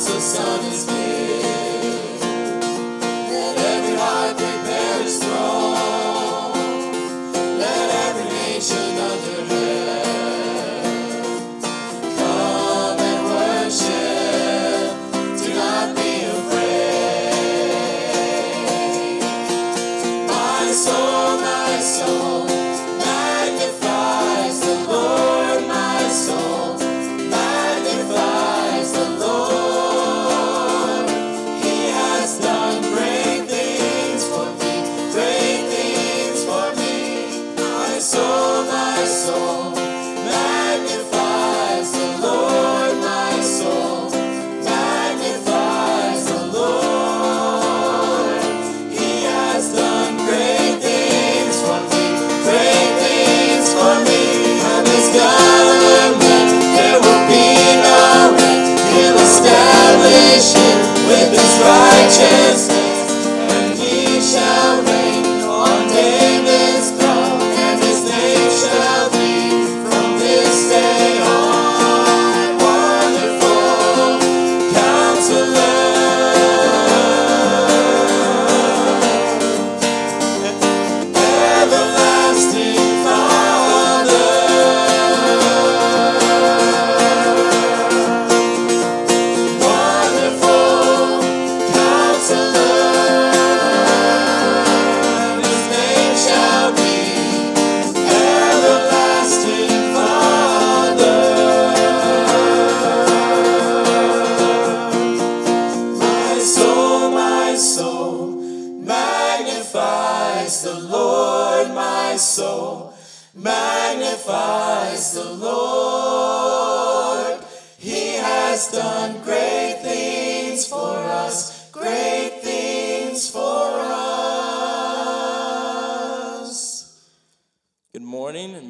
So 0.00 0.18
sun 0.18 0.64
is. 0.64 1.19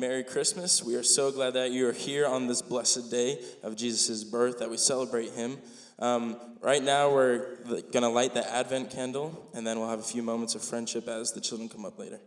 Merry 0.00 0.24
Christmas. 0.24 0.82
We 0.82 0.94
are 0.94 1.02
so 1.02 1.30
glad 1.30 1.52
that 1.52 1.72
you 1.72 1.86
are 1.86 1.92
here 1.92 2.26
on 2.26 2.46
this 2.46 2.62
blessed 2.62 3.10
day 3.10 3.38
of 3.62 3.76
Jesus' 3.76 4.24
birth, 4.24 4.60
that 4.60 4.70
we 4.70 4.78
celebrate 4.78 5.32
him. 5.32 5.58
Um, 5.98 6.40
right 6.62 6.82
now, 6.82 7.12
we're 7.12 7.56
going 7.66 8.02
to 8.02 8.08
light 8.08 8.32
the 8.32 8.50
Advent 8.50 8.90
candle, 8.90 9.50
and 9.52 9.66
then 9.66 9.78
we'll 9.78 9.90
have 9.90 9.98
a 9.98 10.02
few 10.02 10.22
moments 10.22 10.54
of 10.54 10.64
friendship 10.64 11.06
as 11.06 11.32
the 11.32 11.40
children 11.42 11.68
come 11.68 11.84
up 11.84 11.98
later. 11.98 12.18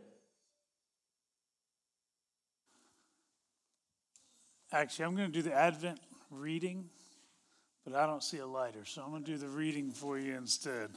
Actually, 4.71 5.05
I'm 5.05 5.15
going 5.15 5.31
to 5.31 5.33
do 5.33 5.41
the 5.41 5.55
Advent 5.55 5.99
reading, 6.29 6.85
but 7.85 7.95
I 7.95 8.05
don't 8.05 8.23
see 8.23 8.37
a 8.37 8.45
lighter, 8.45 8.85
so 8.85 9.01
I'm 9.01 9.09
going 9.09 9.23
to 9.23 9.31
do 9.31 9.37
the 9.39 9.49
reading 9.49 9.89
for 9.89 10.19
you 10.19 10.35
instead. 10.35 10.91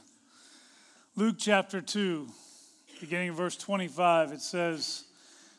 Luke 1.15 1.37
chapter 1.39 1.81
2, 1.81 2.27
beginning 2.99 3.29
of 3.29 3.35
verse 3.35 3.57
25, 3.57 4.31
it 4.31 4.41
says, 4.41 5.06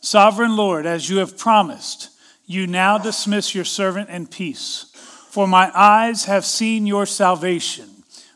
Sovereign 0.00 0.56
Lord, 0.56 0.86
as 0.86 1.10
you 1.10 1.18
have 1.18 1.38
promised, 1.38 2.10
you 2.46 2.66
now 2.66 2.98
dismiss 2.98 3.54
your 3.54 3.64
servant 3.64 4.08
in 4.08 4.26
peace. 4.26 4.86
For 5.28 5.46
my 5.46 5.70
eyes 5.74 6.24
have 6.24 6.44
seen 6.44 6.86
your 6.86 7.04
salvation, 7.04 7.88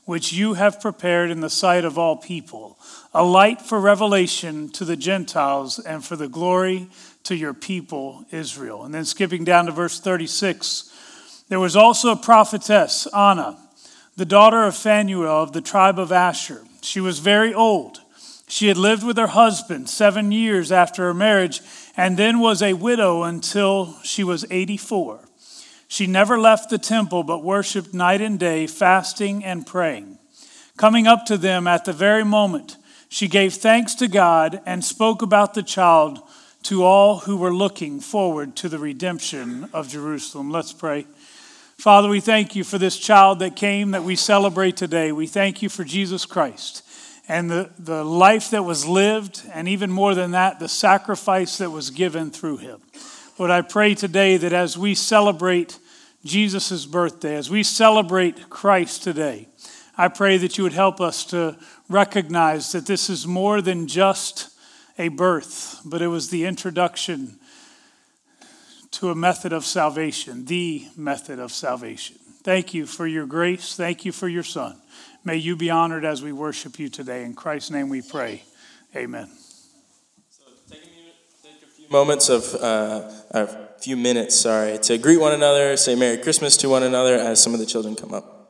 which 0.05 0.33
you 0.33 0.55
have 0.55 0.81
prepared 0.81 1.31
in 1.31 1.41
the 1.41 1.49
sight 1.49 1.85
of 1.85 1.99
all 1.99 2.17
people, 2.17 2.79
a 3.15 3.25
light 3.25 3.63
for 3.63 3.81
revelation 3.81 4.69
to 4.71 4.85
the 4.85 4.97
Gentiles 4.97 5.79
and 5.79 6.05
for 6.05 6.17
the 6.17 6.29
glory 6.29 6.89
to 7.25 7.35
your 7.35 7.55
people 7.55 8.27
Israel. 8.31 8.85
And 8.85 8.95
then 8.95 9.05
skipping 9.05 9.45
down 9.45 9.67
to 9.67 9.73
verse 9.73 10.01
36, 10.01 11.45
there 11.49 11.61
was 11.61 11.77
also 11.77 12.11
a 12.11 12.17
prophetess, 12.17 13.07
Anna, 13.15 13.57
the 14.17 14.27
daughter 14.27 14.65
of 14.65 14.77
Phanuel 14.77 15.43
of 15.43 15.53
the 15.53 15.61
tribe 15.63 15.99
of 15.99 16.13
Asher. 16.13 16.63
She 16.83 17.01
was 17.01 17.19
very 17.19 17.55
old. 17.55 18.02
She 18.53 18.69
had 18.69 18.77
lived 18.77 19.03
with 19.03 19.17
her 19.17 19.29
husband 19.29 19.89
seven 19.89 20.31
years 20.31 20.71
after 20.71 21.05
her 21.05 21.15
marriage 21.15 21.63
and 21.97 22.19
then 22.19 22.39
was 22.39 22.61
a 22.61 22.75
widow 22.75 23.23
until 23.23 23.97
she 24.03 24.23
was 24.23 24.45
84. 24.51 25.21
She 25.89 26.07
never 26.07 26.39
left 26.39 26.69
the 26.69 26.77
temple 26.77 27.23
but 27.23 27.43
worshiped 27.43 27.95
night 27.95 28.21
and 28.21 28.39
day, 28.39 28.67
fasting 28.67 29.43
and 29.43 29.67
praying. 29.67 30.19
Coming 30.77 31.07
up 31.07 31.25
to 31.27 31.39
them 31.39 31.67
at 31.67 31.87
the 31.87 31.95
very 31.95 32.27
moment, 32.27 32.77
she 33.09 33.27
gave 33.27 33.55
thanks 33.55 33.95
to 33.95 34.07
God 34.07 34.61
and 34.67 34.85
spoke 34.85 35.23
about 35.23 35.55
the 35.55 35.63
child 35.63 36.21
to 36.65 36.85
all 36.85 37.21
who 37.21 37.39
were 37.39 37.55
looking 37.55 38.01
forward 38.01 38.55
to 38.57 38.69
the 38.69 38.79
redemption 38.79 39.71
of 39.73 39.89
Jerusalem. 39.89 40.51
Let's 40.51 40.75
pray. 40.75 41.07
Father, 41.79 42.11
we 42.11 42.21
thank 42.21 42.55
you 42.55 42.65
for 42.65 42.77
this 42.77 42.99
child 42.99 43.39
that 43.39 43.57
came 43.57 43.93
that 43.93 44.05
we 44.05 44.15
celebrate 44.15 44.77
today. 44.77 45.11
We 45.11 45.27
thank 45.27 45.63
you 45.63 45.71
for 45.71 45.85
Jesus 45.85 46.27
Christ 46.27 46.82
and 47.29 47.51
the, 47.51 47.71
the 47.79 48.05
life 48.05 48.51
that 48.51 48.65
was 48.65 48.87
lived, 48.87 49.43
and 49.53 49.69
even 49.69 49.91
more 49.91 50.15
than 50.15 50.33
that, 50.33 50.59
the 50.59 50.69
sacrifice 50.69 51.59
that 51.59 51.71
was 51.71 51.91
given 51.91 52.31
through 52.31 52.59
him. 52.59 52.81
Lord, 53.39 53.51
I 53.51 53.63
pray 53.63 53.95
today 53.95 54.37
that 54.37 54.53
as 54.53 54.77
we 54.77 54.95
celebrate 54.95 55.79
Jesus' 56.25 56.85
birthday, 56.87 57.37
as 57.37 57.51
we 57.51 57.63
celebrate 57.63 58.51
Christ 58.51 59.03
today, 59.03 59.49
I 59.97 60.09
pray 60.09 60.37
that 60.39 60.57
you 60.59 60.65
would 60.65 60.73
help 60.73 61.01
us 61.01 61.25
to 61.27 61.57
recognize 61.89 62.73
that 62.73 62.87
this 62.87 63.11
is 63.11 63.27
more 63.27 63.61
than 63.61 63.87
just 63.87 64.49
a 64.99 65.09
birth, 65.09 65.81
but 65.85 66.03
it 66.03 66.09
was 66.09 66.31
the 66.31 66.45
introduction 66.45 67.39
to 68.93 69.11
a 69.11 69.15
method 69.15 69.53
of 69.53 69.65
salvation, 69.65 70.45
the 70.45 70.87
method 70.97 71.39
of 71.39 71.51
salvation. 71.53 72.17
Thank 72.43 72.75
you 72.75 72.87
for 72.87 73.07
your 73.07 73.27
grace. 73.27 73.75
Thank 73.77 74.05
you 74.05 74.13
for 74.13 74.29
your 74.29 74.43
Son. 74.43 74.77
May 75.25 75.37
you 75.37 75.55
be 75.55 75.71
honored 75.71 76.05
as 76.05 76.21
we 76.21 76.33
worship 76.33 76.79
you 76.81 76.89
today. 76.89 77.25
In 77.25 77.35
Christ's 77.35 77.71
name 77.71 77.89
we 77.89 78.03
pray. 78.03 78.43
Amen. 78.97 79.31
So 80.29 80.45
take 80.69 80.81
a, 80.83 81.67
few 81.67 81.89
moments 81.91 82.29
of, 82.29 82.55
uh, 82.57 83.09
a 83.31 83.47
few 83.81 83.97
minutes, 83.97 84.35
sorry, 84.35 84.79
to 84.79 84.99
greet 84.99 85.19
one 85.19 85.33
another, 85.33 85.77
say 85.77 85.95
Merry 85.95 86.19
Christmas 86.19 86.57
to 86.59 86.69
one 86.69 86.83
another 86.83 87.15
as 87.15 87.41
some 87.41 87.55
of 87.55 87.61
the 87.61 87.67
children 87.67 87.95
come 87.95 88.13
up. 88.13 88.42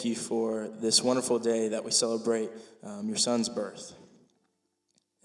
Thank 0.00 0.16
you 0.16 0.16
for 0.16 0.66
this 0.80 1.02
wonderful 1.02 1.38
day 1.38 1.68
that 1.68 1.84
we 1.84 1.90
celebrate 1.90 2.48
um, 2.82 3.06
your 3.06 3.18
son's 3.18 3.50
birth 3.50 3.92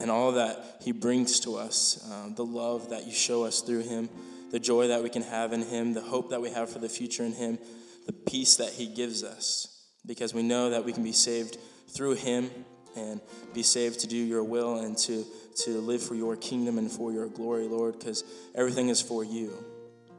and 0.02 0.12
all 0.12 0.34
that 0.34 0.82
he 0.82 0.92
brings 0.92 1.40
to 1.40 1.56
us, 1.56 2.06
um, 2.12 2.36
the 2.36 2.44
love 2.44 2.90
that 2.90 3.06
you 3.06 3.14
show 3.14 3.46
us 3.46 3.62
through 3.62 3.84
him, 3.84 4.10
the 4.52 4.60
joy 4.60 4.90
that 4.90 5.02
we 5.02 5.08
can 5.08 5.22
have 5.22 5.54
in 5.54 5.62
him, 5.62 5.94
the 5.94 6.02
hope 6.02 6.32
that 6.32 6.42
we 6.42 6.50
have 6.50 6.70
for 6.70 6.80
the 6.80 6.90
future 6.90 7.24
in 7.24 7.32
him, 7.32 7.58
the 8.06 8.12
peace 8.12 8.58
that 8.58 8.74
he 8.74 8.88
gives 8.88 9.24
us, 9.24 9.88
because 10.06 10.34
we 10.34 10.44
know 10.44 10.72
that 10.72 10.84
we 10.84 10.92
can 10.92 11.06
be 11.06 11.14
saved 11.14 11.58
through 11.88 12.16
him 12.16 12.52
and 12.98 13.22
be 13.54 13.64
saved 13.64 14.02
to 14.02 14.08
do 14.08 14.18
your 14.18 14.44
will 14.44 14.80
and 14.80 14.98
to, 14.98 15.24
to 15.64 15.80
live 15.80 16.04
for 16.04 16.16
your 16.16 16.36
kingdom 16.36 16.78
and 16.78 16.92
for 16.92 17.14
your 17.14 17.30
glory, 17.30 17.70
Lord, 17.70 17.98
because 17.98 18.26
everything 18.54 18.90
is 18.90 19.02
for 19.02 19.24
you, 19.24 19.54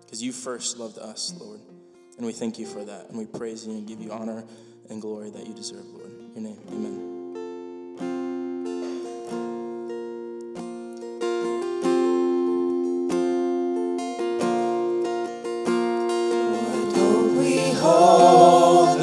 because 0.01 0.23
you 0.23 0.33
first 0.33 0.79
loved 0.79 0.97
us, 0.97 1.35
Lord. 1.39 1.61
And 2.17 2.27
we 2.27 2.33
thank 2.33 2.59
you 2.59 2.67
for 2.67 2.85
that. 2.85 3.11
And 3.11 3.19
we 3.19 3.27
praise 3.27 3.67
you 3.67 3.73
and 3.73 3.87
give 3.87 4.01
you 4.01 4.11
honor 4.13 4.45
and 4.89 5.03
glory 5.03 5.31
that 5.31 5.47
you 5.47 5.55
deserve, 5.55 5.87
Lord. 5.87 6.11
In 6.35 6.43
your 6.43 6.53
name, 6.53 6.61
amen. 6.69 7.17
Hope 17.79 18.99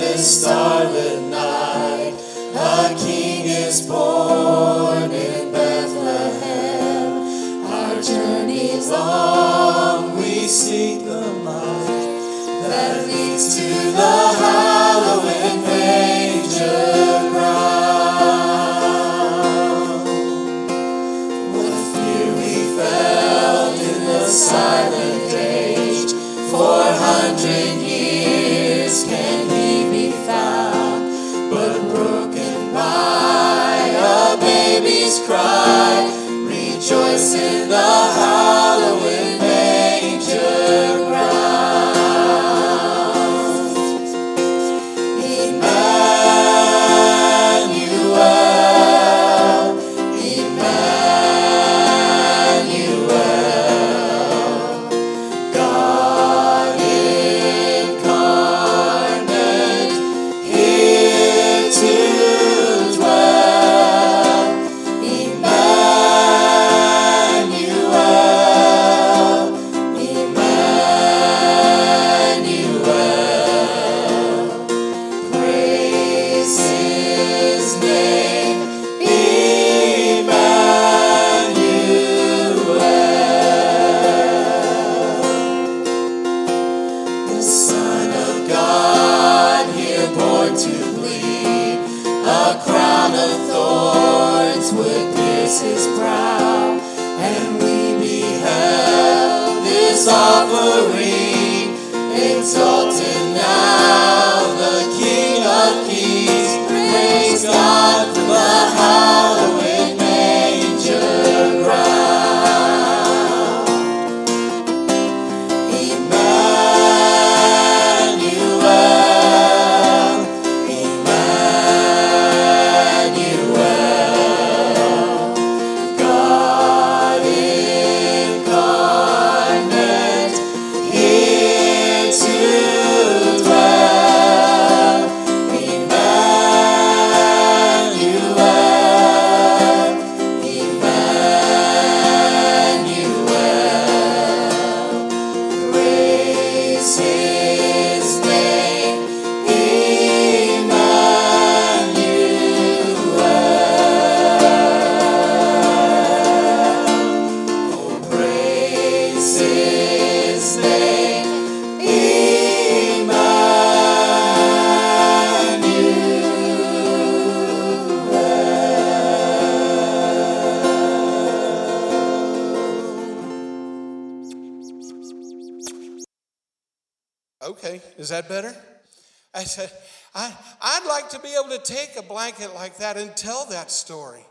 blanket 182.14 182.54
like 182.54 182.78
that 182.78 182.96
and 182.96 183.18
tell 183.18 183.48
that 183.48 183.72
story. 183.72 184.24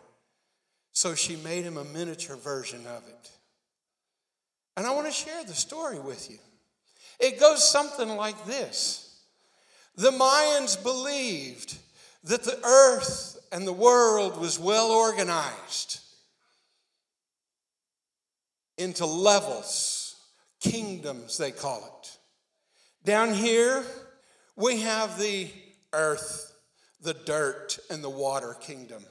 So 0.92 1.16
she 1.16 1.34
made 1.34 1.64
him 1.64 1.76
a 1.76 1.84
miniature 1.84 2.36
version 2.36 2.86
of 2.86 3.02
it. 3.08 3.30
And 4.76 4.86
I 4.86 4.94
want 4.94 5.08
to 5.08 5.12
share 5.12 5.42
the 5.42 5.52
story 5.52 5.98
with 5.98 6.30
you. 6.30 6.38
It 7.18 7.40
goes 7.40 7.68
something 7.68 8.08
like 8.10 8.46
this 8.46 9.20
The 9.96 10.12
Mayans 10.12 10.80
believed 10.80 11.76
that 12.22 12.44
the 12.44 12.64
earth 12.64 13.36
and 13.50 13.66
the 13.66 13.72
world 13.72 14.40
was 14.40 14.60
well 14.60 14.92
organized 14.92 15.98
into 18.78 19.06
levels, 19.06 20.14
kingdoms, 20.60 21.36
they 21.36 21.50
call 21.50 22.00
it. 22.00 22.16
Down 23.04 23.34
here, 23.34 23.84
we 24.54 24.82
have 24.82 25.18
the 25.18 25.50
earth, 25.92 26.51
the 27.02 27.14
dirt, 27.14 27.78
and 27.90 28.02
the 28.02 28.10
water 28.10 28.54
kingdom. 28.60 29.04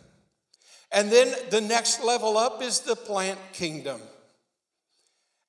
And 0.92 1.12
then 1.12 1.34
the 1.50 1.62
next 1.62 2.04
level 2.04 2.38
up 2.38 2.62
is 2.62 2.82
the 2.82 2.96
plant 2.96 3.40
kingdom. 3.54 4.02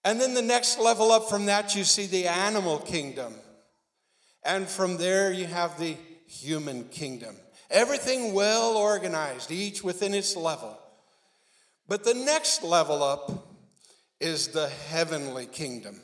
And 0.05 0.21
then 0.21 0.35
the 0.35 0.43
next 0.43 0.79
level 0.79 1.13
up 1.13 1.29
from 1.29 1.47
that, 1.47 1.75
you 1.75 1.85
see 1.85 2.07
the 2.07 2.27
animal 2.27 2.79
kingdom. 2.79 3.35
And 4.45 4.69
from 4.69 4.97
there, 4.97 5.33
you 5.33 5.47
have 5.47 5.79
the 5.79 5.97
human 6.27 6.85
kingdom. 6.89 7.37
Everything 7.71 8.35
well 8.35 8.77
organized, 8.77 9.51
each 9.51 9.83
within 9.83 10.15
its 10.15 10.37
level. 10.37 10.79
But 11.89 12.05
the 12.05 12.15
next 12.15 12.63
level 12.63 13.03
up 13.03 13.49
is 14.21 14.49
the 14.49 14.69
heavenly 14.69 15.47
kingdom. 15.47 16.01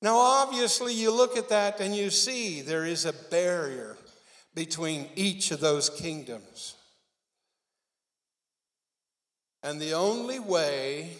Now, 0.00 0.16
obviously, 0.16 0.94
you 0.94 1.10
look 1.10 1.36
at 1.36 1.48
that 1.48 1.80
and 1.80 1.94
you 1.94 2.10
see 2.10 2.60
there 2.60 2.84
is 2.84 3.04
a 3.04 3.12
barrier 3.12 3.96
between 4.58 5.06
each 5.14 5.52
of 5.52 5.60
those 5.60 5.88
kingdoms. 5.88 6.74
And 9.62 9.80
the 9.80 9.92
only 9.92 10.40
way 10.40 11.10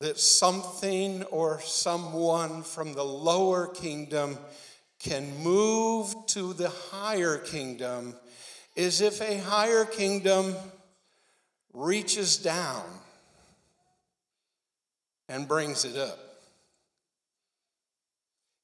that 0.00 0.18
something 0.18 1.22
or 1.24 1.62
someone 1.62 2.62
from 2.62 2.92
the 2.92 3.02
lower 3.02 3.66
kingdom 3.66 4.36
can 4.98 5.42
move 5.42 6.14
to 6.26 6.52
the 6.52 6.68
higher 6.68 7.38
kingdom 7.38 8.14
is 8.74 9.00
if 9.00 9.22
a 9.22 9.38
higher 9.38 9.86
kingdom 9.86 10.54
reaches 11.72 12.36
down 12.36 12.84
and 15.30 15.48
brings 15.48 15.86
it 15.86 15.96
up. 15.96 16.25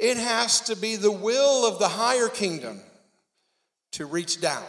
It 0.03 0.17
has 0.17 0.63
to 0.63 0.75
be 0.75 0.97
the 0.97 1.13
will 1.13 1.65
of 1.65 1.79
the 1.79 1.87
higher 1.87 2.29
kingdom 2.29 2.81
to 3.93 4.05
reach 4.05 4.41
down. 4.41 4.65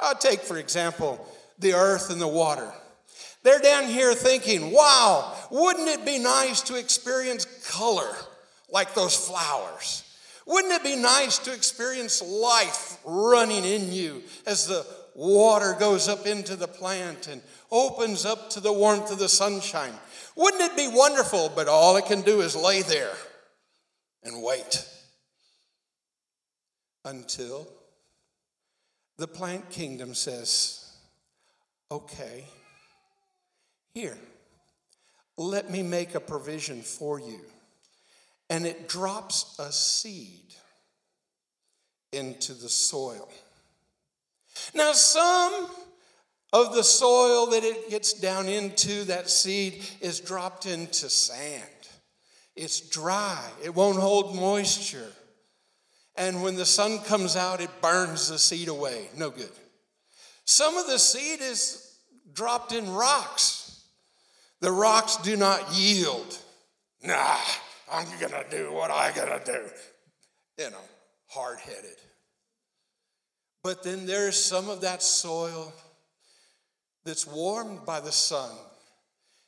I'll 0.00 0.16
take, 0.16 0.40
for 0.40 0.58
example, 0.58 1.24
the 1.60 1.74
earth 1.74 2.10
and 2.10 2.20
the 2.20 2.26
water. 2.26 2.72
They're 3.44 3.60
down 3.60 3.84
here 3.84 4.12
thinking, 4.12 4.72
wow, 4.72 5.36
wouldn't 5.52 5.88
it 5.88 6.04
be 6.04 6.18
nice 6.18 6.62
to 6.62 6.74
experience 6.74 7.44
color 7.70 8.16
like 8.70 8.92
those 8.94 9.14
flowers? 9.14 10.02
Wouldn't 10.46 10.72
it 10.72 10.82
be 10.82 10.96
nice 10.96 11.38
to 11.38 11.54
experience 11.54 12.20
life 12.22 12.98
running 13.04 13.64
in 13.64 13.92
you 13.92 14.24
as 14.46 14.66
the 14.66 14.84
water 15.14 15.76
goes 15.78 16.08
up 16.08 16.26
into 16.26 16.56
the 16.56 16.66
plant 16.66 17.28
and 17.28 17.40
opens 17.70 18.26
up 18.26 18.50
to 18.50 18.58
the 18.58 18.72
warmth 18.72 19.12
of 19.12 19.20
the 19.20 19.28
sunshine? 19.28 19.94
Wouldn't 20.34 20.72
it 20.72 20.76
be 20.76 20.88
wonderful? 20.88 21.52
But 21.54 21.68
all 21.68 21.96
it 21.96 22.06
can 22.06 22.22
do 22.22 22.40
is 22.40 22.56
lay 22.56 22.82
there 22.82 23.14
and 24.24 24.42
wait 24.42 24.86
until 27.04 27.68
the 29.18 29.28
plant 29.28 29.70
kingdom 29.70 30.14
says, 30.14 30.90
okay, 31.90 32.44
here, 33.94 34.16
let 35.36 35.70
me 35.70 35.82
make 35.82 36.14
a 36.14 36.20
provision 36.20 36.82
for 36.82 37.20
you. 37.20 37.40
And 38.50 38.66
it 38.66 38.88
drops 38.88 39.56
a 39.58 39.72
seed 39.72 40.54
into 42.12 42.54
the 42.54 42.68
soil. 42.68 43.28
Now, 44.74 44.92
some 44.92 45.68
of 46.52 46.74
the 46.74 46.84
soil 46.84 47.46
that 47.46 47.64
it 47.64 47.90
gets 47.90 48.12
down 48.12 48.48
into, 48.48 49.04
that 49.04 49.28
seed, 49.28 49.82
is 50.00 50.20
dropped 50.20 50.66
into 50.66 51.08
sand. 51.08 51.64
It's 52.56 52.80
dry, 52.80 53.42
it 53.62 53.74
won't 53.74 53.98
hold 53.98 54.36
moisture. 54.36 55.10
And 56.16 56.42
when 56.42 56.54
the 56.54 56.66
sun 56.66 57.00
comes 57.00 57.34
out, 57.34 57.60
it 57.60 57.82
burns 57.82 58.28
the 58.28 58.38
seed 58.38 58.68
away. 58.68 59.08
No 59.16 59.30
good. 59.30 59.50
Some 60.44 60.76
of 60.76 60.86
the 60.86 60.98
seed 60.98 61.40
is 61.40 61.98
dropped 62.32 62.72
in 62.72 62.92
rocks. 62.92 63.84
The 64.60 64.70
rocks 64.70 65.16
do 65.16 65.36
not 65.36 65.72
yield. 65.74 66.38
Nah, 67.02 67.36
I'm 67.90 68.06
gonna 68.20 68.44
do 68.50 68.72
what 68.72 68.90
I 68.90 69.10
gotta 69.12 69.42
do. 69.44 69.60
You 70.62 70.70
know, 70.70 70.76
hard 71.26 71.58
headed. 71.58 71.96
But 73.62 73.82
then 73.82 74.06
there's 74.06 74.42
some 74.42 74.68
of 74.68 74.82
that 74.82 75.02
soil 75.02 75.72
that's 77.04 77.26
warmed 77.26 77.84
by 77.84 78.00
the 78.00 78.12
sun 78.12 78.50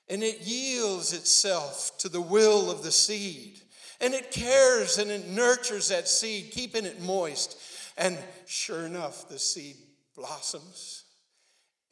and 0.09 0.23
it 0.23 0.41
yields 0.43 1.13
itself 1.13 1.93
to 1.99 2.09
the 2.09 2.21
will 2.21 2.71
of 2.71 2.83
the 2.83 2.93
seed. 2.93 3.61
And 4.01 4.13
it 4.15 4.31
cares 4.31 4.99
and 4.99 5.11
it 5.11 5.29
nurtures 5.29 5.89
that 5.89 6.07
seed, 6.07 6.51
keeping 6.53 6.85
it 6.85 7.01
moist. 7.01 7.59
And 7.97 8.19
sure 8.47 8.85
enough, 8.85 9.29
the 9.29 9.39
seed 9.39 9.77
blossoms 10.15 11.07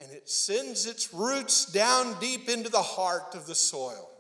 and 0.05 0.12
it 0.12 0.29
sends 0.29 0.87
its 0.87 1.14
roots 1.14 1.66
down 1.66 2.18
deep 2.20 2.48
into 2.48 2.68
the 2.68 2.83
heart 2.83 3.35
of 3.35 3.46
the 3.46 3.55
soil. 3.55 4.11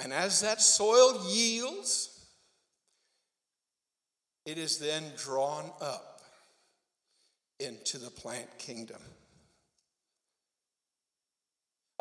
And 0.00 0.12
as 0.12 0.40
that 0.42 0.60
soil 0.60 1.28
yields, 1.28 2.26
it 4.44 4.58
is 4.58 4.78
then 4.78 5.02
drawn 5.16 5.70
up 5.80 6.20
into 7.58 7.98
the 7.98 8.10
plant 8.10 8.58
kingdom. 8.58 9.00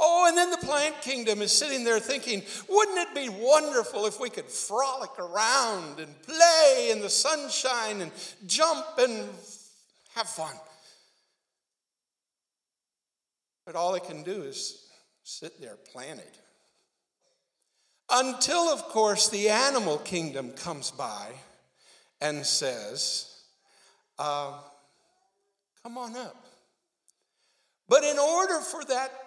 Oh, 0.07 0.27
and 0.27 0.37
then 0.37 0.51
the 0.51 0.57
plant 0.57 1.01
kingdom 1.01 1.41
is 1.41 1.51
sitting 1.51 1.83
there 1.83 1.99
thinking, 1.99 2.43
wouldn't 2.69 2.99
it 2.99 3.15
be 3.15 3.27
wonderful 3.27 4.05
if 4.05 4.19
we 4.19 4.29
could 4.29 4.45
frolic 4.45 5.17
around 5.17 5.99
and 5.99 6.21
play 6.21 6.89
in 6.91 7.01
the 7.01 7.09
sunshine 7.09 8.01
and 8.01 8.11
jump 8.45 8.85
and 8.99 9.27
have 10.13 10.29
fun? 10.29 10.53
But 13.65 13.75
all 13.75 13.95
it 13.95 14.03
can 14.03 14.21
do 14.21 14.43
is 14.43 14.85
sit 15.23 15.59
there 15.59 15.77
planted. 15.91 16.37
Until, 18.11 18.69
of 18.69 18.83
course, 18.83 19.29
the 19.29 19.49
animal 19.49 19.97
kingdom 19.97 20.51
comes 20.51 20.91
by 20.91 21.31
and 22.21 22.45
says, 22.45 23.41
uh, 24.19 24.53
Come 25.81 25.97
on 25.97 26.15
up. 26.15 26.45
But 27.89 28.03
in 28.03 28.19
order 28.19 28.59
for 28.59 28.83
that 28.85 29.24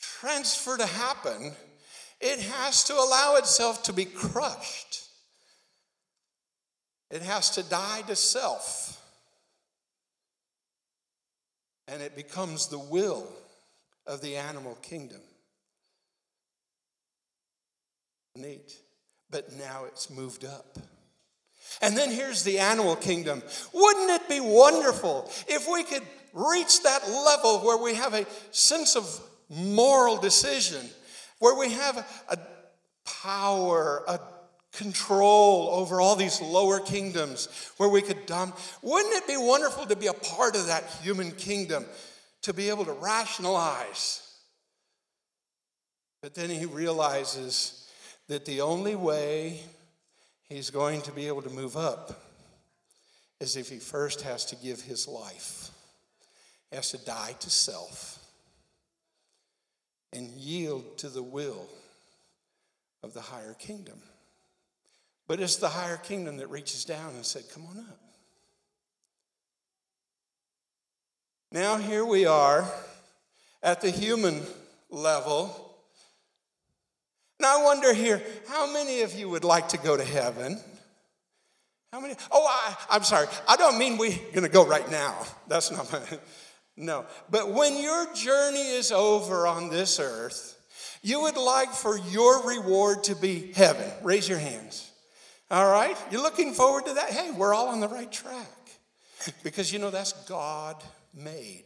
transfer 0.00 0.76
to 0.76 0.86
happen, 0.86 1.52
it 2.20 2.40
has 2.40 2.84
to 2.84 2.94
allow 2.94 3.36
itself 3.36 3.82
to 3.84 3.92
be 3.92 4.04
crushed. 4.04 5.04
It 7.10 7.22
has 7.22 7.50
to 7.50 7.62
die 7.62 8.02
to 8.06 8.16
self. 8.16 9.02
And 11.88 12.02
it 12.02 12.14
becomes 12.14 12.68
the 12.68 12.78
will 12.78 13.26
of 14.06 14.20
the 14.20 14.36
animal 14.36 14.76
kingdom. 14.82 15.20
Neat. 18.36 18.72
But 19.30 19.52
now 19.54 19.84
it's 19.86 20.10
moved 20.10 20.44
up. 20.44 20.78
And 21.82 21.96
then 21.96 22.10
here's 22.10 22.42
the 22.42 22.58
animal 22.58 22.96
kingdom. 22.96 23.42
Wouldn't 23.72 24.10
it 24.10 24.28
be 24.28 24.40
wonderful 24.40 25.30
if 25.48 25.68
we 25.70 25.84
could 25.84 26.02
reach 26.32 26.82
that 26.82 27.08
level 27.08 27.60
where 27.60 27.76
we 27.76 27.94
have 27.94 28.14
a 28.14 28.26
sense 28.50 28.96
of 28.96 29.20
moral 29.50 30.16
decision, 30.16 30.88
where 31.38 31.58
we 31.58 31.72
have 31.72 31.98
a 32.30 32.38
power, 33.04 34.04
a 34.08 34.18
control 34.72 35.68
over 35.72 36.00
all 36.00 36.16
these 36.16 36.40
lower 36.40 36.80
kingdoms, 36.80 37.48
where 37.76 37.88
we 37.88 38.00
could 38.00 38.24
dump? 38.24 38.56
Wouldn't 38.82 39.14
it 39.14 39.26
be 39.26 39.36
wonderful 39.36 39.84
to 39.86 39.96
be 39.96 40.06
a 40.06 40.14
part 40.14 40.56
of 40.56 40.68
that 40.68 40.84
human 41.02 41.32
kingdom? 41.32 41.84
to 42.42 42.54
be 42.54 42.68
able 42.68 42.84
to 42.84 42.92
rationalize. 42.92 44.26
But 46.22 46.34
then 46.34 46.50
he 46.50 46.66
realizes 46.66 47.88
that 48.28 48.44
the 48.44 48.60
only 48.60 48.94
way 48.94 49.60
he's 50.48 50.70
going 50.70 51.02
to 51.02 51.12
be 51.12 51.26
able 51.28 51.42
to 51.42 51.50
move 51.50 51.76
up 51.76 52.22
is 53.40 53.56
if 53.56 53.68
he 53.68 53.78
first 53.78 54.22
has 54.22 54.44
to 54.46 54.56
give 54.56 54.82
his 54.82 55.08
life. 55.08 55.70
He 56.70 56.76
has 56.76 56.90
to 56.90 56.98
die 56.98 57.34
to 57.40 57.50
self. 57.50 58.18
And 60.12 60.28
yield 60.30 60.98
to 60.98 61.08
the 61.08 61.22
will 61.22 61.68
of 63.02 63.14
the 63.14 63.20
higher 63.20 63.54
kingdom. 63.54 64.00
But 65.26 65.40
it's 65.40 65.56
the 65.56 65.68
higher 65.68 65.96
kingdom 65.96 66.38
that 66.38 66.50
reaches 66.50 66.84
down 66.84 67.14
and 67.14 67.24
said, 67.24 67.44
Come 67.54 67.66
on 67.66 67.78
up. 67.78 68.00
Now, 71.52 71.76
here 71.76 72.04
we 72.04 72.26
are 72.26 72.64
at 73.62 73.80
the 73.80 73.90
human 73.90 74.42
level. 74.90 75.74
And 77.38 77.46
I 77.46 77.62
wonder 77.62 77.92
here, 77.92 78.22
how 78.48 78.72
many 78.72 79.02
of 79.02 79.14
you 79.14 79.28
would 79.30 79.44
like 79.44 79.68
to 79.70 79.78
go 79.78 79.96
to 79.96 80.04
heaven? 80.04 80.60
How 81.92 82.00
many? 82.00 82.14
Oh, 82.30 82.46
I, 82.46 82.76
I'm 82.90 83.02
sorry. 83.02 83.26
I 83.48 83.56
don't 83.56 83.78
mean 83.78 83.98
we're 83.98 84.16
going 84.32 84.42
to 84.42 84.48
go 84.48 84.64
right 84.64 84.88
now. 84.90 85.16
That's 85.48 85.70
not 85.72 85.90
my. 85.92 86.00
No. 86.80 87.04
But 87.28 87.52
when 87.52 87.76
your 87.76 88.12
journey 88.14 88.70
is 88.70 88.90
over 88.90 89.46
on 89.46 89.68
this 89.68 90.00
earth, 90.00 90.56
you 91.02 91.20
would 91.22 91.36
like 91.36 91.70
for 91.72 91.98
your 91.98 92.46
reward 92.46 93.04
to 93.04 93.14
be 93.14 93.52
heaven. 93.52 93.90
Raise 94.02 94.28
your 94.28 94.38
hands. 94.38 94.90
All 95.50 95.70
right? 95.70 95.96
You're 96.10 96.22
looking 96.22 96.54
forward 96.54 96.86
to 96.86 96.94
that? 96.94 97.10
Hey, 97.10 97.32
we're 97.32 97.52
all 97.52 97.68
on 97.68 97.80
the 97.80 97.88
right 97.88 98.10
track. 98.10 98.46
Because 99.42 99.70
you 99.72 99.78
know, 99.78 99.90
that's 99.90 100.12
God 100.24 100.82
made 101.14 101.64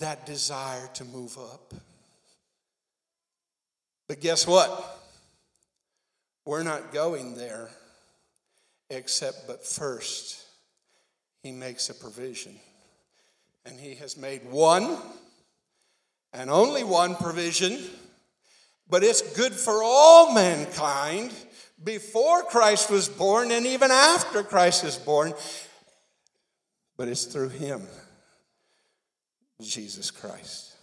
that 0.00 0.26
desire 0.26 0.88
to 0.94 1.04
move 1.04 1.38
up. 1.38 1.72
But 4.08 4.20
guess 4.20 4.46
what? 4.46 4.98
We're 6.44 6.64
not 6.64 6.92
going 6.92 7.36
there 7.36 7.68
except 8.90 9.46
but 9.46 9.64
first 9.64 10.42
he 11.42 11.52
makes 11.52 11.90
a 11.90 11.94
provision. 11.94 12.58
And 13.68 13.78
he 13.78 13.96
has 13.96 14.16
made 14.16 14.50
one 14.50 14.96
and 16.32 16.48
only 16.48 16.84
one 16.84 17.16
provision, 17.16 17.78
but 18.88 19.04
it's 19.04 19.36
good 19.36 19.52
for 19.52 19.82
all 19.82 20.32
mankind 20.32 21.32
before 21.84 22.42
Christ 22.44 22.90
was 22.90 23.08
born 23.08 23.50
and 23.50 23.66
even 23.66 23.90
after 23.90 24.42
Christ 24.42 24.84
is 24.84 24.96
born. 24.96 25.34
But 26.96 27.08
it's 27.08 27.26
through 27.26 27.50
him, 27.50 27.86
Jesus 29.60 30.10
Christ. 30.10 30.74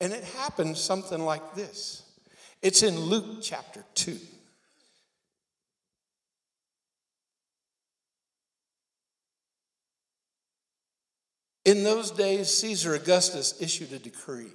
And 0.00 0.12
it 0.12 0.24
happens 0.24 0.78
something 0.78 1.24
like 1.24 1.54
this 1.54 2.02
it's 2.60 2.82
in 2.82 2.98
Luke 2.98 3.38
chapter 3.40 3.82
2. 3.94 4.18
In 11.66 11.82
those 11.82 12.12
days, 12.12 12.48
Caesar 12.58 12.94
Augustus 12.94 13.60
issued 13.60 13.92
a 13.92 13.98
decree. 13.98 14.52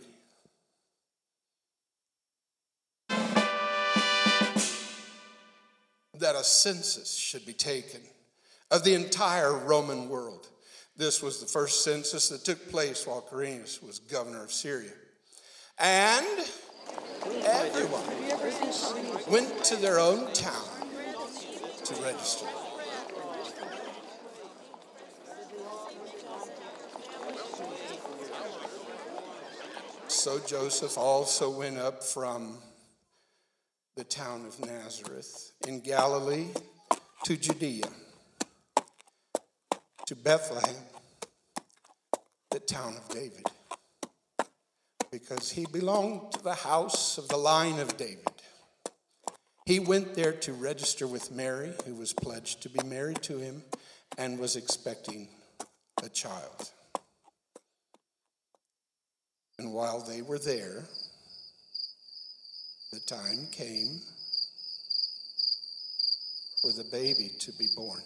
That 6.17 6.35
a 6.35 6.43
census 6.45 7.13
should 7.13 7.45
be 7.45 7.51
taken 7.51 7.99
of 8.71 8.85
the 8.85 8.93
entire 8.93 9.57
Roman 9.57 10.07
world. 10.07 10.47
This 10.95 11.21
was 11.21 11.41
the 11.41 11.47
first 11.47 11.83
census 11.83 12.29
that 12.29 12.45
took 12.45 12.69
place 12.69 13.05
while 13.05 13.21
Quirinius 13.21 13.83
was 13.83 13.99
governor 13.99 14.45
of 14.45 14.53
Syria. 14.53 14.93
And 15.79 16.25
everyone 17.43 18.07
went 19.29 19.65
to 19.65 19.75
their 19.75 19.99
own 19.99 20.31
town 20.31 20.87
to 21.83 21.93
register. 22.01 22.47
So 30.21 30.37
Joseph 30.37 30.99
also 30.99 31.49
went 31.49 31.79
up 31.79 32.03
from 32.03 32.59
the 33.95 34.03
town 34.03 34.45
of 34.45 34.63
Nazareth 34.63 35.53
in 35.67 35.79
Galilee 35.79 36.45
to 37.23 37.35
Judea, 37.35 37.87
to 40.05 40.15
Bethlehem, 40.15 40.75
the 42.51 42.59
town 42.59 42.97
of 42.97 43.09
David, 43.09 43.47
because 45.11 45.49
he 45.49 45.65
belonged 45.65 46.33
to 46.33 46.43
the 46.43 46.53
house 46.53 47.17
of 47.17 47.27
the 47.27 47.37
line 47.37 47.79
of 47.79 47.97
David. 47.97 48.27
He 49.65 49.79
went 49.79 50.13
there 50.13 50.33
to 50.33 50.53
register 50.53 51.07
with 51.07 51.31
Mary, 51.31 51.73
who 51.87 51.95
was 51.95 52.13
pledged 52.13 52.61
to 52.61 52.69
be 52.69 52.87
married 52.87 53.23
to 53.23 53.39
him 53.39 53.63
and 54.19 54.37
was 54.37 54.55
expecting 54.55 55.29
a 56.03 56.09
child. 56.09 56.69
And 59.61 59.73
while 59.73 59.99
they 59.99 60.23
were 60.23 60.39
there, 60.39 60.81
the 62.91 62.99
time 63.01 63.45
came 63.51 64.01
for 66.63 66.71
the 66.71 66.89
baby 66.91 67.29
to 67.41 67.51
be 67.59 67.67
born. 67.75 68.01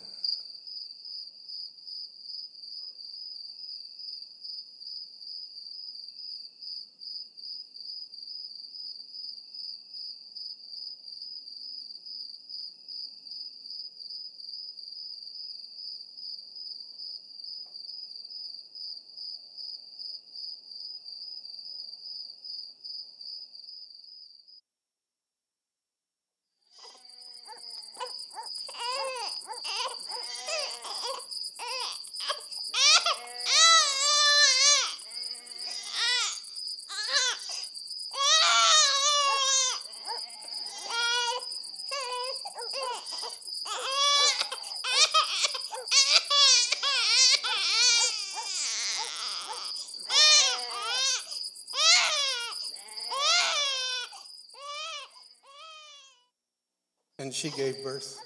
And 57.26 57.34
she 57.34 57.50
gave 57.50 57.84
birth 57.84 58.20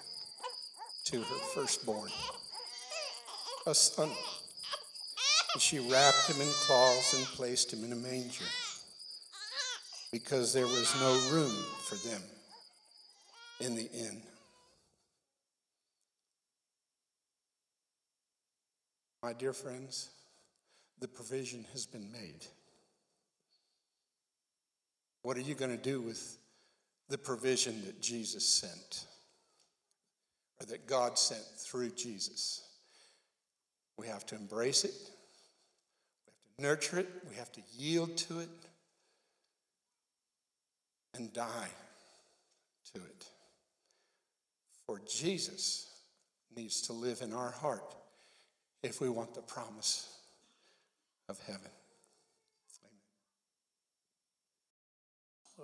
to 1.06 1.22
her 1.22 1.40
firstborn, 1.56 2.10
a 3.66 3.74
son. 3.74 4.10
And 5.54 5.62
she 5.62 5.80
wrapped 5.80 6.28
him 6.28 6.42
in 6.42 6.50
cloths 6.68 7.14
and 7.14 7.26
placed 7.28 7.72
him 7.72 7.86
in 7.86 7.94
a 7.94 7.96
manger 7.96 8.44
because 10.12 10.52
there 10.52 10.66
was 10.66 10.94
no 11.00 11.14
room 11.32 11.56
for 11.86 11.96
them 12.10 12.22
in 13.62 13.78
the 13.78 13.90
inn. 13.90 14.22
My 19.24 19.32
dear 19.32 19.54
friends, 19.54 20.10
the 21.00 21.08
provision 21.08 21.66
has 21.72 21.86
been 21.86 22.12
made. 22.12 22.46
What 25.22 25.38
are 25.38 25.42
you 25.42 25.56
going 25.56 25.72
to 25.72 25.82
do 25.82 26.02
with 26.02 26.39
the 27.10 27.18
provision 27.18 27.84
that 27.86 28.02
Jesus 28.02 28.46
sent, 28.48 29.06
or 30.62 30.68
that 30.68 30.88
God 30.88 31.18
sent 31.18 31.44
through 31.58 31.90
Jesus. 31.92 32.64
We 33.98 34.08
have 34.08 34.26
to 34.28 34.36
embrace 34.36 34.86
it, 34.86 34.94
we 34.98 36.32
have 36.32 36.58
to 36.58 36.62
nurture 36.62 37.00
it, 37.00 37.10
we 37.30 37.36
have 37.36 37.52
to 37.54 37.62
yield 37.76 38.16
to 38.18 38.40
it, 38.40 38.50
and 41.16 41.34
die 41.34 41.70
to 42.94 43.02
it. 43.02 43.26
For 44.86 45.02
Jesus 45.08 45.90
needs 46.56 46.82
to 46.84 46.94
live 46.94 47.22
in 47.22 47.34
our 47.34 47.52
heart 47.52 47.96
if 48.82 49.02
we 49.02 49.10
want 49.10 49.34
the 49.34 49.42
promise 49.42 50.18
of 51.28 51.40
heaven. 51.46 51.72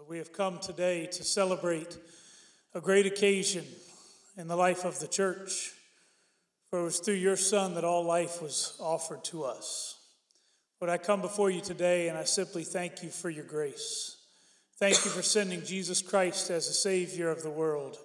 We 0.03 0.17
have 0.17 0.33
come 0.33 0.59
today 0.59 1.07
to 1.07 1.23
celebrate 1.23 1.97
a 2.73 2.81
great 2.81 3.05
occasion 3.05 3.63
in 4.37 4.47
the 4.47 4.55
life 4.55 4.83
of 4.83 4.99
the 4.99 5.07
church. 5.07 5.71
For 6.69 6.81
it 6.81 6.83
was 6.83 6.99
through 6.99 7.15
your 7.15 7.37
Son 7.37 7.75
that 7.75 7.85
all 7.85 8.03
life 8.03 8.41
was 8.41 8.75
offered 8.79 9.23
to 9.25 9.45
us. 9.45 9.97
But 10.81 10.89
I 10.89 10.97
come 10.97 11.21
before 11.21 11.49
you 11.49 11.61
today 11.61 12.09
and 12.09 12.17
I 12.17 12.25
simply 12.25 12.65
thank 12.65 13.03
you 13.03 13.09
for 13.09 13.29
your 13.29 13.45
grace. 13.45 14.17
Thank 14.77 15.05
you 15.05 15.11
for 15.11 15.21
sending 15.21 15.63
Jesus 15.63 16.01
Christ 16.01 16.49
as 16.49 16.67
a 16.67 16.73
Savior 16.73 17.29
of 17.29 17.41
the 17.41 17.49
world. 17.49 17.97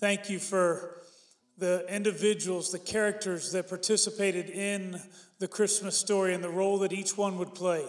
Thank 0.00 0.30
you 0.30 0.38
for 0.38 1.02
the 1.58 1.84
individuals, 1.94 2.72
the 2.72 2.78
characters 2.78 3.52
that 3.52 3.68
participated 3.68 4.48
in 4.48 4.98
the 5.40 5.48
Christmas 5.48 5.96
story 5.96 6.32
and 6.32 6.42
the 6.42 6.48
role 6.48 6.78
that 6.78 6.92
each 6.92 7.18
one 7.18 7.36
would 7.38 7.54
play. 7.54 7.84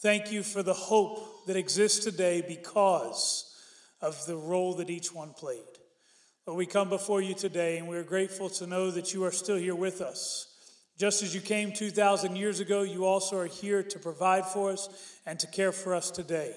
Thank 0.00 0.32
you 0.32 0.42
for 0.42 0.64
the 0.64 0.74
hope 0.74 1.35
that 1.46 1.56
exists 1.56 2.04
today 2.04 2.42
because 2.46 3.52
of 4.00 4.24
the 4.26 4.36
role 4.36 4.74
that 4.74 4.90
each 4.90 5.14
one 5.14 5.32
played. 5.32 5.60
But 6.44 6.54
we 6.54 6.66
come 6.66 6.88
before 6.88 7.20
you 7.20 7.34
today 7.34 7.78
and 7.78 7.88
we're 7.88 8.04
grateful 8.04 8.48
to 8.50 8.66
know 8.66 8.90
that 8.90 9.12
you 9.12 9.24
are 9.24 9.32
still 9.32 9.56
here 9.56 9.74
with 9.74 10.00
us. 10.00 10.46
Just 10.98 11.22
as 11.22 11.34
you 11.34 11.40
came 11.40 11.72
2,000 11.72 12.36
years 12.36 12.60
ago, 12.60 12.82
you 12.82 13.04
also 13.04 13.36
are 13.38 13.46
here 13.46 13.82
to 13.82 13.98
provide 13.98 14.46
for 14.46 14.70
us 14.70 14.88
and 15.26 15.38
to 15.40 15.46
care 15.46 15.72
for 15.72 15.94
us 15.94 16.10
today. 16.10 16.54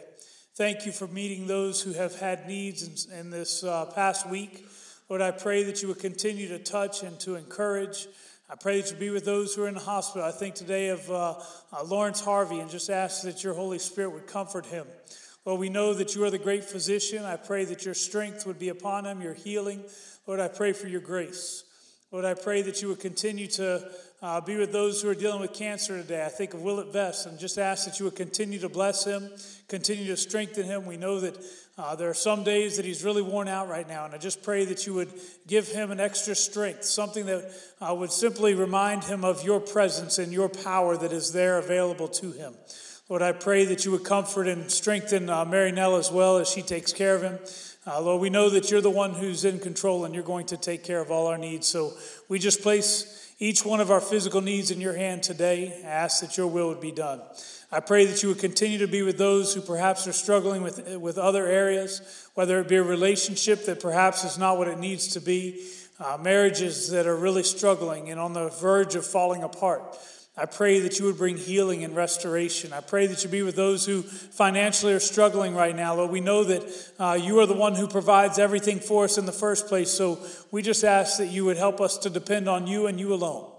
Thank 0.56 0.86
you 0.86 0.92
for 0.92 1.08
meeting 1.08 1.48
those 1.48 1.82
who 1.82 1.94
have 1.94 2.20
had 2.20 2.48
needs 2.48 3.08
in, 3.08 3.20
in 3.20 3.30
this 3.32 3.64
uh, 3.64 3.86
past 3.88 4.30
week. 4.30 4.66
Lord, 5.10 5.22
I 5.22 5.32
pray 5.32 5.64
that 5.64 5.82
you 5.82 5.88
would 5.88 6.00
continue 6.00 6.48
to 6.50 6.60
touch 6.60 7.02
and 7.02 7.20
to 7.22 7.36
encourage. 7.36 8.08
I 8.52 8.56
pray 8.56 8.82
that 8.82 8.90
you 8.90 8.98
be 8.98 9.12
with 9.12 9.26
those 9.26 9.54
who 9.54 9.62
are 9.64 9.68
in 9.68 9.76
the 9.76 9.80
hospital. 9.80 10.28
I 10.28 10.32
think 10.32 10.56
today 10.56 10.90
of 10.90 11.08
uh, 11.12 11.36
uh, 11.72 11.84
Lawrence 11.84 12.20
Harvey 12.20 12.58
and 12.58 12.68
just 12.68 12.90
ask 12.90 13.22
that 13.22 13.44
your 13.44 13.54
Holy 13.54 13.78
Spirit 13.78 14.10
would 14.10 14.26
comfort 14.26 14.66
him. 14.66 14.88
Lord, 15.46 15.60
we 15.60 15.70
know 15.70 15.94
that 15.94 16.16
you 16.16 16.24
are 16.24 16.32
the 16.32 16.40
great 16.40 16.64
physician. 16.64 17.26
I 17.26 17.36
pray 17.36 17.64
that 17.66 17.86
your 17.86 17.94
strength 17.94 18.48
would 18.48 18.58
be 18.58 18.70
upon 18.70 19.06
him, 19.06 19.22
your 19.22 19.36
healing. 19.36 19.84
Lord, 20.26 20.40
I 20.40 20.48
pray 20.48 20.74
for 20.74 20.88
your 20.88 21.00
grace. 21.00 21.64
Lord, 22.12 22.26
I 22.26 22.34
pray 22.34 22.64
that 22.64 22.82
you 22.82 22.88
would 22.88 23.00
continue 23.00 23.46
to 23.50 23.88
uh, 24.24 24.42
be 24.42 24.58
with 24.58 24.72
those 24.72 25.00
who 25.00 25.10
are 25.10 25.16
dealing 25.16 25.42
with 25.42 25.54
cancer 25.54 26.02
today. 26.02 26.26
I 26.26 26.30
think 26.30 26.56
of 26.56 26.64
Willett 26.64 26.92
Vest 26.92 27.28
and 27.28 27.38
just 27.38 27.60
ask 27.60 27.86
that 27.86 28.00
you 28.00 28.06
would 28.06 28.16
continue 28.16 28.58
to 28.62 28.70
bless 28.70 29.06
him, 29.06 29.30
continue 29.68 30.08
to 30.08 30.18
strengthen 30.18 30.64
him. 30.64 30.88
We 30.88 30.98
know 30.98 31.20
that 31.20 31.38
uh, 31.80 31.96
there 31.96 32.10
are 32.10 32.14
some 32.14 32.44
days 32.44 32.76
that 32.76 32.84
he's 32.84 33.06
really 33.06 33.22
worn 33.22 33.48
out 33.48 33.70
right 33.70 33.88
now, 33.88 34.04
and 34.04 34.14
I 34.14 34.18
just 34.18 34.44
pray 34.44 34.66
that 34.66 34.86
you 34.86 34.94
would 34.96 35.10
give 35.48 35.70
him 35.70 35.92
an 35.92 36.00
extra 36.02 36.36
strength, 36.36 36.84
something 36.84 37.26
that 37.28 37.54
uh, 37.80 37.96
would 37.96 38.12
simply 38.12 38.54
remind 38.54 39.06
him 39.06 39.24
of 39.24 39.46
your 39.46 39.62
presence 39.62 40.20
and 40.20 40.34
your 40.34 40.50
power 40.50 40.98
that 40.98 41.14
is 41.14 41.32
there 41.32 41.58
available 41.58 42.10
to 42.10 42.34
him. 42.34 42.54
Lord, 43.08 43.22
I 43.22 43.32
pray 43.32 43.64
that 43.64 43.86
you 43.86 43.92
would 43.92 44.04
comfort 44.04 44.50
and 44.50 44.70
strengthen 44.70 45.30
uh, 45.30 45.46
Mary 45.46 45.72
Nell 45.72 45.96
as 45.96 46.12
well 46.12 46.38
as 46.38 46.50
she 46.50 46.62
takes 46.62 46.92
care 46.92 47.16
of 47.16 47.22
him. 47.22 47.40
Uh, 47.88 48.02
Lord, 48.02 48.22
we 48.22 48.30
know 48.30 48.50
that 48.50 48.70
you're 48.70 48.82
the 48.82 48.90
one 48.90 49.12
who's 49.14 49.46
in 49.46 49.58
control 49.58 50.04
and 50.04 50.14
you're 50.14 50.22
going 50.22 50.48
to 50.48 50.58
take 50.58 50.84
care 50.84 51.02
of 51.02 51.12
all 51.12 51.28
our 51.28 51.38
needs. 51.38 51.66
So 51.66 51.94
we 52.28 52.40
just 52.40 52.62
place 52.62 53.19
each 53.40 53.66
one 53.66 53.80
of 53.80 53.90
our 53.90 54.02
physical 54.02 54.42
needs 54.42 54.70
in 54.70 54.82
your 54.82 54.94
hand 54.94 55.24
today. 55.24 55.82
ask 55.86 56.22
that 56.22 56.38
your 56.38 56.48
will 56.48 56.68
would 56.68 56.82
be 56.82 56.92
done. 56.92 57.22
I 57.72 57.80
pray 57.80 58.06
that 58.06 58.22
you 58.22 58.30
would 58.30 58.40
continue 58.40 58.80
to 58.80 58.88
be 58.88 59.02
with 59.02 59.18
those 59.18 59.54
who 59.54 59.62
perhaps 59.62 60.08
are 60.08 60.14
struggling 60.14 60.62
with, 60.62 60.98
with 60.98 61.18
other 61.18 61.46
areas, 61.46 62.02
whether 62.34 62.60
it 62.60 62.68
be 62.68 62.76
a 62.76 62.84
relationship 62.84 63.66
that 63.66 63.80
perhaps 63.80 64.24
is 64.24 64.38
not 64.38 64.58
what 64.58 64.68
it 64.68 64.80
needs 64.80 65.08
to 65.10 65.22
be, 65.22 65.66
uh, 66.00 66.18
marriages 66.20 66.90
that 66.90 67.06
are 67.06 67.16
really 67.16 67.44
struggling 67.44 68.10
and 68.10 68.20
on 68.20 68.34
the 68.34 68.50
verge 68.50 68.96
of 68.96 69.06
falling 69.06 69.44
apart. 69.44 69.98
I 70.40 70.46
pray 70.46 70.80
that 70.80 71.00
you 71.00 71.06
would 71.06 71.18
bring 71.18 71.36
healing 71.36 71.84
and 71.84 71.94
restoration. 71.96 72.72
I 72.72 72.80
pray 72.80 73.08
that 73.08 73.24
you 73.24 73.30
be 73.30 73.42
with 73.42 73.58
those 73.58 73.86
who 73.86 74.04
financially 74.04 74.94
are 74.94 75.00
struggling 75.00 75.54
right 75.54 75.76
now. 75.76 75.96
Lord, 75.96 76.12
we 76.12 76.22
know 76.22 76.46
that 76.46 76.92
uh, 76.98 77.20
you 77.22 77.40
are 77.40 77.46
the 77.46 77.54
one 77.54 77.76
who 77.76 77.88
provides 77.88 78.40
everything 78.40 78.80
for 78.80 79.04
us 79.04 79.18
in 79.18 79.26
the 79.26 79.34
first 79.34 79.68
place. 79.68 79.92
So 79.92 80.18
we 80.50 80.62
just 80.62 80.86
ask 80.86 81.18
that 81.18 81.28
you 81.28 81.44
would 81.44 81.58
help 81.58 81.82
us 81.82 81.98
to 82.00 82.10
depend 82.10 82.48
on 82.48 82.68
you 82.68 82.88
and 82.88 82.98
you 82.98 83.14
alone. 83.14 83.52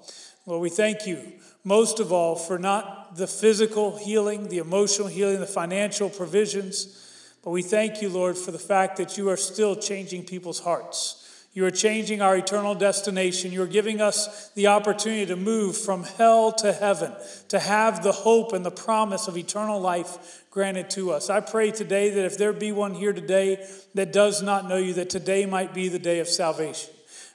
Lord, 0.46 0.62
we 0.62 0.70
thank 0.70 1.06
you 1.06 1.34
most 1.64 2.00
of 2.00 2.12
all 2.12 2.34
for 2.34 2.58
not 2.58 3.16
the 3.16 3.26
physical 3.26 3.98
healing, 3.98 4.48
the 4.48 4.58
emotional 4.58 5.08
healing, 5.08 5.40
the 5.40 5.46
financial 5.46 6.08
provisions, 6.08 6.96
but 7.42 7.50
we 7.50 7.62
thank 7.62 8.02
you, 8.02 8.08
Lord, 8.08 8.36
for 8.36 8.50
the 8.50 8.58
fact 8.58 8.96
that 8.96 9.16
you 9.18 9.28
are 9.28 9.36
still 9.36 9.76
changing 9.76 10.24
people's 10.24 10.60
hearts. 10.60 11.19
You 11.52 11.64
are 11.66 11.70
changing 11.72 12.22
our 12.22 12.36
eternal 12.36 12.76
destination. 12.76 13.50
You 13.50 13.62
are 13.62 13.66
giving 13.66 14.00
us 14.00 14.50
the 14.50 14.68
opportunity 14.68 15.26
to 15.26 15.36
move 15.36 15.76
from 15.76 16.04
hell 16.04 16.52
to 16.52 16.72
heaven, 16.72 17.12
to 17.48 17.58
have 17.58 18.04
the 18.04 18.12
hope 18.12 18.52
and 18.52 18.64
the 18.64 18.70
promise 18.70 19.26
of 19.26 19.36
eternal 19.36 19.80
life 19.80 20.44
granted 20.50 20.90
to 20.90 21.10
us. 21.10 21.28
I 21.28 21.40
pray 21.40 21.72
today 21.72 22.10
that 22.10 22.24
if 22.24 22.38
there 22.38 22.52
be 22.52 22.70
one 22.70 22.94
here 22.94 23.12
today 23.12 23.66
that 23.94 24.12
does 24.12 24.42
not 24.42 24.68
know 24.68 24.76
you, 24.76 24.94
that 24.94 25.10
today 25.10 25.44
might 25.44 25.74
be 25.74 25.88
the 25.88 25.98
day 25.98 26.20
of 26.20 26.28
salvation. 26.28 26.90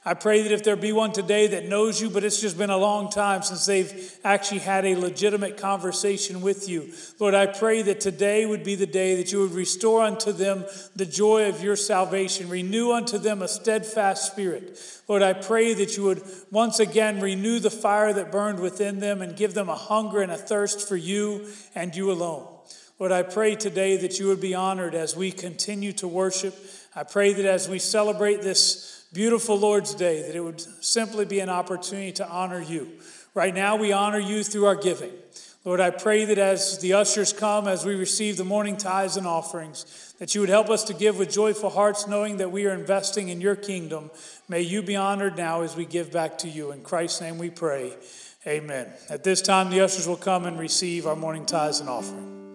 I 0.08 0.14
pray 0.14 0.42
that 0.42 0.52
if 0.52 0.62
there 0.62 0.76
be 0.76 0.92
one 0.92 1.10
today 1.10 1.48
that 1.48 1.66
knows 1.66 2.00
you, 2.00 2.10
but 2.10 2.22
it's 2.22 2.40
just 2.40 2.56
been 2.56 2.70
a 2.70 2.76
long 2.76 3.10
time 3.10 3.42
since 3.42 3.66
they've 3.66 4.16
actually 4.22 4.60
had 4.60 4.84
a 4.84 4.94
legitimate 4.94 5.56
conversation 5.56 6.42
with 6.42 6.68
you, 6.68 6.92
Lord, 7.18 7.34
I 7.34 7.46
pray 7.46 7.82
that 7.82 8.00
today 8.00 8.46
would 8.46 8.62
be 8.62 8.76
the 8.76 8.86
day 8.86 9.16
that 9.16 9.32
you 9.32 9.40
would 9.40 9.50
restore 9.50 10.04
unto 10.04 10.30
them 10.30 10.64
the 10.94 11.06
joy 11.06 11.48
of 11.48 11.60
your 11.60 11.74
salvation, 11.74 12.48
renew 12.48 12.92
unto 12.92 13.18
them 13.18 13.42
a 13.42 13.48
steadfast 13.48 14.30
spirit. 14.30 14.78
Lord, 15.08 15.22
I 15.22 15.32
pray 15.32 15.74
that 15.74 15.96
you 15.96 16.04
would 16.04 16.22
once 16.52 16.78
again 16.78 17.20
renew 17.20 17.58
the 17.58 17.68
fire 17.68 18.12
that 18.12 18.30
burned 18.30 18.60
within 18.60 19.00
them 19.00 19.22
and 19.22 19.34
give 19.36 19.54
them 19.54 19.68
a 19.68 19.74
hunger 19.74 20.22
and 20.22 20.30
a 20.30 20.36
thirst 20.36 20.86
for 20.86 20.96
you 20.96 21.48
and 21.74 21.96
you 21.96 22.12
alone. 22.12 22.46
Lord, 23.00 23.10
I 23.10 23.24
pray 23.24 23.56
today 23.56 23.96
that 23.96 24.20
you 24.20 24.28
would 24.28 24.40
be 24.40 24.54
honored 24.54 24.94
as 24.94 25.16
we 25.16 25.32
continue 25.32 25.92
to 25.94 26.06
worship. 26.06 26.54
I 26.94 27.02
pray 27.02 27.32
that 27.32 27.44
as 27.44 27.68
we 27.68 27.80
celebrate 27.80 28.40
this 28.40 28.95
beautiful 29.16 29.58
Lord's 29.58 29.94
Day, 29.94 30.20
that 30.20 30.36
it 30.36 30.40
would 30.40 30.60
simply 30.84 31.24
be 31.24 31.40
an 31.40 31.48
opportunity 31.48 32.12
to 32.12 32.28
honor 32.28 32.60
you. 32.60 32.86
Right 33.32 33.54
now, 33.54 33.74
we 33.76 33.90
honor 33.90 34.18
you 34.18 34.44
through 34.44 34.66
our 34.66 34.74
giving. 34.74 35.10
Lord, 35.64 35.80
I 35.80 35.88
pray 35.88 36.26
that 36.26 36.36
as 36.36 36.78
the 36.80 36.92
ushers 36.92 37.32
come, 37.32 37.66
as 37.66 37.86
we 37.86 37.94
receive 37.94 38.36
the 38.36 38.44
morning 38.44 38.76
tithes 38.76 39.16
and 39.16 39.26
offerings, 39.26 40.14
that 40.18 40.34
you 40.34 40.42
would 40.42 40.50
help 40.50 40.68
us 40.68 40.84
to 40.84 40.94
give 40.94 41.16
with 41.16 41.32
joyful 41.32 41.70
hearts, 41.70 42.06
knowing 42.06 42.36
that 42.36 42.52
we 42.52 42.66
are 42.66 42.74
investing 42.74 43.30
in 43.30 43.40
your 43.40 43.56
kingdom. 43.56 44.10
May 44.50 44.60
you 44.60 44.82
be 44.82 44.96
honored 44.96 45.38
now 45.38 45.62
as 45.62 45.74
we 45.74 45.86
give 45.86 46.12
back 46.12 46.36
to 46.38 46.48
you. 46.48 46.70
In 46.70 46.82
Christ's 46.82 47.22
name 47.22 47.38
we 47.38 47.48
pray. 47.48 47.96
Amen. 48.46 48.86
At 49.08 49.24
this 49.24 49.40
time, 49.40 49.70
the 49.70 49.80
ushers 49.80 50.06
will 50.06 50.16
come 50.16 50.44
and 50.44 50.58
receive 50.58 51.06
our 51.06 51.16
morning 51.16 51.46
tithes 51.46 51.80
and 51.80 51.88
offering. 51.88 52.45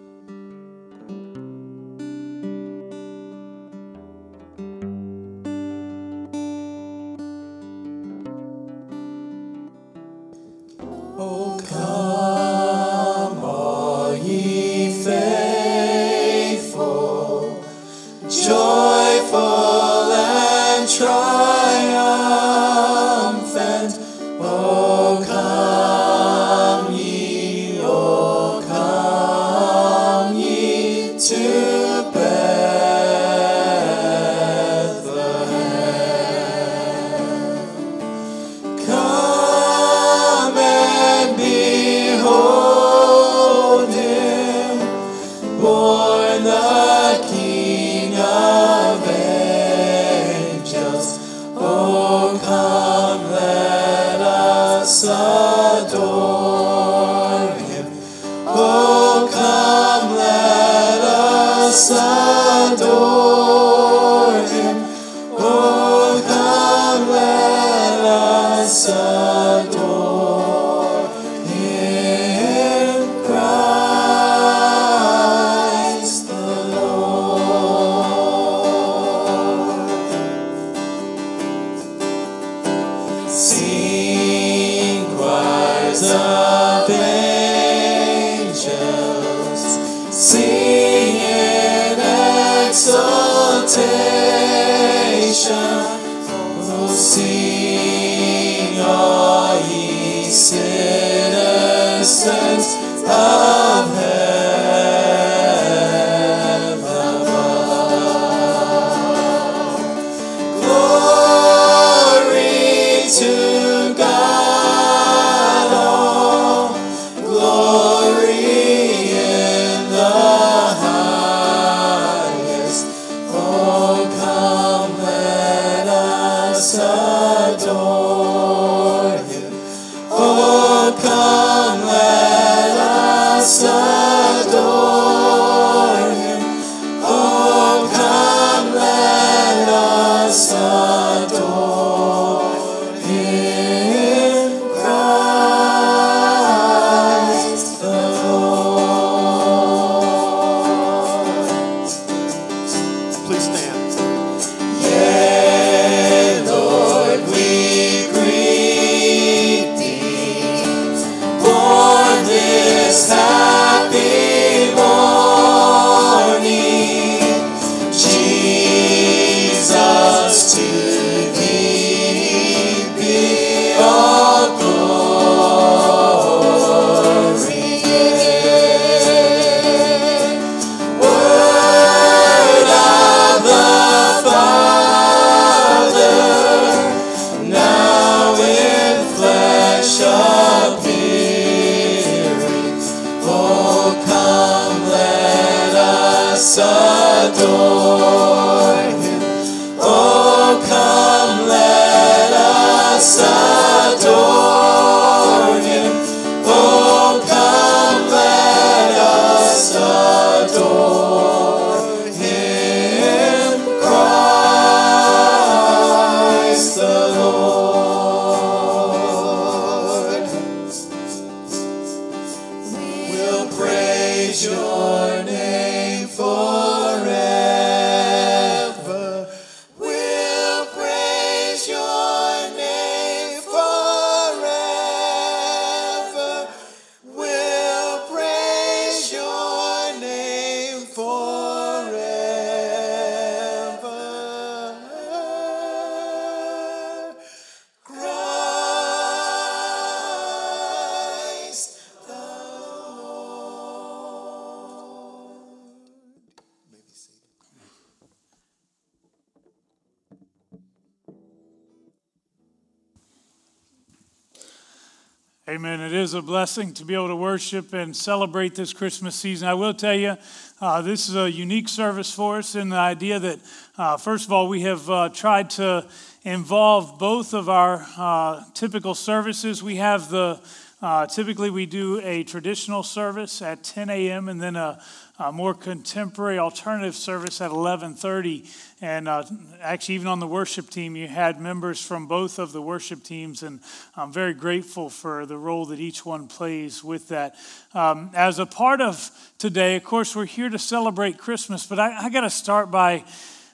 Is 266.12 266.16
a 266.16 266.22
blessing 266.22 266.74
to 266.74 266.84
be 266.84 266.93
able 266.93 267.07
to 267.07 267.16
worship 267.16 267.72
and 267.72 267.95
celebrate 267.95 268.53
this 268.53 268.74
Christmas 268.74 269.16
season. 269.16 269.47
I 269.47 269.53
will 269.53 269.74
tell 269.74 269.93
you, 269.93 270.18
uh, 270.59 270.82
this 270.82 271.07
is 271.07 271.16
a 271.16 271.32
unique 271.32 271.70
service 271.70 272.14
for 272.14 272.39
us 272.39 272.53
in 272.53 272.68
the 272.68 272.76
idea 272.76 273.18
that, 273.18 273.39
uh, 273.78 273.95
first 273.95 274.26
of 274.26 274.34
all, 274.34 274.49
we 274.49 274.59
have 274.64 274.89
uh, 274.89 275.07
tried 275.07 275.49
to 275.51 275.88
involve 276.24 276.99
both 276.99 277.34
of 277.34 277.47
our 277.47 277.88
uh, 277.97 278.43
typical 278.53 278.93
services. 278.93 279.64
We 279.64 279.78
have 279.78 280.09
the 280.09 280.41
uh, 280.82 281.05
typically 281.05 281.49
we 281.49 281.66
do 281.66 282.01
a 282.01 282.26
traditional 282.26 282.84
service 282.84 283.41
at 283.41 283.64
10 283.64 283.89
a.m. 283.89 284.28
and 284.28 284.41
then 284.41 284.57
a, 284.57 284.84
a 285.24 285.32
more 285.32 285.53
contemporary 285.53 286.39
alternative 286.39 286.95
service 286.95 287.41
at 287.41 287.51
11:30. 287.51 288.49
And 288.82 289.07
uh, 289.07 289.24
actually, 289.61 289.95
even 289.95 290.07
on 290.07 290.19
the 290.19 290.28
worship 290.28 290.69
team, 290.69 290.95
you 290.95 291.07
had 291.07 291.39
members 291.39 291.86
from 291.86 292.07
both 292.07 292.39
of 292.39 292.51
the 292.51 292.61
worship 292.61 293.03
teams, 293.03 293.43
and 293.43 293.59
I'm 293.95 294.11
very 294.11 294.34
grateful 294.34 294.89
for 294.89 295.26
the 295.28 295.38
role 295.38 295.65
that 295.67 295.80
each 295.80 296.05
one 296.05 296.28
plays 296.28 296.84
with 296.84 297.09
that. 297.09 297.36
Um, 297.74 298.09
as 298.15 298.39
a 298.39 298.45
part 298.45 298.82
of 298.82 299.11
today, 299.38 299.76
of 299.76 299.84
course, 299.84 300.15
we're 300.15 300.26
here 300.26 300.49
to 300.49 300.59
celebrate 300.59 301.19
Christmas, 301.19 301.67
but 301.67 301.80
I, 301.80 302.05
I 302.05 302.09
got 302.09 302.22
to 302.22 302.30
start 302.30 302.72
by 302.72 303.03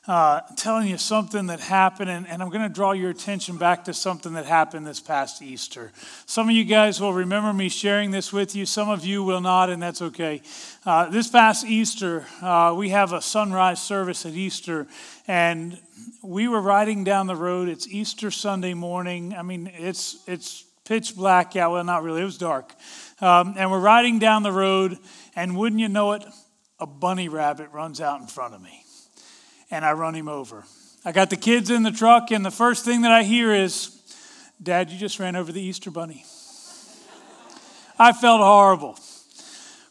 uh, 0.07 0.39
telling 0.55 0.87
you 0.87 0.97
something 0.97 1.47
that 1.47 1.59
happened, 1.59 2.09
and, 2.09 2.27
and 2.27 2.41
I'm 2.41 2.49
going 2.49 2.63
to 2.63 2.69
draw 2.69 2.93
your 2.93 3.09
attention 3.09 3.57
back 3.57 3.85
to 3.85 3.93
something 3.93 4.33
that 4.33 4.45
happened 4.45 4.87
this 4.87 5.01
past 5.01 5.41
Easter. 5.41 5.91
Some 6.25 6.47
of 6.47 6.55
you 6.55 6.63
guys 6.63 7.01
will 7.01 7.13
remember 7.13 7.51
me 7.51 7.67
sharing 7.67 8.11
this 8.11 8.31
with 8.31 8.55
you, 8.55 8.65
some 8.65 8.89
of 8.89 9.05
you 9.05 9.23
will 9.23 9.41
not, 9.41 9.69
and 9.69 9.81
that's 9.81 10.01
okay. 10.01 10.41
Uh, 10.85 11.09
this 11.09 11.27
past 11.27 11.65
Easter, 11.65 12.25
uh, 12.41 12.73
we 12.75 12.89
have 12.89 13.11
a 13.11 13.21
sunrise 13.21 13.81
service 13.81 14.25
at 14.25 14.33
Easter, 14.33 14.87
and 15.27 15.77
we 16.23 16.47
were 16.47 16.61
riding 16.61 17.03
down 17.03 17.27
the 17.27 17.35
road. 17.35 17.67
It's 17.67 17.87
Easter 17.87 18.31
Sunday 18.31 18.73
morning. 18.73 19.35
I 19.35 19.41
mean, 19.41 19.69
it's, 19.73 20.23
it's 20.25 20.63
pitch 20.85 21.17
black. 21.17 21.53
Yeah, 21.53 21.67
well, 21.67 21.83
not 21.83 22.03
really, 22.03 22.21
it 22.21 22.25
was 22.25 22.37
dark. 22.37 22.73
Um, 23.19 23.55
and 23.57 23.69
we're 23.69 23.81
riding 23.81 24.19
down 24.19 24.43
the 24.43 24.53
road, 24.53 24.97
and 25.35 25.57
wouldn't 25.57 25.81
you 25.81 25.89
know 25.89 26.13
it, 26.13 26.23
a 26.79 26.87
bunny 26.87 27.27
rabbit 27.27 27.71
runs 27.73 27.99
out 27.99 28.21
in 28.21 28.27
front 28.27 28.53
of 28.53 28.61
me 28.61 28.85
and 29.71 29.85
I 29.85 29.93
run 29.93 30.15
him 30.15 30.27
over. 30.27 30.63
I 31.05 31.11
got 31.11 31.29
the 31.29 31.37
kids 31.37 31.69
in 31.69 31.83
the 31.83 31.91
truck, 31.91 32.31
and 32.31 32.45
the 32.45 32.51
first 32.51 32.83
thing 32.83 33.01
that 33.03 33.11
I 33.11 33.23
hear 33.23 33.53
is, 33.53 33.93
Dad, 34.61 34.89
you 34.89 34.97
just 34.97 35.19
ran 35.19 35.35
over 35.35 35.51
the 35.51 35.61
Easter 35.61 35.91
bunny. 35.91 36.25
I 37.99 38.13
felt 38.13 38.41
horrible. 38.41 38.97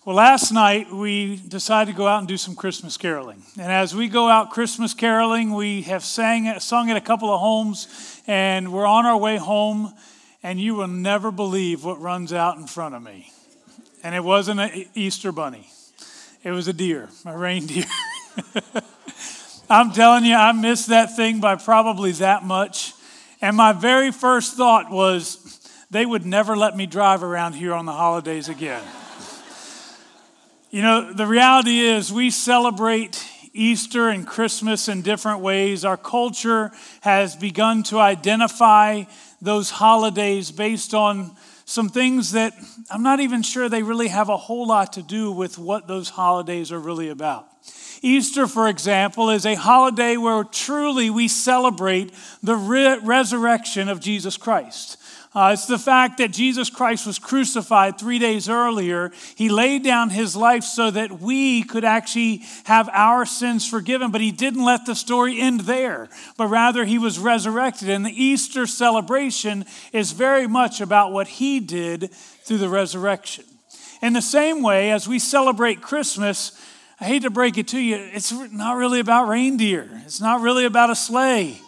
Well, 0.05 0.15
last 0.15 0.53
night 0.53 0.93
we 0.93 1.37
decided 1.37 1.91
to 1.91 1.97
go 1.97 2.07
out 2.07 2.21
and 2.21 2.29
do 2.29 2.37
some 2.37 2.55
Christmas 2.55 2.97
caroling. 2.97 3.43
And 3.59 3.73
as 3.73 3.93
we 3.93 4.07
go 4.07 4.29
out 4.29 4.51
Christmas 4.51 4.95
caroling, 4.95 5.53
we 5.53 5.83
have 5.83 6.05
sang, 6.05 6.61
sung 6.61 6.91
at 6.91 6.97
a 6.97 7.01
couple 7.01 7.29
of 7.29 7.41
homes, 7.41 8.23
and 8.27 8.73
we're 8.73 8.87
on 8.87 9.05
our 9.05 9.17
way 9.17 9.37
home, 9.37 9.93
and 10.45 10.61
you 10.61 10.77
will 10.77 10.87
never 10.87 11.33
believe 11.33 11.85
what 11.85 12.01
runs 12.01 12.33
out 12.33 12.57
in 12.57 12.69
front 12.69 12.95
of 12.95 13.03
me. 13.03 13.33
And 14.05 14.15
it 14.15 14.23
wasn't 14.23 14.61
an 14.61 14.87
Easter 14.95 15.33
bunny, 15.33 15.69
it 16.45 16.53
was 16.53 16.69
a 16.69 16.73
deer, 16.73 17.09
a 17.25 17.37
reindeer. 17.37 17.87
I'm 19.69 19.91
telling 19.91 20.25
you, 20.25 20.35
I 20.35 20.53
missed 20.53 20.89
that 20.89 21.17
thing 21.17 21.41
by 21.41 21.57
probably 21.57 22.13
that 22.13 22.45
much. 22.45 22.95
And 23.41 23.57
my 23.57 23.73
very 23.73 24.13
first 24.13 24.57
thought 24.57 24.91
was, 24.91 25.61
they 25.91 26.07
would 26.07 26.25
never 26.25 26.57
let 26.57 26.77
me 26.77 26.87
drive 26.87 27.25
around 27.25 27.55
here 27.55 27.75
on 27.75 27.85
the 27.85 27.93
holidays 27.93 28.49
again. 28.49 28.83
you 30.71 30.83
know, 30.83 31.13
the 31.13 31.27
reality 31.27 31.81
is, 31.81 32.13
we 32.13 32.31
celebrate 32.31 33.25
Easter 33.53 34.09
and 34.09 34.25
Christmas 34.25 34.89
in 34.89 35.03
different 35.03 35.41
ways. 35.41 35.85
Our 35.85 35.97
culture 35.97 36.71
has 37.01 37.35
begun 37.35 37.83
to 37.85 37.99
identify 37.99 39.05
those 39.43 39.71
holidays 39.71 40.53
based 40.53 40.95
on 40.95 41.35
some 41.65 41.89
things 41.89 42.33
that 42.33 42.53
I'm 42.89 43.03
not 43.03 43.19
even 43.19 43.43
sure 43.43 43.69
they 43.69 43.83
really 43.83 44.09
have 44.09 44.29
a 44.29 44.37
whole 44.37 44.69
lot 44.69 44.93
to 44.93 45.03
do 45.03 45.33
with 45.33 45.59
what 45.59 45.89
those 45.89 46.09
holidays 46.09 46.71
are 46.71 46.79
really 46.79 47.09
about. 47.09 47.49
Easter, 48.03 48.47
for 48.47 48.69
example, 48.69 49.31
is 49.31 49.47
a 49.47 49.55
holiday 49.55 50.17
where 50.17 50.45
truly 50.45 51.11
we 51.11 51.29
celebrate 51.29 52.13
the 52.43 52.57
re- 52.57 52.99
resurrection 53.03 53.89
of 53.89 54.01
Jesus 54.01 54.37
Christ. 54.37 54.99
Uh, 55.37 55.51
it's 55.53 55.67
the 55.67 55.79
fact 55.79 56.17
that 56.17 56.31
Jesus 56.31 56.71
Christ 56.71 57.07
was 57.07 57.19
crucified 57.19 57.99
three 57.99 58.19
days 58.19 58.49
earlier. 58.49 59.13
He 59.35 59.51
laid 59.51 59.85
down 59.85 60.09
his 60.09 60.35
life 60.35 60.65
so 60.65 60.91
that 60.91 61.21
we 61.21 61.63
could 61.63 61.85
actually 61.85 62.41
have 62.65 62.89
our 62.91 63.27
sins 63.27 63.69
forgiven, 63.69 64.11
but 64.11 64.23
he 64.23 64.33
didn't 64.33 64.65
let 64.65 64.87
the 64.87 64.95
story 64.95 65.39
end 65.39 65.61
there, 65.61 66.09
but 66.39 66.47
rather 66.47 66.87
he 66.87 66.97
was 66.97 67.19
resurrected. 67.19 67.91
And 67.91 68.07
the 68.07 68.25
Easter 68.25 68.67
celebration 68.67 69.67
is 69.93 70.13
very 70.13 70.47
much 70.47 70.81
about 70.81 71.13
what 71.13 71.29
he 71.29 71.61
did 71.61 72.11
through 72.45 72.57
the 72.57 72.71
resurrection. 72.71 73.45
In 74.01 74.15
the 74.15 74.23
same 74.23 74.63
way, 74.63 74.91
as 74.91 75.07
we 75.07 75.19
celebrate 75.19 75.83
Christmas, 75.83 76.59
I 76.99 77.05
hate 77.05 77.23
to 77.23 77.31
break 77.31 77.59
it 77.59 77.69
to 77.69 77.79
you, 77.79 77.97
it's 77.97 78.33
not 78.33 78.79
really 78.79 79.01
about 79.01 79.29
reindeer. 79.29 79.87
It's 80.07 80.21
not 80.21 80.41
really 80.41 80.65
about 80.65 80.89
a 80.89 80.97
sleigh. 80.97 81.61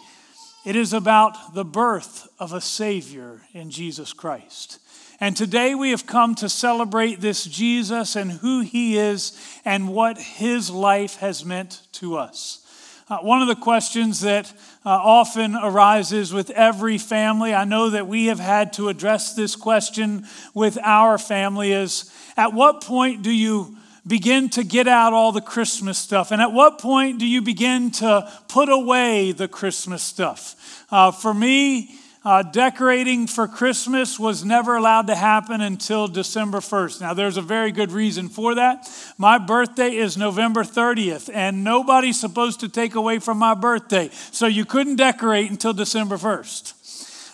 It 0.65 0.75
is 0.75 0.91
about 0.91 1.53
the 1.53 1.63
birth 1.63 2.27
of 2.39 2.51
a 2.51 2.59
Savior 2.59 3.41
in 3.53 3.69
Jesus 3.69 4.11
Christ. 4.11 4.79
And 5.19 5.37
today 5.37 5.75
we 5.75 5.91
have 5.91 6.07
come 6.07 6.33
to 6.35 6.49
celebrate 6.49 7.21
this 7.21 7.43
Jesus 7.43 8.15
and 8.15 8.31
who 8.31 8.61
he 8.61 8.97
is 8.97 9.39
and 9.65 9.89
what 9.89 10.17
his 10.17 10.71
life 10.71 11.17
has 11.17 11.45
meant 11.45 11.83
to 11.93 12.17
us. 12.17 12.65
Uh, 13.07 13.17
one 13.19 13.41
of 13.41 13.47
the 13.47 13.55
questions 13.55 14.21
that 14.21 14.51
uh, 14.85 14.89
often 14.89 15.55
arises 15.55 16.33
with 16.33 16.49
every 16.51 16.97
family, 16.97 17.53
I 17.53 17.65
know 17.65 17.91
that 17.91 18.07
we 18.07 18.27
have 18.27 18.39
had 18.39 18.73
to 18.73 18.89
address 18.89 19.35
this 19.35 19.55
question 19.55 20.25
with 20.55 20.77
our 20.83 21.17
family, 21.17 21.71
is 21.71 22.11
at 22.37 22.53
what 22.53 22.81
point 22.81 23.21
do 23.21 23.31
you 23.31 23.78
begin 24.05 24.49
to 24.49 24.63
get 24.63 24.87
out 24.87 25.13
all 25.13 25.31
the 25.31 25.41
Christmas 25.41 25.97
stuff? 25.97 26.31
And 26.31 26.41
at 26.41 26.51
what 26.51 26.79
point 26.79 27.19
do 27.19 27.25
you 27.25 27.41
begin 27.41 27.91
to 27.91 28.31
put 28.47 28.69
away 28.69 29.31
the 29.31 29.47
Christmas 29.47 30.03
stuff? 30.03 30.85
Uh, 30.91 31.11
for 31.11 31.33
me, 31.33 31.95
uh, 32.25 32.43
decorating 32.43 33.27
for 33.27 33.47
Christmas 33.47 34.19
was 34.19 34.43
never 34.43 34.75
allowed 34.75 35.07
to 35.07 35.15
happen 35.15 35.61
until 35.61 36.07
December 36.07 36.59
1st. 36.59 37.01
Now, 37.01 37.13
there's 37.13 37.37
a 37.37 37.41
very 37.41 37.71
good 37.71 37.91
reason 37.91 38.27
for 38.27 38.55
that. 38.55 38.89
My 39.17 39.37
birthday 39.37 39.95
is 39.95 40.17
November 40.17 40.63
30th, 40.63 41.29
and 41.33 41.63
nobody's 41.63 42.19
supposed 42.19 42.59
to 42.59 42.69
take 42.69 42.95
away 42.95 43.19
from 43.19 43.37
my 43.37 43.53
birthday. 43.53 44.09
So 44.31 44.47
you 44.47 44.65
couldn't 44.65 44.97
decorate 44.97 45.49
until 45.49 45.71
December 45.71 46.17
1st. 46.17 46.73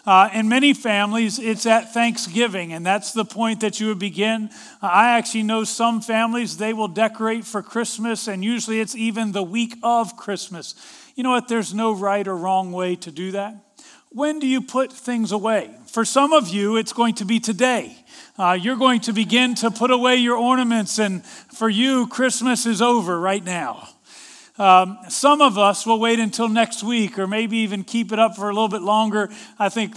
Uh, 0.06 0.30
in 0.34 0.48
many 0.48 0.74
families, 0.74 1.40
it's 1.40 1.66
at 1.66 1.92
Thanksgiving, 1.92 2.74
and 2.74 2.86
that's 2.86 3.12
the 3.12 3.26
point 3.26 3.62
that 3.62 3.80
you 3.80 3.88
would 3.88 3.98
begin. 3.98 4.50
Uh, 4.82 4.88
I 4.88 5.18
actually 5.18 5.42
know 5.44 5.64
some 5.64 6.00
families, 6.00 6.58
they 6.58 6.74
will 6.74 6.88
decorate 6.88 7.44
for 7.44 7.64
Christmas, 7.64 8.28
and 8.28 8.44
usually 8.44 8.80
it's 8.80 8.96
even 8.96 9.32
the 9.32 9.42
week 9.42 9.78
of 9.82 10.16
Christmas. 10.16 10.76
You 11.16 11.24
know 11.24 11.32
what? 11.32 11.48
There's 11.48 11.74
no 11.74 11.92
right 11.92 12.28
or 12.28 12.38
wrong 12.38 12.72
way 12.72 12.96
to 12.98 13.12
do 13.12 13.32
that. 13.32 13.56
when 14.10 14.40
do 14.40 14.48
you 14.48 14.62
put 14.62 14.94
things 14.94 15.32
away? 15.32 15.76
For 15.88 16.06
some 16.06 16.34
of 16.34 16.48
you, 16.50 16.78
it's 16.78 16.94
going 16.94 17.16
to 17.16 17.26
be 17.26 17.40
today. 17.40 17.98
Uh, 18.38 18.58
you're 18.60 18.78
going 18.78 19.02
to 19.02 19.14
begin 19.14 19.56
to 19.56 19.72
put 19.72 19.92
away 19.92 20.18
your 20.18 20.38
ornaments, 20.38 21.00
and 21.00 21.26
for 21.26 21.68
you, 21.68 22.06
Christmas 22.08 22.66
is 22.66 22.82
over 22.82 23.20
right 23.20 23.44
now. 23.44 23.90
Um, 24.58 24.98
some 25.10 25.42
of 25.42 25.58
us 25.58 25.86
will 25.86 26.00
wait 26.00 26.20
until 26.20 26.48
next 26.48 26.84
week 26.84 27.20
or 27.20 27.28
maybe 27.28 27.58
even 27.58 27.84
keep 27.84 28.14
it 28.14 28.20
up 28.20 28.36
for 28.36 28.50
a 28.50 28.54
little 28.54 28.70
bit 28.70 28.82
longer. 28.82 29.30
I 29.60 29.68
think 29.68 29.96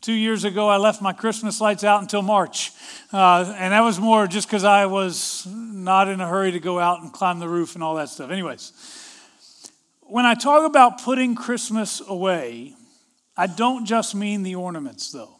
two 0.00 0.12
years 0.12 0.44
ago 0.44 0.68
I 0.68 0.78
left 0.78 1.00
my 1.00 1.12
Christmas 1.12 1.60
lights 1.60 1.84
out 1.84 2.02
until 2.02 2.22
March. 2.22 2.72
Uh, 3.12 3.54
and 3.56 3.72
that 3.72 3.82
was 3.82 4.00
more 4.00 4.26
just 4.26 4.48
because 4.48 4.64
I 4.64 4.86
was 4.86 5.46
not 5.46 6.08
in 6.08 6.20
a 6.20 6.28
hurry 6.28 6.52
to 6.52 6.60
go 6.60 6.80
out 6.80 7.02
and 7.02 7.12
climb 7.12 7.38
the 7.38 7.48
roof 7.48 7.74
and 7.74 7.84
all 7.84 7.94
that 7.96 8.08
stuff. 8.08 8.30
Anyways, 8.30 8.72
when 10.02 10.26
I 10.26 10.34
talk 10.34 10.68
about 10.68 11.02
putting 11.02 11.36
Christmas 11.36 12.02
away, 12.04 12.74
I 13.36 13.46
don't 13.46 13.86
just 13.86 14.14
mean 14.14 14.42
the 14.42 14.56
ornaments, 14.56 15.12
though. 15.12 15.36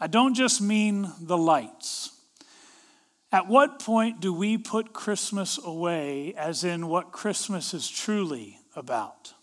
I 0.00 0.06
don't 0.06 0.34
just 0.34 0.62
mean 0.62 1.10
the 1.20 1.36
lights. 1.36 2.15
At 3.32 3.48
what 3.48 3.80
point 3.80 4.20
do 4.20 4.32
we 4.32 4.56
put 4.56 4.92
Christmas 4.92 5.58
away, 5.62 6.34
as 6.36 6.64
in 6.64 6.86
what 6.86 7.12
Christmas 7.12 7.74
is 7.74 7.88
truly 7.88 8.58
about? 8.74 9.34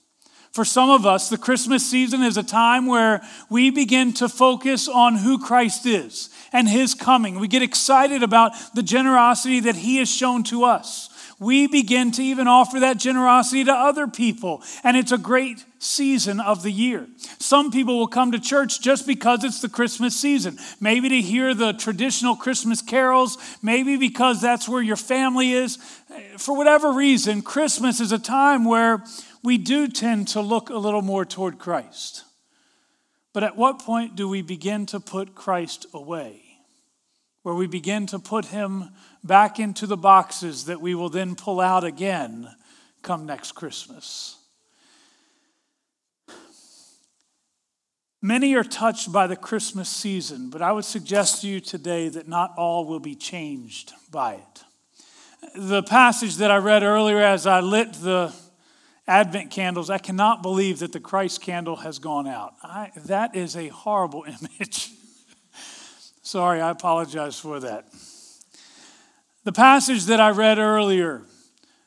For 0.54 0.64
some 0.64 0.92
of 0.92 1.06
us, 1.06 1.30
the 1.30 1.38
Christmas 1.38 1.84
season 1.84 2.22
is 2.22 2.38
a 2.38 2.44
time 2.44 2.86
where 2.86 3.22
we 3.50 3.72
begin 3.72 4.14
to 4.14 4.30
focus 4.30 4.88
on 4.88 5.16
who 5.16 5.40
Christ 5.40 5.88
is 5.88 6.30
and 6.52 6.70
his 6.70 6.94
coming. 6.94 7.40
We 7.40 7.48
get 7.48 7.64
excited 7.64 8.22
about 8.22 8.54
the 8.76 8.84
generosity 8.84 9.60
that 9.62 9.76
he 9.76 9.98
has 9.98 10.10
shown 10.10 10.44
to 10.44 10.64
us 10.64 11.10
we 11.44 11.68
begin 11.68 12.12
to 12.12 12.24
even 12.24 12.48
offer 12.48 12.80
that 12.80 12.98
generosity 12.98 13.64
to 13.66 13.72
other 13.72 14.08
people. 14.08 14.64
And 14.84 14.96
it's 14.96 15.12
a 15.12 15.18
great 15.18 15.64
season 15.80 16.40
of 16.40 16.64
the 16.64 16.72
year. 16.72 17.08
Some 17.40 17.72
people 17.72 18.00
will 18.00 18.08
come 18.08 18.32
to 18.32 18.40
church 18.40 18.82
just 18.82 19.06
because 19.06 19.44
it's 19.44 19.62
the 19.62 19.70
Christmas 19.70 20.16
season. 20.16 20.58
Maybe 20.80 21.10
to 21.10 21.22
hear 21.22 21.54
the 21.54 21.74
traditional 21.74 22.36
Christmas 22.36 22.82
carols, 22.82 23.38
maybe 23.62 23.98
because 23.98 24.42
that's 24.42 24.68
where 24.68 24.82
your 24.82 24.96
family 24.96 25.52
is. 25.52 25.78
For 26.38 26.56
whatever 26.56 26.92
reason, 26.94 27.42
Christmas 27.42 28.00
is 28.00 28.12
a 28.12 28.20
time 28.20 28.66
where 28.66 29.04
we 29.44 29.58
do 29.58 29.88
tend 29.88 30.30
to 30.30 30.42
look 30.42 30.70
a 30.70 30.78
little 30.78 31.02
more 31.02 31.26
toward 31.26 31.60
Christ. 31.60 32.24
But 33.34 33.44
at 33.44 33.58
what 33.58 33.80
point 33.80 34.16
do 34.16 34.30
we 34.30 34.42
begin 34.42 34.86
to 34.88 35.00
put 35.00 35.36
Christ 35.36 35.88
away? 35.94 36.42
Where 37.42 37.56
we 37.56 37.68
begin 37.68 38.06
to 38.08 38.20
put 38.20 38.46
him 38.46 38.92
back 39.24 39.60
into 39.60 39.88
the 39.88 39.98
boxes 39.98 40.66
that 40.66 40.82
we 40.82 40.96
will 40.96 41.10
then 41.10 41.36
pull 41.36 41.60
out 41.60 41.84
again 41.84 42.50
come 43.02 43.26
next 43.26 43.52
Christmas. 43.54 44.38
Many 48.22 48.56
are 48.56 48.64
touched 48.64 49.12
by 49.12 49.28
the 49.28 49.36
Christmas 49.36 49.90
season, 49.90 50.50
but 50.50 50.62
I 50.62 50.72
would 50.72 50.86
suggest 50.86 51.42
to 51.42 51.48
you 51.48 51.60
today 51.60 52.08
that 52.08 52.26
not 52.26 52.54
all 52.58 52.86
will 52.86 53.02
be 53.02 53.16
changed 53.16 53.92
by 54.10 54.36
it. 54.36 54.64
The 55.56 55.84
passage 55.84 56.38
that 56.38 56.50
I 56.50 56.56
read 56.56 56.84
earlier 56.84 57.20
as 57.20 57.46
I 57.46 57.60
lit 57.60 57.92
the 57.94 58.34
Advent 59.06 59.52
candles, 59.52 59.90
I 59.90 59.98
cannot 59.98 60.42
believe 60.42 60.80
that 60.80 60.94
the 60.94 61.02
Christ 61.02 61.42
candle 61.42 61.76
has 61.76 62.00
gone 62.00 62.26
out. 62.26 62.54
I, 62.64 62.92
that 62.96 63.36
is 63.36 63.58
a 63.58 63.68
horrible 63.68 64.24
image. 64.28 64.90
Sorry, 66.22 66.62
I 66.62 66.70
apologize 66.70 67.38
for 67.38 67.60
that. 67.60 67.88
The 69.46 69.52
passage 69.52 70.06
that 70.06 70.22
I 70.22 70.30
read 70.30 70.58
earlier 70.58 71.22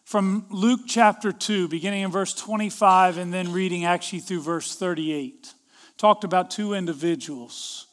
from 0.05 0.45
Luke 0.51 0.81
chapter 0.87 1.33
2, 1.33 1.69
beginning 1.69 2.03
in 2.03 2.11
verse 2.11 2.35
25 2.35 3.17
and 3.17 3.33
then 3.33 3.51
reading 3.51 3.87
actually 3.87 4.19
through 4.19 4.43
verse 4.43 4.77
38, 4.77 5.55
talked 5.97 6.23
about 6.23 6.51
two 6.51 6.75
individuals 6.75 7.87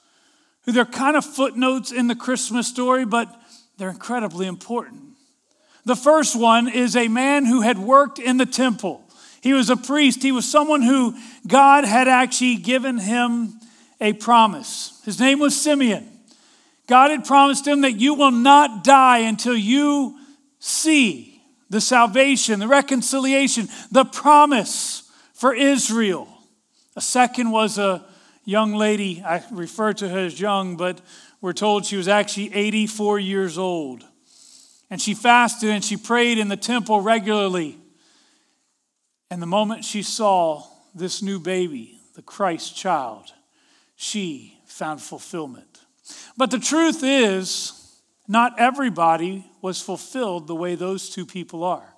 who 0.63 0.73
they're 0.73 0.83
kind 0.83 1.15
of 1.15 1.23
footnotes 1.23 1.93
in 1.93 2.07
the 2.07 2.15
Christmas 2.15 2.67
story, 2.67 3.05
but 3.05 3.33
they're 3.77 3.89
incredibly 3.89 4.47
important. 4.47 5.01
The 5.85 5.95
first 5.95 6.35
one 6.35 6.67
is 6.67 6.97
a 6.97 7.07
man 7.07 7.45
who 7.45 7.61
had 7.61 7.77
worked 7.77 8.19
in 8.19 8.35
the 8.35 8.45
temple. 8.45 9.01
He 9.39 9.53
was 9.53 9.69
a 9.69 9.77
priest. 9.77 10.23
He 10.23 10.33
was 10.33 10.49
someone 10.49 10.81
who 10.81 11.17
God 11.47 11.85
had 11.85 12.09
actually 12.09 12.57
given 12.57 12.97
him 12.97 13.53
a 14.01 14.11
promise. 14.11 15.01
His 15.05 15.21
name 15.21 15.39
was 15.39 15.59
Simeon. 15.59 16.12
God 16.87 17.11
had 17.11 17.25
promised 17.25 17.67
him 17.67 17.81
that 17.81 17.99
you 17.99 18.13
will 18.13 18.31
not 18.31 18.83
die 18.83 19.19
until 19.19 19.55
you 19.55 20.19
see 20.59 21.41
the 21.69 21.81
salvation, 21.81 22.59
the 22.59 22.67
reconciliation, 22.67 23.67
the 23.91 24.05
promise 24.05 25.09
for 25.33 25.53
Israel. 25.53 26.27
A 26.95 27.01
second 27.01 27.51
was 27.51 27.77
a 27.77 28.05
young 28.45 28.73
lady. 28.73 29.23
I 29.25 29.43
refer 29.51 29.93
to 29.93 30.09
her 30.09 30.19
as 30.19 30.39
young, 30.39 30.77
but 30.77 31.01
we're 31.41 31.53
told 31.53 31.85
she 31.85 31.97
was 31.97 32.07
actually 32.07 32.53
84 32.53 33.19
years 33.19 33.57
old. 33.57 34.05
And 34.89 35.01
she 35.01 35.13
fasted 35.13 35.69
and 35.69 35.83
she 35.83 35.97
prayed 35.97 36.37
in 36.37 36.49
the 36.49 36.57
temple 36.57 37.01
regularly. 37.01 37.77
And 39.31 39.41
the 39.41 39.47
moment 39.47 39.83
she 39.83 40.03
saw 40.03 40.63
this 40.93 41.23
new 41.23 41.39
baby, 41.39 41.99
the 42.13 42.21
Christ 42.21 42.75
child, 42.75 43.31
she 43.95 44.59
found 44.67 45.01
fulfillment. 45.01 45.72
But 46.37 46.51
the 46.51 46.59
truth 46.59 47.03
is, 47.03 48.01
not 48.27 48.59
everybody 48.59 49.45
was 49.61 49.81
fulfilled 49.81 50.47
the 50.47 50.55
way 50.55 50.75
those 50.75 51.09
two 51.09 51.25
people 51.25 51.63
are. 51.63 51.93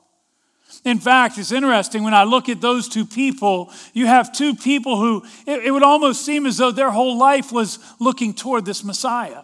In 0.84 1.00
fact, 1.00 1.38
it's 1.38 1.52
interesting 1.52 2.04
when 2.04 2.14
I 2.14 2.24
look 2.24 2.50
at 2.50 2.60
those 2.60 2.90
two 2.90 3.06
people, 3.06 3.72
you 3.94 4.08
have 4.08 4.34
two 4.34 4.56
people 4.56 4.98
who 4.98 5.24
it, 5.48 5.66
it, 5.66 5.72
would 5.72 5.84
almost 5.84 6.26
seem 6.26 6.46
as 6.46 6.58
though 6.58 6.72
their 6.72 6.92
whole 6.92 7.18
life 7.18 7.52
was 7.52 7.80
looking 8.00 8.34
toward 8.34 8.66
this 8.66 8.84
Messiah. 8.84 9.44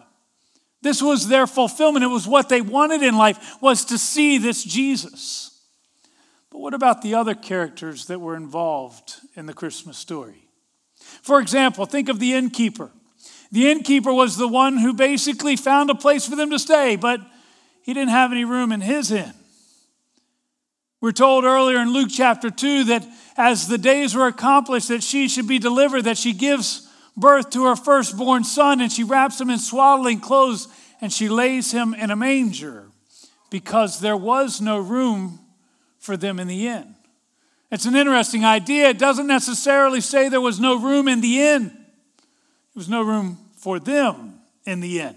This 0.82 1.00
was 1.00 1.28
their 1.28 1.46
fulfillment. 1.46 2.04
It 2.04 2.08
was 2.08 2.26
what 2.26 2.48
they 2.48 2.60
wanted 2.60 3.02
in 3.02 3.16
life 3.16 3.62
was 3.62 3.84
to 3.86 3.98
see 3.98 4.38
this 4.38 4.64
Jesus. 4.64 5.60
But 6.50 6.58
what 6.58 6.74
about 6.74 7.02
the 7.02 7.14
other 7.14 7.34
characters 7.34 8.06
that 8.06 8.20
were 8.20 8.36
involved 8.36 9.14
in 9.34 9.46
the 9.46 9.54
Christmas 9.54 9.96
story? 9.96 10.48
For 11.22 11.40
example, 11.40 11.86
think 11.86 12.08
of 12.08 12.18
the 12.18 12.34
innkeeper. 12.34 12.90
The 13.52 13.70
innkeeper 13.70 14.12
was 14.12 14.36
the 14.36 14.48
one 14.48 14.78
who 14.78 14.94
basically 14.94 15.56
found 15.56 15.90
a 15.90 15.94
place 15.94 16.26
for 16.26 16.34
them 16.34 16.50
to 16.50 16.58
stay, 16.58 16.96
but 16.96 17.20
he 17.82 17.92
didn't 17.92 18.10
have 18.10 18.32
any 18.32 18.46
room 18.46 18.72
in 18.72 18.80
his 18.80 19.12
inn. 19.12 19.32
We're 21.02 21.12
told 21.12 21.44
earlier 21.44 21.78
in 21.78 21.92
Luke 21.92 22.08
chapter 22.10 22.50
2 22.50 22.84
that 22.84 23.06
as 23.36 23.68
the 23.68 23.76
days 23.76 24.14
were 24.14 24.26
accomplished 24.26 24.88
that 24.88 25.02
she 25.02 25.28
should 25.28 25.46
be 25.46 25.58
delivered, 25.58 26.02
that 26.02 26.16
she 26.16 26.32
gives 26.32 26.88
birth 27.14 27.50
to 27.50 27.66
her 27.66 27.76
firstborn 27.76 28.44
son 28.44 28.80
and 28.80 28.90
she 28.90 29.04
wraps 29.04 29.40
him 29.40 29.50
in 29.50 29.58
swaddling 29.58 30.20
clothes 30.20 30.68
and 31.02 31.12
she 31.12 31.28
lays 31.28 31.72
him 31.72 31.92
in 31.92 32.10
a 32.10 32.16
manger 32.16 32.88
because 33.50 34.00
there 34.00 34.16
was 34.16 34.60
no 34.60 34.78
room 34.78 35.40
for 35.98 36.16
them 36.16 36.40
in 36.40 36.48
the 36.48 36.68
inn. 36.68 36.94
It's 37.70 37.84
an 37.84 37.96
interesting 37.96 38.44
idea. 38.44 38.88
It 38.88 38.98
doesn't 38.98 39.26
necessarily 39.26 40.00
say 40.00 40.28
there 40.28 40.40
was 40.40 40.60
no 40.60 40.78
room 40.78 41.08
in 41.08 41.20
the 41.20 41.42
inn. 41.42 41.64
There 41.64 42.76
was 42.76 42.88
no 42.88 43.02
room 43.02 43.41
for 43.62 43.78
them 43.78 44.40
in 44.66 44.80
the 44.80 45.00
end. 45.00 45.16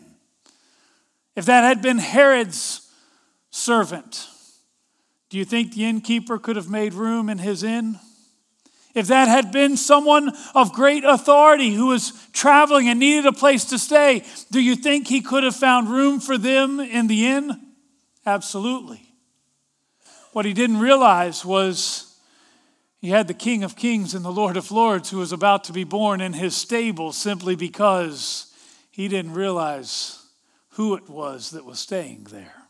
If 1.36 1.46
that 1.46 1.64
had 1.64 1.82
been 1.82 1.98
Herod's 1.98 2.88
servant, 3.50 4.28
do 5.30 5.38
you 5.40 5.46
think 5.46 5.74
the 5.74 5.86
innkeeper 5.86 6.38
could 6.38 6.56
have 6.56 6.70
made 6.70 6.94
room 6.94 7.28
in 7.28 7.40
his 7.40 7.64
inn? 7.64 8.00
If 8.94 9.08
that 9.08 9.28
had 9.28 9.52
been 9.52 9.76
someone 9.76 10.32
of 10.54 10.74
great 10.74 11.04
authority 11.04 11.72
who 11.72 11.88
was 11.88 12.14
traveling 12.34 12.88
and 12.88 13.00
needed 13.00 13.26
a 13.26 13.34
place 13.34 13.66
to 13.66 13.80
stay, 13.80 14.24
do 14.52 14.62
you 14.62 14.76
think 14.76 15.08
he 15.08 15.22
could 15.22 15.44
have 15.44 15.56
found 15.56 15.90
room 15.90 16.20
for 16.20 16.38
them 16.38 16.80
in 16.80 17.08
the 17.08 17.26
inn? 17.26 17.60
Absolutely. 18.28 19.02
What 20.34 20.46
he 20.46 20.54
didn't 20.54 20.80
realize 20.80 21.44
was 21.44 22.15
he 23.06 23.12
had 23.12 23.28
the 23.28 23.36
King 23.36 23.64
of 23.64 23.76
Kings 23.76 24.16
and 24.16 24.26
the 24.26 24.32
Lord 24.32 24.58
of 24.58 24.72
Lords 24.72 25.12
who 25.12 25.20
was 25.20 25.32
about 25.32 25.64
to 25.66 25.72
be 25.72 25.84
born 25.84 26.22
in 26.22 26.34
his 26.34 26.56
stable 26.56 27.14
simply 27.14 27.56
because 27.56 28.52
he 28.90 29.08
didn't 29.08 29.36
realize 29.36 30.26
who 30.70 30.96
it 30.96 31.08
was 31.08 31.52
that 31.52 31.66
was 31.66 31.78
staying 31.78 32.26
there. 32.32 32.64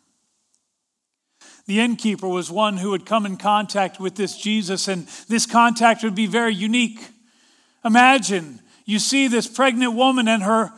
The 1.67 1.79
innkeeper 1.79 2.27
was 2.27 2.51
one 2.51 2.75
who 2.75 2.89
would 2.89 3.05
come 3.05 3.25
in 3.25 3.37
contact 3.37 3.97
with 3.97 4.15
this 4.15 4.35
Jesus, 4.35 4.89
and 4.89 5.07
this 5.29 5.45
contact 5.45 6.03
would 6.03 6.15
be 6.15 6.27
very 6.27 6.53
unique. 6.53 6.99
Imagine 7.85 8.59
you 8.83 8.99
see 8.99 9.29
this 9.29 9.47
pregnant 9.47 9.93
woman 9.93 10.27
and 10.27 10.43
her 10.43 10.73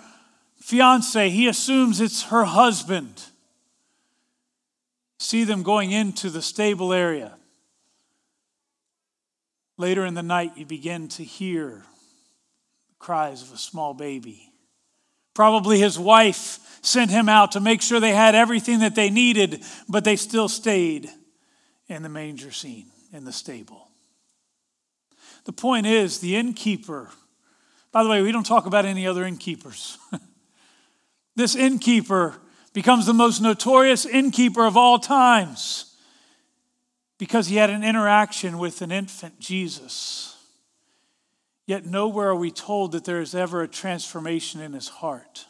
fiance, 0.62 1.32
he 1.32 1.47
assumes 1.47 1.99
it's 1.99 2.26
her 2.26 2.45
husband. 2.45 3.24
See 5.18 5.45
them 5.45 5.64
going 5.64 5.89
into 5.89 6.30
the 6.30 6.43
stable 6.43 6.93
area. 6.93 7.37
Later 9.78 10.05
in 10.05 10.15
the 10.15 10.23
night, 10.23 10.53
you 10.55 10.65
begin 10.65 11.07
to 11.09 11.23
hear 11.23 11.84
the 12.89 12.95
cries 12.99 13.43
of 13.43 13.53
a 13.53 13.57
small 13.57 13.93
baby. 13.93 14.51
Probably 15.34 15.80
his 15.80 15.99
wife 15.99 16.59
sent 16.82 17.11
him 17.11 17.30
out 17.30 17.51
to 17.51 17.59
make 17.59 17.82
sure 17.82 17.99
they 17.99 18.13
had 18.13 18.34
everything 18.34 18.80
that 18.80 18.95
they 18.95 19.09
needed, 19.11 19.63
but 19.88 20.03
they 20.03 20.15
still 20.15 20.49
stayed 20.49 21.09
in 21.88 22.01
the 22.01 22.09
manger 22.09 22.51
scene, 22.51 22.88
in 23.13 23.23
the 23.23 23.32
stable. 23.32 23.88
The 25.45 25.53
point 25.53 25.86
is, 25.86 26.19
the 26.19 26.36
innkeeper 26.36 27.09
By 27.91 28.03
the 28.03 28.09
way, 28.09 28.21
we 28.21 28.32
don't 28.32 28.45
talk 28.45 28.65
about 28.65 28.86
any 28.86 29.07
other 29.07 29.25
innkeepers. 29.25 29.97
this 31.36 31.55
innkeeper 31.55 32.36
becomes 32.73 33.05
the 33.05 33.13
most 33.13 33.41
notorious 33.41 34.05
innkeeper 34.05 34.65
of 34.65 34.78
all 34.78 34.99
times 34.99 35.87
because 37.18 37.47
he 37.47 37.55
had 37.55 37.70
an 37.70 37.84
interaction 37.84 38.57
with 38.57 38.82
an 38.82 38.91
infant 38.91 39.39
Jesus. 39.39 40.36
Yet 41.65 41.86
nowhere 41.86 42.30
are 42.30 42.36
we 42.36 42.51
told 42.51 42.93
that 42.93 43.05
there 43.05 43.22
is 43.22 43.36
ever 43.36 43.61
a 43.61 43.68
transformation 43.68 44.61
in 44.61 44.74
his 44.74 44.88
heart. 44.88 45.45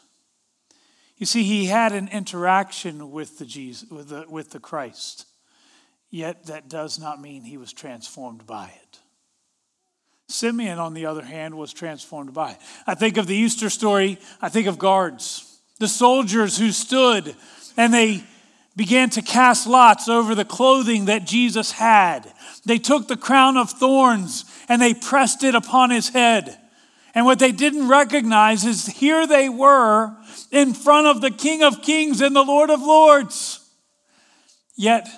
You 1.16 1.26
see, 1.26 1.42
he 1.42 1.66
had 1.66 1.92
an 1.92 2.08
interaction 2.08 3.10
with 3.10 3.38
the 3.38 3.44
Jesus, 3.44 3.88
with 3.90 4.08
the, 4.08 4.24
with 4.28 4.50
the 4.50 4.60
Christ. 4.60 5.26
Yet 6.10 6.46
that 6.46 6.68
does 6.68 6.98
not 6.98 7.20
mean 7.20 7.42
he 7.42 7.58
was 7.58 7.72
transformed 7.72 8.46
by 8.46 8.66
it. 8.66 9.00
Simeon, 10.28 10.78
on 10.78 10.94
the 10.94 11.06
other 11.06 11.22
hand, 11.22 11.56
was 11.56 11.72
transformed 11.72 12.34
by 12.34 12.52
it. 12.52 12.58
I 12.86 12.94
think 12.94 13.16
of 13.16 13.26
the 13.26 13.34
Easter 13.34 13.70
story, 13.70 14.18
I 14.40 14.48
think 14.48 14.66
of 14.66 14.78
guards, 14.78 15.60
the 15.78 15.88
soldiers 15.88 16.58
who 16.58 16.70
stood 16.70 17.34
and 17.76 17.94
they 17.94 18.24
began 18.78 19.10
to 19.10 19.20
cast 19.20 19.66
lots 19.66 20.08
over 20.08 20.36
the 20.36 20.44
clothing 20.44 21.06
that 21.06 21.26
Jesus 21.26 21.72
had. 21.72 22.32
They 22.64 22.78
took 22.78 23.08
the 23.08 23.16
crown 23.16 23.56
of 23.56 23.70
thorns 23.70 24.44
and 24.68 24.80
they 24.80 24.94
pressed 24.94 25.42
it 25.42 25.56
upon 25.56 25.90
his 25.90 26.10
head. 26.10 26.56
And 27.12 27.26
what 27.26 27.40
they 27.40 27.50
didn't 27.50 27.88
recognize 27.88 28.64
is 28.64 28.86
here 28.86 29.26
they 29.26 29.48
were 29.48 30.16
in 30.52 30.74
front 30.74 31.08
of 31.08 31.20
the 31.20 31.32
King 31.32 31.64
of 31.64 31.82
Kings 31.82 32.20
and 32.20 32.36
the 32.36 32.44
Lord 32.44 32.70
of 32.70 32.80
Lords. 32.80 33.68
Yet 34.76 35.08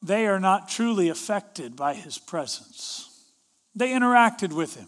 they 0.00 0.28
are 0.28 0.38
not 0.38 0.68
truly 0.68 1.08
affected 1.08 1.74
by 1.74 1.94
his 1.94 2.16
presence. 2.16 3.24
They 3.74 3.88
interacted 3.88 4.52
with 4.52 4.76
him, 4.76 4.86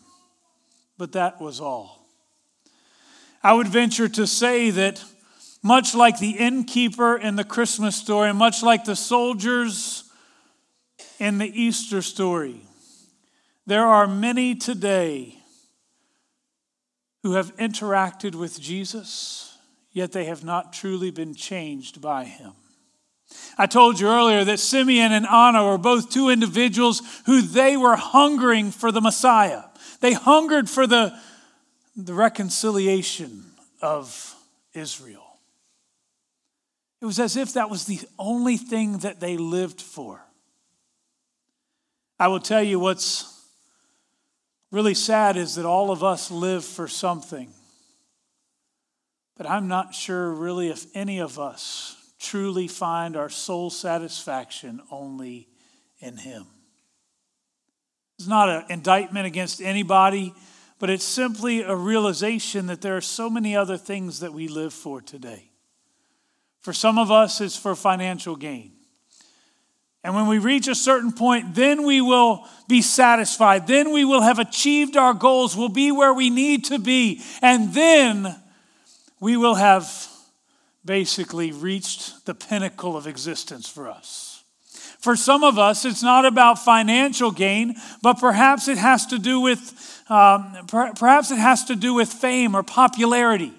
but 0.96 1.10
that 1.10 1.40
was 1.40 1.58
all. 1.58 2.06
I 3.42 3.52
would 3.52 3.66
venture 3.66 4.08
to 4.10 4.28
say 4.28 4.70
that 4.70 5.02
much 5.68 5.94
like 5.94 6.18
the 6.18 6.30
innkeeper 6.30 7.14
in 7.14 7.36
the 7.36 7.44
Christmas 7.44 7.94
story, 7.94 8.32
much 8.32 8.62
like 8.62 8.86
the 8.86 8.96
soldiers 8.96 10.04
in 11.18 11.36
the 11.36 11.62
Easter 11.62 12.00
story, 12.00 12.62
there 13.66 13.86
are 13.86 14.06
many 14.06 14.54
today 14.54 15.36
who 17.22 17.34
have 17.34 17.54
interacted 17.56 18.34
with 18.34 18.58
Jesus, 18.58 19.58
yet 19.92 20.10
they 20.12 20.24
have 20.24 20.42
not 20.42 20.72
truly 20.72 21.10
been 21.10 21.34
changed 21.34 22.00
by 22.00 22.24
him. 22.24 22.52
I 23.58 23.66
told 23.66 24.00
you 24.00 24.08
earlier 24.08 24.44
that 24.44 24.60
Simeon 24.60 25.12
and 25.12 25.26
Anna 25.26 25.66
were 25.66 25.76
both 25.76 26.08
two 26.08 26.30
individuals 26.30 27.02
who 27.26 27.42
they 27.42 27.76
were 27.76 27.96
hungering 27.96 28.70
for 28.70 28.90
the 28.90 29.02
Messiah. 29.02 29.64
They 30.00 30.14
hungered 30.14 30.70
for 30.70 30.86
the, 30.86 31.14
the 31.94 32.14
reconciliation 32.14 33.44
of 33.82 34.34
Israel. 34.72 35.27
It 37.00 37.06
was 37.06 37.20
as 37.20 37.36
if 37.36 37.52
that 37.54 37.70
was 37.70 37.84
the 37.84 38.00
only 38.18 38.56
thing 38.56 38.98
that 38.98 39.20
they 39.20 39.36
lived 39.36 39.80
for. 39.80 40.24
I 42.18 42.28
will 42.28 42.40
tell 42.40 42.62
you 42.62 42.80
what's 42.80 43.38
really 44.72 44.94
sad 44.94 45.36
is 45.36 45.54
that 45.54 45.64
all 45.64 45.90
of 45.90 46.02
us 46.02 46.30
live 46.30 46.64
for 46.64 46.88
something. 46.88 47.52
But 49.36 49.48
I'm 49.48 49.68
not 49.68 49.94
sure 49.94 50.32
really 50.32 50.68
if 50.68 50.86
any 50.94 51.20
of 51.20 51.38
us 51.38 51.96
truly 52.18 52.66
find 52.66 53.16
our 53.16 53.28
soul 53.28 53.70
satisfaction 53.70 54.80
only 54.90 55.48
in 56.00 56.16
Him. 56.16 56.46
It's 58.18 58.26
not 58.26 58.48
an 58.48 58.64
indictment 58.68 59.26
against 59.26 59.62
anybody, 59.62 60.34
but 60.80 60.90
it's 60.90 61.04
simply 61.04 61.62
a 61.62 61.76
realization 61.76 62.66
that 62.66 62.80
there 62.80 62.96
are 62.96 63.00
so 63.00 63.30
many 63.30 63.56
other 63.56 63.76
things 63.76 64.20
that 64.20 64.32
we 64.32 64.48
live 64.48 64.74
for 64.74 65.00
today. 65.00 65.47
For 66.60 66.72
some 66.72 66.98
of 66.98 67.10
us, 67.10 67.40
it's 67.40 67.56
for 67.56 67.74
financial 67.74 68.36
gain. 68.36 68.72
And 70.04 70.14
when 70.14 70.26
we 70.26 70.38
reach 70.38 70.68
a 70.68 70.74
certain 70.74 71.12
point, 71.12 71.54
then 71.54 71.84
we 71.84 72.00
will 72.00 72.46
be 72.68 72.82
satisfied. 72.82 73.66
Then 73.66 73.92
we 73.92 74.04
will 74.04 74.22
have 74.22 74.38
achieved 74.38 74.96
our 74.96 75.12
goals. 75.12 75.56
We'll 75.56 75.68
be 75.68 75.92
where 75.92 76.14
we 76.14 76.30
need 76.30 76.64
to 76.66 76.78
be. 76.78 77.20
And 77.42 77.74
then 77.74 78.34
we 79.20 79.36
will 79.36 79.56
have 79.56 80.08
basically 80.84 81.52
reached 81.52 82.24
the 82.26 82.34
pinnacle 82.34 82.96
of 82.96 83.06
existence 83.06 83.68
for 83.68 83.88
us. 83.88 84.42
For 84.98 85.14
some 85.14 85.44
of 85.44 85.58
us, 85.58 85.84
it's 85.84 86.02
not 86.02 86.24
about 86.24 86.58
financial 86.58 87.30
gain, 87.30 87.76
but 88.02 88.14
perhaps 88.14 88.66
it 88.68 88.78
has 88.78 89.06
to 89.06 89.18
do 89.18 89.40
with 89.40 90.04
um, 90.08 90.56
perhaps 90.66 91.30
it 91.30 91.38
has 91.38 91.66
to 91.66 91.76
do 91.76 91.92
with 91.92 92.08
fame 92.08 92.54
or 92.54 92.62
popularity. 92.62 93.52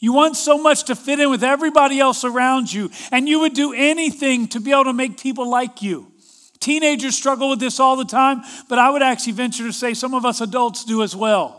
You 0.00 0.14
want 0.14 0.36
so 0.36 0.56
much 0.56 0.84
to 0.84 0.96
fit 0.96 1.20
in 1.20 1.30
with 1.30 1.44
everybody 1.44 2.00
else 2.00 2.24
around 2.24 2.72
you, 2.72 2.90
and 3.12 3.28
you 3.28 3.40
would 3.40 3.52
do 3.52 3.74
anything 3.74 4.48
to 4.48 4.60
be 4.60 4.72
able 4.72 4.84
to 4.84 4.92
make 4.94 5.20
people 5.20 5.48
like 5.48 5.82
you. 5.82 6.10
Teenagers 6.58 7.14
struggle 7.14 7.50
with 7.50 7.60
this 7.60 7.78
all 7.78 7.96
the 7.96 8.04
time, 8.04 8.42
but 8.68 8.78
I 8.78 8.90
would 8.90 9.02
actually 9.02 9.32
venture 9.32 9.64
to 9.64 9.72
say 9.72 9.94
some 9.94 10.14
of 10.14 10.24
us 10.24 10.40
adults 10.40 10.84
do 10.84 11.02
as 11.02 11.14
well. 11.14 11.56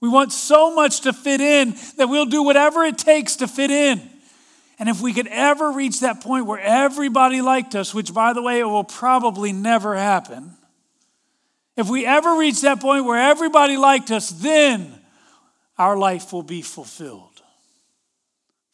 We 0.00 0.08
want 0.08 0.32
so 0.32 0.74
much 0.74 1.00
to 1.02 1.12
fit 1.12 1.40
in 1.40 1.74
that 1.96 2.08
we'll 2.08 2.26
do 2.26 2.42
whatever 2.42 2.84
it 2.84 2.98
takes 2.98 3.36
to 3.36 3.48
fit 3.48 3.70
in. 3.70 4.00
And 4.78 4.88
if 4.88 5.00
we 5.00 5.12
could 5.12 5.26
ever 5.26 5.72
reach 5.72 6.00
that 6.00 6.20
point 6.20 6.46
where 6.46 6.60
everybody 6.60 7.40
liked 7.40 7.74
us, 7.74 7.92
which 7.92 8.14
by 8.14 8.32
the 8.32 8.42
way, 8.42 8.60
it 8.60 8.64
will 8.64 8.84
probably 8.84 9.52
never 9.52 9.96
happen, 9.96 10.54
if 11.76 11.88
we 11.88 12.06
ever 12.06 12.36
reach 12.36 12.62
that 12.62 12.80
point 12.80 13.04
where 13.04 13.20
everybody 13.20 13.76
liked 13.76 14.10
us, 14.12 14.30
then 14.30 14.92
our 15.76 15.96
life 15.96 16.32
will 16.32 16.42
be 16.42 16.62
fulfilled. 16.62 17.27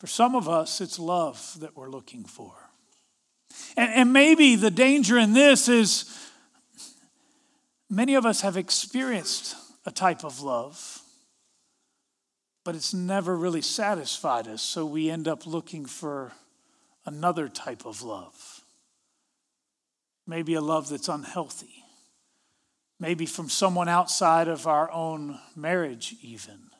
For 0.04 0.08
some 0.08 0.34
of 0.34 0.50
us, 0.50 0.82
it's 0.82 0.98
love 0.98 1.56
that 1.60 1.74
we're 1.78 1.88
looking 1.88 2.24
for. 2.24 2.52
And, 3.74 3.90
and 3.90 4.12
maybe 4.12 4.54
the 4.54 4.70
danger 4.70 5.16
in 5.16 5.32
this 5.32 5.66
is 5.66 6.04
many 7.88 8.14
of 8.14 8.26
us 8.26 8.42
have 8.42 8.58
experienced 8.58 9.56
a 9.86 9.90
type 9.90 10.22
of 10.22 10.42
love 10.42 11.00
but 12.64 12.74
it's 12.74 12.92
never 12.92 13.34
really 13.34 13.62
satisfied 13.62 14.46
us, 14.46 14.60
so 14.60 14.84
we 14.84 15.08
end 15.08 15.26
up 15.26 15.46
looking 15.46 15.86
for 15.86 16.32
another 17.06 17.48
type 17.48 17.86
of 17.86 18.02
love. 18.02 18.60
Maybe 20.26 20.52
a 20.52 20.60
love 20.60 20.90
that's 20.90 21.08
unhealthy, 21.08 21.84
maybe 23.00 23.24
from 23.24 23.48
someone 23.48 23.88
outside 23.88 24.48
of 24.48 24.66
our 24.66 24.90
own 24.90 25.38
marriage, 25.56 26.16
even. 26.22 26.70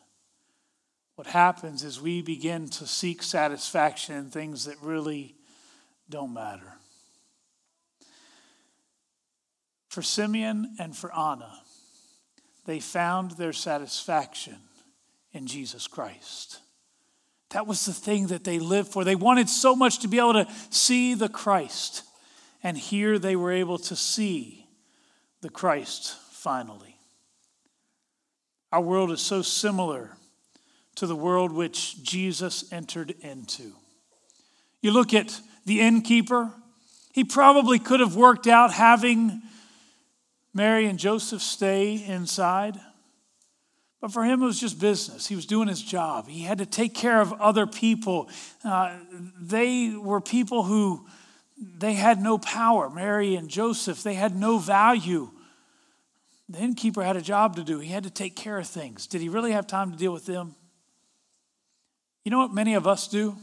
What 1.16 1.28
happens 1.28 1.84
is 1.84 2.00
we 2.00 2.22
begin 2.22 2.68
to 2.70 2.86
seek 2.86 3.22
satisfaction 3.22 4.16
in 4.16 4.30
things 4.30 4.64
that 4.64 4.76
really 4.82 5.36
don't 6.10 6.34
matter. 6.34 6.74
For 9.88 10.02
Simeon 10.02 10.74
and 10.80 10.96
for 10.96 11.14
Anna, 11.16 11.52
they 12.66 12.80
found 12.80 13.32
their 13.32 13.52
satisfaction 13.52 14.56
in 15.32 15.46
Jesus 15.46 15.86
Christ. 15.86 16.58
That 17.50 17.68
was 17.68 17.86
the 17.86 17.92
thing 17.92 18.28
that 18.28 18.42
they 18.42 18.58
lived 18.58 18.88
for. 18.88 19.04
They 19.04 19.14
wanted 19.14 19.48
so 19.48 19.76
much 19.76 20.00
to 20.00 20.08
be 20.08 20.18
able 20.18 20.32
to 20.32 20.48
see 20.70 21.14
the 21.14 21.28
Christ. 21.28 22.02
And 22.64 22.76
here 22.76 23.20
they 23.20 23.36
were 23.36 23.52
able 23.52 23.78
to 23.78 23.94
see 23.94 24.66
the 25.42 25.50
Christ 25.50 26.16
finally. 26.32 26.96
Our 28.72 28.80
world 28.80 29.12
is 29.12 29.20
so 29.20 29.42
similar 29.42 30.16
to 30.96 31.06
the 31.06 31.16
world 31.16 31.52
which 31.52 32.02
Jesus 32.02 32.72
entered 32.72 33.14
into. 33.20 33.72
You 34.80 34.92
look 34.92 35.14
at 35.14 35.40
the 35.64 35.80
innkeeper, 35.80 36.52
he 37.12 37.24
probably 37.24 37.78
could 37.78 38.00
have 38.00 38.16
worked 38.16 38.46
out 38.46 38.72
having 38.72 39.42
Mary 40.52 40.86
and 40.86 40.98
Joseph 40.98 41.42
stay 41.42 42.04
inside. 42.04 42.78
But 44.00 44.12
for 44.12 44.22
him, 44.24 44.42
it 44.42 44.46
was 44.46 44.60
just 44.60 44.78
business. 44.78 45.26
He 45.26 45.34
was 45.34 45.46
doing 45.46 45.66
his 45.66 45.80
job. 45.80 46.28
He 46.28 46.42
had 46.42 46.58
to 46.58 46.66
take 46.66 46.94
care 46.94 47.20
of 47.20 47.32
other 47.34 47.66
people. 47.66 48.28
Uh, 48.62 48.98
they 49.40 49.94
were 49.96 50.20
people 50.20 50.64
who 50.64 51.06
they 51.56 51.94
had 51.94 52.20
no 52.20 52.36
power. 52.36 52.90
Mary 52.90 53.34
and 53.34 53.48
Joseph, 53.48 54.02
they 54.02 54.14
had 54.14 54.36
no 54.36 54.58
value. 54.58 55.30
The 56.48 56.58
innkeeper 56.58 57.02
had 57.02 57.16
a 57.16 57.22
job 57.22 57.56
to 57.56 57.64
do. 57.64 57.78
He 57.78 57.88
had 57.88 58.04
to 58.04 58.10
take 58.10 58.36
care 58.36 58.58
of 58.58 58.66
things. 58.66 59.06
Did 59.06 59.22
he 59.22 59.30
really 59.30 59.52
have 59.52 59.66
time 59.66 59.90
to 59.90 59.96
deal 59.96 60.12
with 60.12 60.26
them? 60.26 60.54
You 62.24 62.30
know 62.30 62.38
what 62.38 62.54
many 62.54 62.74
of 62.74 62.86
us 62.86 63.06
do? 63.06 63.36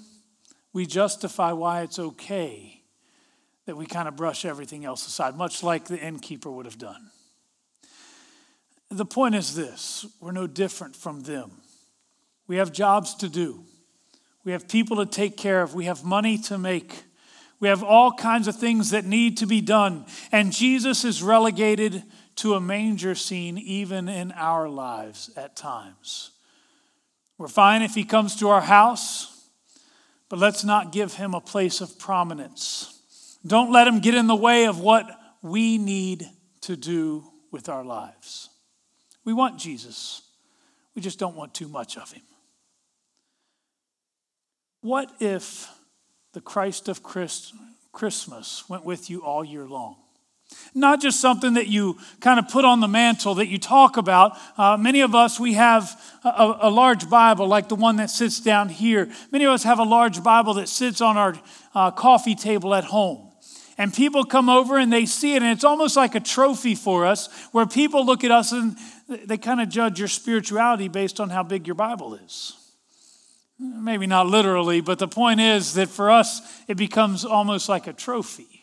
We 0.73 0.85
justify 0.85 1.51
why 1.51 1.81
it's 1.81 1.99
okay 1.99 2.81
that 3.65 3.77
we 3.77 3.85
kind 3.85 4.07
of 4.07 4.15
brush 4.15 4.43
everything 4.43 4.85
else 4.85 5.05
aside, 5.05 5.37
much 5.37 5.61
like 5.61 5.85
the 5.85 5.99
innkeeper 5.99 6.49
would 6.49 6.65
have 6.65 6.79
done. 6.79 7.11
The 8.89 9.05
point 9.05 9.35
is 9.35 9.55
this 9.55 10.05
we're 10.19 10.31
no 10.31 10.47
different 10.47 10.95
from 10.95 11.21
them. 11.21 11.51
We 12.47 12.57
have 12.57 12.73
jobs 12.73 13.15
to 13.15 13.29
do, 13.29 13.63
we 14.43 14.51
have 14.51 14.67
people 14.67 14.97
to 14.97 15.05
take 15.05 15.37
care 15.37 15.61
of, 15.61 15.75
we 15.75 15.85
have 15.85 16.03
money 16.03 16.37
to 16.39 16.57
make. 16.57 17.03
We 17.59 17.67
have 17.67 17.83
all 17.83 18.11
kinds 18.11 18.47
of 18.47 18.55
things 18.55 18.89
that 18.89 19.05
need 19.05 19.37
to 19.37 19.45
be 19.45 19.61
done. 19.61 20.07
And 20.31 20.51
Jesus 20.51 21.05
is 21.05 21.21
relegated 21.21 22.01
to 22.37 22.55
a 22.55 22.59
manger 22.59 23.13
scene 23.13 23.59
even 23.59 24.09
in 24.09 24.31
our 24.31 24.67
lives 24.67 25.29
at 25.37 25.55
times. 25.55 26.31
We're 27.41 27.47
fine 27.47 27.81
if 27.81 27.95
he 27.95 28.03
comes 28.03 28.35
to 28.35 28.49
our 28.49 28.61
house, 28.61 29.47
but 30.29 30.37
let's 30.37 30.63
not 30.63 30.91
give 30.91 31.15
him 31.15 31.33
a 31.33 31.41
place 31.41 31.81
of 31.81 31.97
prominence. 31.97 33.39
Don't 33.43 33.71
let 33.71 33.87
him 33.87 33.99
get 33.99 34.13
in 34.13 34.27
the 34.27 34.35
way 34.35 34.67
of 34.67 34.79
what 34.79 35.09
we 35.41 35.79
need 35.79 36.29
to 36.61 36.75
do 36.77 37.23
with 37.49 37.67
our 37.67 37.83
lives. 37.83 38.49
We 39.25 39.33
want 39.33 39.57
Jesus, 39.57 40.21
we 40.93 41.01
just 41.01 41.17
don't 41.17 41.35
want 41.35 41.55
too 41.55 41.67
much 41.67 41.97
of 41.97 42.11
him. 42.11 42.21
What 44.81 45.11
if 45.19 45.67
the 46.33 46.41
Christ 46.41 46.89
of 46.89 47.01
Christ, 47.01 47.55
Christmas 47.91 48.69
went 48.69 48.85
with 48.85 49.09
you 49.09 49.23
all 49.23 49.43
year 49.43 49.67
long? 49.67 49.95
Not 50.73 51.01
just 51.01 51.19
something 51.19 51.55
that 51.55 51.67
you 51.67 51.97
kind 52.21 52.39
of 52.39 52.47
put 52.47 52.63
on 52.63 52.79
the 52.79 52.87
mantle 52.87 53.35
that 53.35 53.47
you 53.47 53.57
talk 53.57 53.97
about. 53.97 54.37
Uh, 54.57 54.77
many 54.77 55.01
of 55.01 55.13
us, 55.13 55.39
we 55.39 55.53
have 55.53 55.99
a, 56.23 56.57
a, 56.61 56.69
large 56.69 57.09
Bible 57.09 57.47
like 57.47 57.67
the 57.67 57.75
one 57.75 57.97
that 57.97 58.09
sits 58.09 58.39
down 58.39 58.69
here. 58.69 59.09
Many 59.31 59.45
of 59.45 59.51
us 59.51 59.63
have 59.63 59.79
a 59.79 59.83
large 59.83 60.23
Bible 60.23 60.53
that 60.55 60.69
sits 60.69 61.01
on 61.01 61.17
our 61.17 61.35
uh, 61.75 61.91
coffee 61.91 62.35
table 62.35 62.73
at 62.73 62.85
home. 62.85 63.31
And 63.77 63.93
people 63.93 64.23
come 64.23 64.47
over 64.47 64.77
and 64.77 64.93
they 64.93 65.05
see 65.05 65.33
it, 65.35 65.41
and 65.41 65.51
it's 65.51 65.63
almost 65.63 65.95
like 65.95 66.15
a 66.15 66.19
trophy 66.19 66.75
for 66.75 67.05
us 67.05 67.27
where 67.51 67.65
people 67.65 68.05
look 68.05 68.23
at 68.23 68.31
us 68.31 68.51
and 68.51 68.77
they 69.07 69.37
kind 69.37 69.59
of 69.59 69.69
judge 69.69 69.99
your 69.99 70.07
spirituality 70.07 70.87
based 70.87 71.19
on 71.19 71.29
how 71.29 71.43
big 71.43 71.67
your 71.67 71.75
Bible 71.75 72.15
is. 72.15 72.53
Maybe 73.59 74.07
not 74.07 74.27
literally, 74.27 74.81
but 74.81 74.99
the 74.99 75.07
point 75.07 75.39
is 75.39 75.73
that 75.75 75.89
for 75.89 76.09
us, 76.09 76.41
it 76.67 76.77
becomes 76.77 77.25
almost 77.25 77.69
like 77.69 77.87
a 77.87 77.93
trophy. 77.93 78.60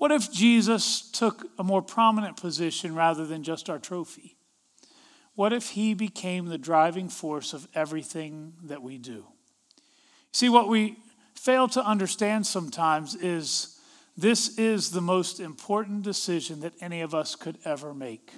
What 0.00 0.12
if 0.12 0.32
Jesus 0.32 1.02
took 1.10 1.44
a 1.58 1.62
more 1.62 1.82
prominent 1.82 2.38
position 2.38 2.94
rather 2.94 3.26
than 3.26 3.42
just 3.42 3.68
our 3.68 3.78
trophy? 3.78 4.38
What 5.34 5.52
if 5.52 5.68
he 5.72 5.92
became 5.92 6.46
the 6.46 6.56
driving 6.56 7.10
force 7.10 7.52
of 7.52 7.68
everything 7.74 8.54
that 8.62 8.82
we 8.82 8.96
do? 8.96 9.26
See, 10.32 10.48
what 10.48 10.68
we 10.68 10.96
fail 11.34 11.68
to 11.68 11.84
understand 11.84 12.46
sometimes 12.46 13.14
is 13.14 13.78
this 14.16 14.56
is 14.56 14.90
the 14.90 15.02
most 15.02 15.38
important 15.38 16.00
decision 16.02 16.60
that 16.60 16.72
any 16.80 17.02
of 17.02 17.14
us 17.14 17.36
could 17.36 17.58
ever 17.66 17.92
make. 17.92 18.32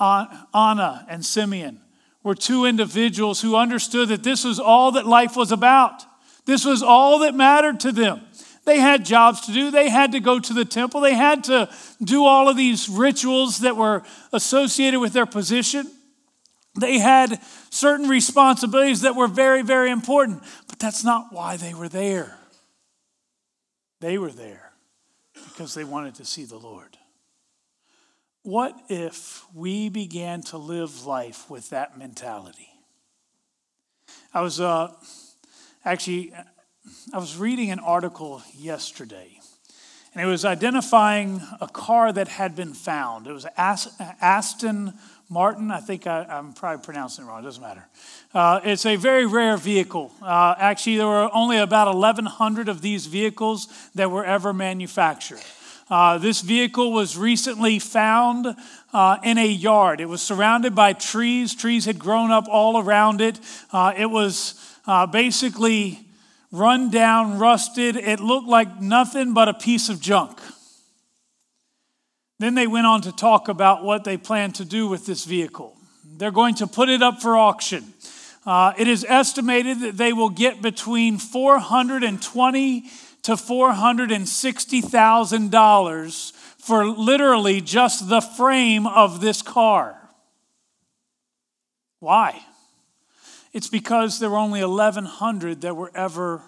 Anna 0.00 1.04
and 1.06 1.22
Simeon 1.22 1.82
were 2.22 2.34
two 2.34 2.64
individuals 2.64 3.42
who 3.42 3.56
understood 3.56 4.08
that 4.08 4.22
this 4.22 4.42
was 4.42 4.58
all 4.58 4.92
that 4.92 5.06
life 5.06 5.36
was 5.36 5.52
about. 5.52 6.02
This 6.46 6.64
was 6.64 6.82
all 6.82 7.18
that 7.18 7.34
mattered 7.34 7.78
to 7.80 7.92
them. 7.92 8.22
They 8.64 8.78
had 8.78 9.04
jobs 9.04 9.42
to 9.42 9.52
do. 9.52 9.70
They 9.70 9.90
had 9.90 10.12
to 10.12 10.20
go 10.20 10.40
to 10.40 10.52
the 10.52 10.64
temple. 10.64 11.00
They 11.00 11.14
had 11.14 11.44
to 11.44 11.68
do 12.02 12.24
all 12.24 12.48
of 12.48 12.56
these 12.56 12.88
rituals 12.88 13.58
that 13.58 13.76
were 13.76 14.02
associated 14.32 15.00
with 15.00 15.12
their 15.12 15.26
position. 15.26 15.90
They 16.78 16.98
had 16.98 17.40
certain 17.70 18.08
responsibilities 18.08 19.02
that 19.02 19.14
were 19.14 19.28
very, 19.28 19.62
very 19.62 19.90
important, 19.90 20.42
but 20.68 20.78
that's 20.78 21.04
not 21.04 21.26
why 21.30 21.56
they 21.56 21.74
were 21.74 21.88
there. 21.88 22.38
They 24.00 24.18
were 24.18 24.32
there 24.32 24.72
because 25.34 25.74
they 25.74 25.84
wanted 25.84 26.16
to 26.16 26.24
see 26.24 26.44
the 26.44 26.56
Lord. 26.58 26.96
What 28.42 28.76
if 28.88 29.44
we 29.54 29.88
began 29.88 30.42
to 30.42 30.58
live 30.58 31.06
life 31.06 31.48
with 31.48 31.70
that 31.70 31.96
mentality? 31.96 32.68
I 34.34 34.42
was 34.42 34.60
uh, 34.60 34.92
actually 35.84 36.32
I 37.12 37.18
was 37.18 37.36
reading 37.36 37.70
an 37.70 37.78
article 37.78 38.42
yesterday, 38.58 39.40
and 40.14 40.22
it 40.22 40.26
was 40.26 40.44
identifying 40.44 41.40
a 41.60 41.68
car 41.68 42.12
that 42.12 42.28
had 42.28 42.54
been 42.54 42.74
found. 42.74 43.26
It 43.26 43.32
was 43.32 43.46
Aston 43.56 44.92
Martin. 45.30 45.70
I 45.70 45.80
think 45.80 46.06
I, 46.06 46.26
am 46.28 46.52
probably 46.52 46.84
pronouncing 46.84 47.24
it 47.24 47.28
wrong. 47.28 47.40
It 47.40 47.44
doesn't 47.44 47.62
matter. 47.62 47.86
Uh, 48.34 48.60
it's 48.64 48.84
a 48.84 48.96
very 48.96 49.24
rare 49.24 49.56
vehicle. 49.56 50.12
Uh, 50.20 50.54
actually, 50.58 50.96
there 50.96 51.06
were 51.06 51.30
only 51.32 51.56
about 51.56 51.86
1,100 51.86 52.68
of 52.68 52.82
these 52.82 53.06
vehicles 53.06 53.68
that 53.94 54.10
were 54.10 54.24
ever 54.24 54.52
manufactured. 54.52 55.40
Uh, 55.88 56.18
this 56.18 56.40
vehicle 56.40 56.92
was 56.92 57.16
recently 57.16 57.78
found 57.78 58.54
uh, 58.92 59.18
in 59.22 59.38
a 59.38 59.46
yard. 59.46 60.00
It 60.00 60.08
was 60.08 60.22
surrounded 60.22 60.74
by 60.74 60.92
trees. 60.92 61.54
Trees 61.54 61.84
had 61.84 61.98
grown 61.98 62.30
up 62.30 62.46
all 62.48 62.78
around 62.78 63.20
it. 63.20 63.38
Uh, 63.72 63.92
it 63.96 64.06
was 64.06 64.54
uh, 64.86 65.06
basically 65.06 66.03
run 66.54 66.90
down, 66.90 67.38
rusted. 67.38 67.96
It 67.96 68.20
looked 68.20 68.48
like 68.48 68.80
nothing 68.80 69.34
but 69.34 69.48
a 69.48 69.54
piece 69.54 69.88
of 69.88 70.00
junk. 70.00 70.38
Then 72.38 72.54
they 72.54 72.68
went 72.68 72.86
on 72.86 73.02
to 73.02 73.12
talk 73.12 73.48
about 73.48 73.84
what 73.84 74.04
they 74.04 74.16
plan 74.16 74.52
to 74.52 74.64
do 74.64 74.86
with 74.86 75.04
this 75.04 75.24
vehicle. 75.24 75.76
They're 76.04 76.30
going 76.30 76.54
to 76.56 76.68
put 76.68 76.88
it 76.88 77.02
up 77.02 77.20
for 77.20 77.36
auction. 77.36 77.92
Uh, 78.46 78.72
it 78.78 78.88
is 78.88 79.04
estimated 79.08 79.80
that 79.80 79.96
they 79.96 80.12
will 80.12 80.28
get 80.28 80.60
between 80.62 81.18
420 81.18 82.82
to 83.22 83.32
$460,000 83.32 86.32
for 86.58 86.86
literally 86.86 87.60
just 87.60 88.08
the 88.08 88.20
frame 88.20 88.86
of 88.86 89.20
this 89.20 89.42
car. 89.42 89.98
Why? 92.00 92.40
It's 93.54 93.68
because 93.68 94.18
there 94.18 94.28
were 94.28 94.36
only 94.36 94.64
1,100 94.64 95.60
that 95.60 95.76
were 95.76 95.92
ever 95.94 96.42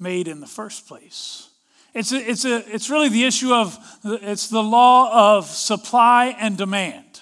made 0.00 0.26
in 0.26 0.40
the 0.40 0.46
first 0.46 0.88
place. 0.88 1.48
It's, 1.94 2.10
a, 2.10 2.16
it's, 2.16 2.44
a, 2.44 2.74
it's 2.74 2.90
really 2.90 3.08
the 3.08 3.24
issue 3.24 3.54
of, 3.54 3.78
it's 4.04 4.48
the 4.48 4.62
law 4.62 5.36
of 5.36 5.46
supply 5.46 6.34
and 6.38 6.58
demand. 6.58 7.20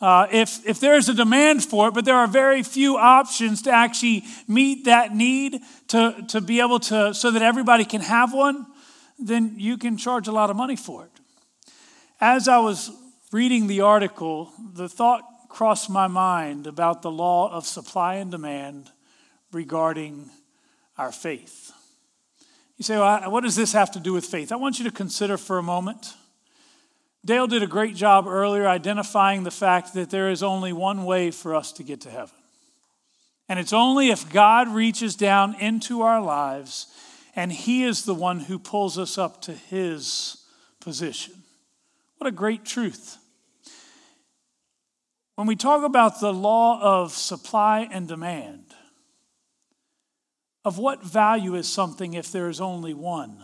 Uh, 0.00 0.26
if, 0.32 0.66
if 0.66 0.80
there's 0.80 1.08
a 1.10 1.14
demand 1.14 1.62
for 1.62 1.88
it, 1.88 1.94
but 1.94 2.06
there 2.06 2.16
are 2.16 2.26
very 2.26 2.62
few 2.62 2.96
options 2.96 3.60
to 3.62 3.70
actually 3.70 4.24
meet 4.48 4.86
that 4.86 5.14
need 5.14 5.60
to, 5.88 6.24
to 6.28 6.40
be 6.40 6.60
able 6.60 6.80
to, 6.80 7.12
so 7.12 7.30
that 7.30 7.42
everybody 7.42 7.84
can 7.84 8.00
have 8.00 8.32
one, 8.32 8.66
then 9.18 9.54
you 9.58 9.76
can 9.76 9.98
charge 9.98 10.28
a 10.28 10.32
lot 10.32 10.48
of 10.48 10.56
money 10.56 10.76
for 10.76 11.04
it. 11.04 11.10
As 12.20 12.48
I 12.48 12.58
was 12.58 12.90
reading 13.32 13.66
the 13.66 13.82
article, 13.82 14.50
the 14.74 14.88
thought 14.88 15.24
crossed 15.52 15.90
my 15.90 16.06
mind 16.06 16.66
about 16.66 17.02
the 17.02 17.10
law 17.10 17.52
of 17.52 17.66
supply 17.66 18.14
and 18.14 18.30
demand 18.30 18.90
regarding 19.52 20.30
our 20.96 21.12
faith. 21.12 21.70
You 22.78 22.84
say, 22.84 22.96
well, 22.96 23.30
what 23.30 23.42
does 23.42 23.54
this 23.54 23.74
have 23.74 23.90
to 23.92 24.00
do 24.00 24.14
with 24.14 24.24
faith? 24.24 24.50
I 24.50 24.56
want 24.56 24.78
you 24.78 24.86
to 24.86 24.90
consider 24.90 25.36
for 25.36 25.58
a 25.58 25.62
moment 25.62 26.14
Dale 27.24 27.46
did 27.46 27.62
a 27.62 27.68
great 27.68 27.94
job 27.94 28.26
earlier 28.26 28.66
identifying 28.66 29.44
the 29.44 29.52
fact 29.52 29.94
that 29.94 30.10
there 30.10 30.30
is 30.30 30.42
only 30.42 30.72
one 30.72 31.04
way 31.04 31.30
for 31.30 31.54
us 31.54 31.70
to 31.74 31.84
get 31.84 32.00
to 32.00 32.10
heaven. 32.10 32.34
And 33.48 33.60
it's 33.60 33.72
only 33.72 34.10
if 34.10 34.32
God 34.32 34.68
reaches 34.68 35.14
down 35.14 35.54
into 35.60 36.02
our 36.02 36.20
lives 36.20 36.88
and 37.36 37.52
He 37.52 37.84
is 37.84 38.04
the 38.04 38.14
one 38.14 38.40
who 38.40 38.58
pulls 38.58 38.98
us 38.98 39.18
up 39.18 39.40
to 39.42 39.52
His 39.52 40.38
position. 40.80 41.34
What 42.18 42.26
a 42.26 42.32
great 42.32 42.64
truth. 42.64 43.18
When 45.34 45.46
we 45.46 45.56
talk 45.56 45.84
about 45.84 46.20
the 46.20 46.32
law 46.32 46.80
of 46.80 47.12
supply 47.12 47.88
and 47.90 48.06
demand, 48.06 48.74
of 50.64 50.78
what 50.78 51.02
value 51.02 51.54
is 51.54 51.68
something 51.68 52.14
if 52.14 52.30
there 52.30 52.48
is 52.48 52.60
only 52.60 52.94
one? 52.94 53.42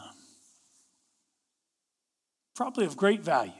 Probably 2.55 2.85
of 2.85 2.97
great 2.97 3.23
value. 3.23 3.53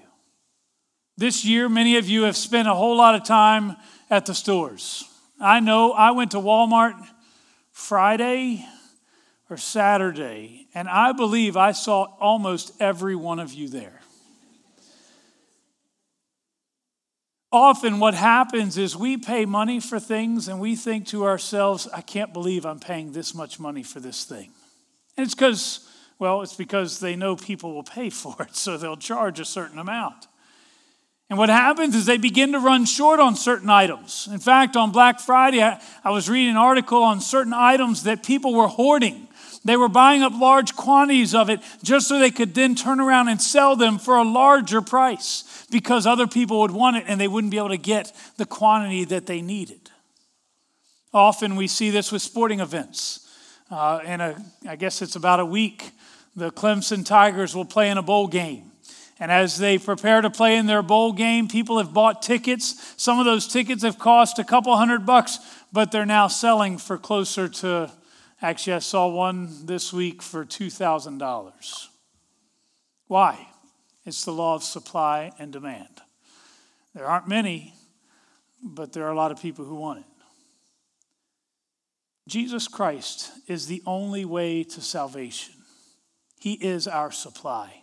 This 1.17 1.45
year, 1.45 1.69
many 1.69 1.97
of 1.97 2.09
you 2.09 2.23
have 2.25 2.37
spent 2.37 2.69
a 2.69 2.75
whole 2.75 2.97
lot 2.97 3.17
of 3.17 3.25
time 3.25 3.77
at 4.11 4.27
the 4.27 4.35
stores. 4.35 5.05
I 5.41 5.61
know 5.61 5.93
I 5.93 6.13
went 6.13 6.33
to 6.33 6.37
Walmart 6.37 6.95
Friday 7.73 8.65
or 9.51 9.57
Saturday, 9.57 10.69
and 10.75 10.89
I 10.89 11.13
believe 11.13 11.57
I 11.57 11.73
saw 11.73 12.05
almost 12.21 12.73
every 12.81 13.17
one 13.17 13.41
of 13.41 13.53
you 13.53 13.69
there. 13.69 13.98
Often, 17.51 17.99
what 17.99 18.15
happens 18.15 18.77
is 18.77 18.95
we 18.95 19.17
pay 19.17 19.47
money 19.47 19.81
for 19.81 19.99
things 19.99 20.49
and 20.49 20.61
we 20.61 20.77
think 20.77 21.07
to 21.09 21.25
ourselves, 21.25 21.89
I 21.95 22.03
can't 22.03 22.33
believe 22.33 22.67
I'm 22.67 22.79
paying 22.79 23.13
this 23.13 23.35
much 23.35 23.59
money 23.59 23.83
for 23.83 24.01
this 24.01 24.25
thing. 24.25 24.53
And 25.17 25.25
it's 25.25 25.35
because, 25.35 25.89
well, 26.19 26.43
it's 26.43 26.55
because 26.55 27.01
they 27.01 27.17
know 27.17 27.37
people 27.37 27.75
will 27.75 27.83
pay 27.83 28.11
for 28.23 28.37
it, 28.41 28.55
so 28.55 28.77
they'll 28.77 28.97
charge 28.97 29.41
a 29.41 29.45
certain 29.45 29.79
amount. 29.79 30.28
And 31.31 31.39
what 31.39 31.51
happens 31.51 31.95
is 31.95 32.07
they 32.07 32.17
begin 32.17 32.53
to 32.53 32.59
run 32.59 32.87
short 32.87 33.21
on 33.21 33.37
certain 33.37 33.69
items. 33.69 34.29
In 34.33 34.39
fact, 34.39 34.77
on 34.77 34.93
Black 34.93 35.21
Friday, 35.21 35.63
I, 35.63 35.81
I, 36.03 36.11
was 36.11 36.31
reading 36.31 36.51
an 36.51 36.57
article 36.57 37.03
on 37.03 37.21
certain 37.21 37.53
items 37.53 38.05
that 38.05 38.23
people 38.23 38.55
were 38.55 38.67
hoarding. 38.67 39.29
They 39.63 39.77
were 39.77 39.91
buying 39.91 40.23
up 40.23 40.33
large 40.35 40.75
quantities 40.75 41.35
of 41.35 41.51
it 41.51 41.61
just 41.83 42.09
so 42.09 42.19
they 42.19 42.31
could 42.31 42.55
then 42.55 42.75
turn 42.75 42.99
around 42.99 43.29
and 43.29 43.43
sell 43.43 43.77
them 43.77 43.99
for 43.99 44.17
a 44.17 44.25
larger 44.25 44.81
price 44.81 45.67
because 45.71 46.07
other 46.07 46.27
people 46.27 46.61
would 46.61 46.71
want 46.71 46.97
it 46.97 47.05
and 47.07 47.21
they 47.21 47.29
wouldn't 47.29 47.51
be 47.51 47.59
able 47.59 47.69
to 47.69 47.77
get 47.77 48.11
the 48.39 48.47
quantity 48.47 49.05
that 49.05 49.27
they 49.27 49.43
needed. 49.43 49.91
Often 51.13 51.57
we 51.57 51.67
see 51.67 51.91
this 51.91 52.11
with 52.11 52.23
sporting 52.23 52.61
events. 52.61 53.29
Uh, 53.71 54.01
in 54.03 54.23
a, 54.23 54.43
I 54.67 54.77
guess 54.77 55.03
it's 55.03 55.17
about 55.17 55.41
a 55.41 55.45
week, 55.45 55.91
the 56.35 56.51
Clemson 56.51 57.05
Tigers 57.05 57.55
will 57.55 57.67
play 57.67 57.91
in 57.91 57.99
a 57.99 58.03
bowl 58.03 58.29
game 58.29 58.68
And 59.21 59.33
as 59.33 59.59
they 59.59 59.79
prepare 59.79 60.21
to 60.21 60.31
play 60.31 60.57
in 60.57 60.67
their 60.67 60.83
bowl 60.83 61.13
game, 61.13 61.49
people 61.49 61.79
have 61.79 61.93
bought 61.93 62.23
tickets. 62.23 62.95
Some 62.97 63.19
of 63.19 63.25
those 63.25 63.49
tickets 63.49 63.83
have 63.83 63.99
cost 63.99 64.39
a 64.39 64.45
couple 64.45 64.77
hundred 64.77 65.05
bucks, 65.05 65.39
but 65.73 65.91
they're 65.91 66.07
now 66.07 66.29
selling 66.29 66.79
for 66.79 66.97
closer 66.97 67.49
to, 67.49 67.91
actually, 68.41 68.75
I 68.75 68.79
saw 68.79 69.09
one 69.09 69.67
this 69.67 69.93
week 69.93 70.23
for 70.23 70.45
$2,000. 70.45 71.87
Why? 73.09 73.49
It's 74.05 74.25
the 74.25 74.33
law 74.33 74.55
of 74.55 74.63
supply 74.63 75.33
and 75.39 75.53
demand. 75.53 76.01
There 76.95 77.07
aren't 77.07 77.29
many, 77.29 77.75
but 78.63 78.93
there 78.93 79.05
are 79.05 79.13
a 79.13 79.17
lot 79.17 79.33
of 79.33 79.43
people 79.43 79.65
who 79.65 79.75
want 79.75 80.01
it. 80.01 80.05
Jesus 82.29 82.69
Christ 82.69 83.33
is 83.47 83.67
the 83.67 83.83
only 83.87 84.25
way 84.25 84.63
to 84.63 84.81
salvation. 84.81 85.55
He 86.39 86.53
is 86.53 86.87
our 86.87 87.11
supply. 87.11 87.83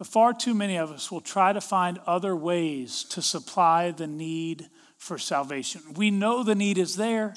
But 0.00 0.06
far 0.06 0.32
too 0.32 0.54
many 0.54 0.76
of 0.76 0.90
us 0.90 1.12
will 1.12 1.20
try 1.20 1.52
to 1.52 1.60
find 1.60 1.98
other 2.06 2.34
ways 2.34 3.04
to 3.10 3.20
supply 3.20 3.90
the 3.90 4.06
need 4.06 4.70
for 4.96 5.18
salvation. 5.18 5.82
We 5.94 6.10
know 6.10 6.42
the 6.42 6.54
need 6.54 6.78
is 6.78 6.96
there. 6.96 7.34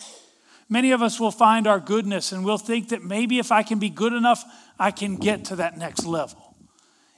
Many 0.69 0.91
of 0.91 1.01
us 1.01 1.19
will 1.19 1.29
find 1.29 1.67
our 1.67 1.81
goodness 1.81 2.31
and 2.31 2.45
we'll 2.45 2.57
think 2.57 2.87
that 2.87 3.03
maybe 3.03 3.37
if 3.37 3.51
I 3.51 3.63
can 3.63 3.79
be 3.79 3.89
good 3.89 4.13
enough, 4.13 4.45
I 4.79 4.91
can 4.91 5.17
get 5.17 5.43
to 5.45 5.57
that 5.57 5.77
next 5.77 6.05
level. 6.05 6.55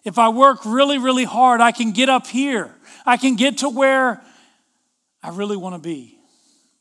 If 0.04 0.18
I 0.18 0.30
work 0.30 0.66
really, 0.66 0.98
really 0.98 1.26
hard, 1.26 1.62
I 1.62 1.72
can 1.72 1.92
get 1.92 2.10
up 2.10 2.26
here. 2.26 2.74
I 3.06 3.16
can 3.16 3.36
get 3.36 3.60
to 3.60 3.70
where 3.70 4.24
I 5.22 5.30
really 5.30 5.58
want 5.58 5.76
to 5.76 5.80
be. 5.80 6.18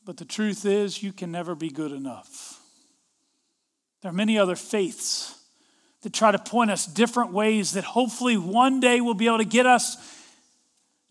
But 0.05 0.17
the 0.17 0.25
truth 0.25 0.65
is, 0.65 1.03
you 1.03 1.13
can 1.13 1.31
never 1.31 1.53
be 1.53 1.69
good 1.69 1.91
enough. 1.91 2.59
There 4.01 4.09
are 4.09 4.15
many 4.15 4.39
other 4.39 4.55
faiths 4.55 5.34
that 6.05 6.13
try 6.13 6.31
to 6.31 6.37
point 6.37 6.69
us 6.69 6.85
different 6.85 7.33
ways 7.33 7.71
that 7.71 7.83
hopefully 7.83 8.37
one 8.37 8.79
day 8.79 9.01
will 9.01 9.15
be 9.15 9.25
able 9.25 9.39
to 9.39 9.43
get 9.43 9.65
us 9.65 9.97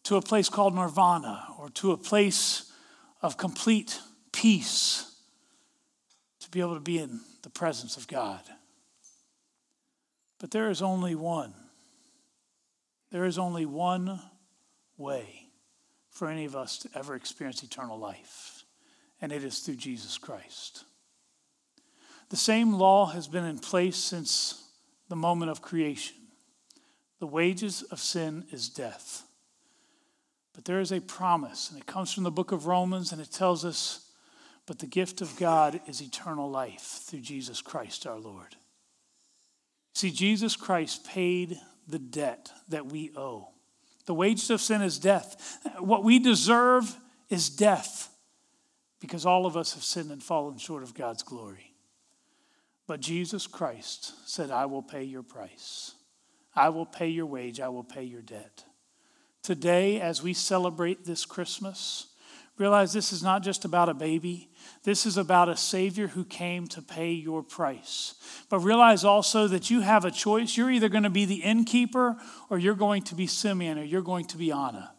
to 0.04 0.14
a 0.14 0.22
place 0.22 0.48
called 0.48 0.72
nirvana 0.72 1.48
or 1.58 1.68
to 1.70 1.90
a 1.90 1.96
place 1.96 2.70
of 3.20 3.36
complete 3.36 3.98
peace 4.30 5.12
to 6.38 6.48
be 6.48 6.60
able 6.60 6.74
to 6.74 6.80
be 6.80 6.98
in 6.98 7.18
the 7.42 7.50
presence 7.50 7.96
of 7.96 8.06
God. 8.06 8.40
But 10.38 10.52
there 10.52 10.70
is 10.70 10.80
only 10.80 11.16
one. 11.16 11.54
There 13.10 13.24
is 13.24 13.36
only 13.36 13.66
one 13.66 14.20
way 14.96 15.48
for 16.08 16.28
any 16.28 16.44
of 16.44 16.54
us 16.54 16.78
to 16.78 16.88
ever 16.94 17.16
experience 17.16 17.64
eternal 17.64 17.98
life, 17.98 18.64
and 19.20 19.32
it 19.32 19.42
is 19.42 19.58
through 19.58 19.74
Jesus 19.74 20.18
Christ. 20.18 20.84
The 22.28 22.36
same 22.36 22.74
law 22.74 23.06
has 23.06 23.26
been 23.26 23.44
in 23.44 23.58
place 23.58 23.96
since 23.96 24.60
the 25.08 25.16
moment 25.16 25.50
of 25.50 25.62
creation. 25.62 26.16
The 27.20 27.26
wages 27.26 27.82
of 27.82 28.00
sin 28.00 28.44
is 28.50 28.68
death. 28.68 29.22
But 30.54 30.64
there 30.64 30.80
is 30.80 30.92
a 30.92 31.00
promise, 31.00 31.70
and 31.70 31.78
it 31.78 31.86
comes 31.86 32.12
from 32.12 32.24
the 32.24 32.30
book 32.30 32.52
of 32.52 32.66
Romans, 32.66 33.12
and 33.12 33.20
it 33.20 33.30
tells 33.30 33.64
us, 33.64 34.10
but 34.66 34.78
the 34.78 34.86
gift 34.86 35.20
of 35.20 35.36
God 35.36 35.80
is 35.86 36.00
eternal 36.00 36.50
life 36.50 37.02
through 37.06 37.20
Jesus 37.20 37.60
Christ 37.60 38.06
our 38.06 38.18
Lord. 38.18 38.56
See, 39.94 40.10
Jesus 40.10 40.56
Christ 40.56 41.06
paid 41.06 41.58
the 41.86 41.98
debt 41.98 42.50
that 42.68 42.86
we 42.86 43.10
owe. 43.16 43.48
The 44.06 44.14
wages 44.14 44.50
of 44.50 44.60
sin 44.60 44.82
is 44.82 44.98
death. 44.98 45.58
What 45.78 46.04
we 46.04 46.18
deserve 46.18 46.96
is 47.28 47.48
death 47.50 48.10
because 49.00 49.26
all 49.26 49.44
of 49.44 49.56
us 49.56 49.74
have 49.74 49.84
sinned 49.84 50.10
and 50.10 50.22
fallen 50.22 50.56
short 50.56 50.82
of 50.82 50.94
God's 50.94 51.22
glory. 51.22 51.73
But 52.86 53.00
Jesus 53.00 53.46
Christ 53.46 54.28
said, 54.28 54.50
I 54.50 54.66
will 54.66 54.82
pay 54.82 55.04
your 55.04 55.22
price. 55.22 55.92
I 56.54 56.68
will 56.68 56.86
pay 56.86 57.08
your 57.08 57.26
wage. 57.26 57.60
I 57.60 57.68
will 57.68 57.84
pay 57.84 58.04
your 58.04 58.22
debt. 58.22 58.64
Today, 59.42 60.00
as 60.00 60.22
we 60.22 60.32
celebrate 60.32 61.04
this 61.04 61.24
Christmas, 61.24 62.08
realize 62.56 62.92
this 62.92 63.12
is 63.12 63.22
not 63.22 63.42
just 63.42 63.64
about 63.64 63.88
a 63.88 63.94
baby. 63.94 64.48
This 64.84 65.06
is 65.06 65.16
about 65.16 65.48
a 65.48 65.56
Savior 65.56 66.08
who 66.08 66.24
came 66.24 66.66
to 66.68 66.82
pay 66.82 67.12
your 67.12 67.42
price. 67.42 68.14
But 68.48 68.60
realize 68.60 69.04
also 69.04 69.48
that 69.48 69.70
you 69.70 69.80
have 69.80 70.04
a 70.04 70.10
choice. 70.10 70.56
You're 70.56 70.70
either 70.70 70.88
going 70.88 71.02
to 71.04 71.10
be 71.10 71.24
the 71.24 71.42
innkeeper 71.42 72.16
or 72.50 72.58
you're 72.58 72.74
going 72.74 73.02
to 73.04 73.14
be 73.14 73.26
Simeon 73.26 73.78
or 73.78 73.84
you're 73.84 74.02
going 74.02 74.26
to 74.26 74.36
be 74.36 74.52
Anna. 74.52 74.92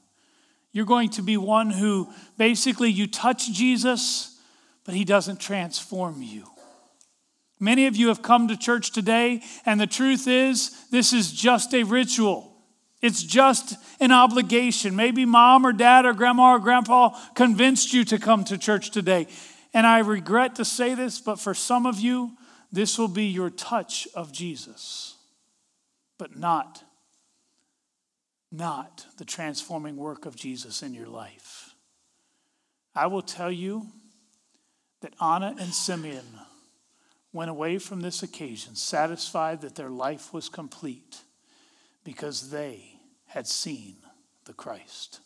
You're 0.72 0.86
going 0.86 1.10
to 1.12 1.22
be 1.22 1.38
one 1.38 1.70
who 1.70 2.12
basically 2.38 2.90
you 2.90 3.08
touch 3.08 3.52
Jesus, 3.54 4.38
but 4.84 4.94
he 4.94 5.06
doesn't 5.06 5.40
transform 5.40 6.22
you. 6.22 6.46
Many 7.60 7.88
of 7.88 7.96
you 7.96 8.10
have 8.10 8.22
come 8.22 8.48
to 8.50 8.58
church 8.58 8.92
today, 8.92 9.42
and 9.66 9.80
the 9.80 9.88
truth 9.88 10.28
is, 10.28 10.76
this 10.92 11.14
is 11.14 11.32
just 11.32 11.74
a 11.74 11.84
ritual. 11.84 12.52
It's 13.02 13.24
just 13.24 13.76
an 14.00 14.12
obligation. 14.12 14.96
Maybe 14.96 15.26
mom 15.26 15.66
or 15.66 15.72
dad 15.72 16.06
or 16.06 16.14
grandma 16.14 16.56
or 16.56 16.60
grandpa 16.60 17.18
convinced 17.34 17.94
you 17.94 18.04
to 18.06 18.18
come 18.18 18.44
to 18.46 18.58
church 18.58 18.92
today. 18.92 19.28
And 19.74 19.86
I 19.86 20.00
regret 20.00 20.56
to 20.56 20.66
say 20.66 20.96
this, 20.96 21.20
but 21.20 21.40
for 21.40 21.54
some 21.54 21.86
of 21.86 22.00
you, 22.00 22.32
this 22.72 22.98
will 22.98 23.08
be 23.08 23.26
your 23.26 23.50
touch 23.50 24.08
of 24.16 24.32
Jesus, 24.32 25.16
but 26.18 26.36
not, 26.36 26.84
not 28.52 29.06
the 29.18 29.26
transforming 29.26 29.96
work 29.96 30.26
of 30.26 30.36
Jesus 30.36 30.82
in 30.82 30.94
your 30.94 31.08
life. 31.08 31.74
I 32.94 33.08
will 33.08 33.22
tell 33.22 33.52
you 33.52 33.88
that 35.02 35.14
Anna 35.22 35.56
and 35.60 35.74
Simeon 35.74 36.26
went 37.36 37.52
away 37.52 37.78
from 37.78 38.00
this 38.00 38.24
occasion 38.24 38.76
satisfied 38.76 39.60
that 39.60 39.76
their 39.76 39.90
life 39.90 40.34
was 40.34 40.48
complete 40.48 41.18
because 42.06 42.50
they 42.50 42.98
had 43.28 43.46
seen 43.46 43.98
the 44.46 44.54
Christ. 44.54 45.20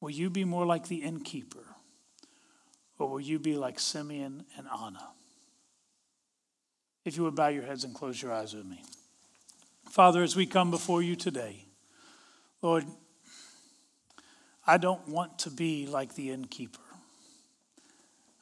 Will 0.00 0.10
you 0.10 0.30
be 0.30 0.44
more 0.44 0.64
like 0.64 0.88
the 0.88 1.02
innkeeper, 1.02 1.76
or 2.98 3.10
will 3.10 3.20
you 3.20 3.38
be 3.38 3.54
like 3.54 3.78
Simeon 3.78 4.46
and 4.56 4.66
Anna? 4.66 5.08
If 7.04 7.18
you 7.18 7.24
would 7.24 7.36
bow 7.36 7.48
your 7.48 7.64
heads 7.64 7.84
and 7.84 7.94
close 7.94 8.22
your 8.22 8.32
eyes 8.32 8.54
with 8.54 8.64
me. 8.64 8.82
Father, 9.90 10.22
as 10.22 10.34
we 10.34 10.46
come 10.46 10.70
before 10.70 11.02
you 11.02 11.14
today, 11.14 11.66
Lord, 12.62 12.86
I 14.66 14.78
don't 14.78 15.06
want 15.08 15.40
to 15.40 15.50
be 15.50 15.86
like 15.86 16.14
the 16.14 16.30
innkeeper. 16.30 16.80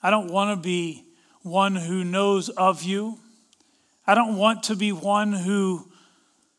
I 0.02 0.10
don't 0.10 0.30
want 0.30 0.56
to 0.56 0.62
be 0.62 1.04
one 1.42 1.76
who 1.76 2.04
knows 2.04 2.48
of 2.48 2.82
you. 2.82 3.18
I 4.06 4.14
don't 4.14 4.36
want 4.36 4.64
to 4.64 4.76
be 4.76 4.92
one 4.92 5.32
who 5.32 5.90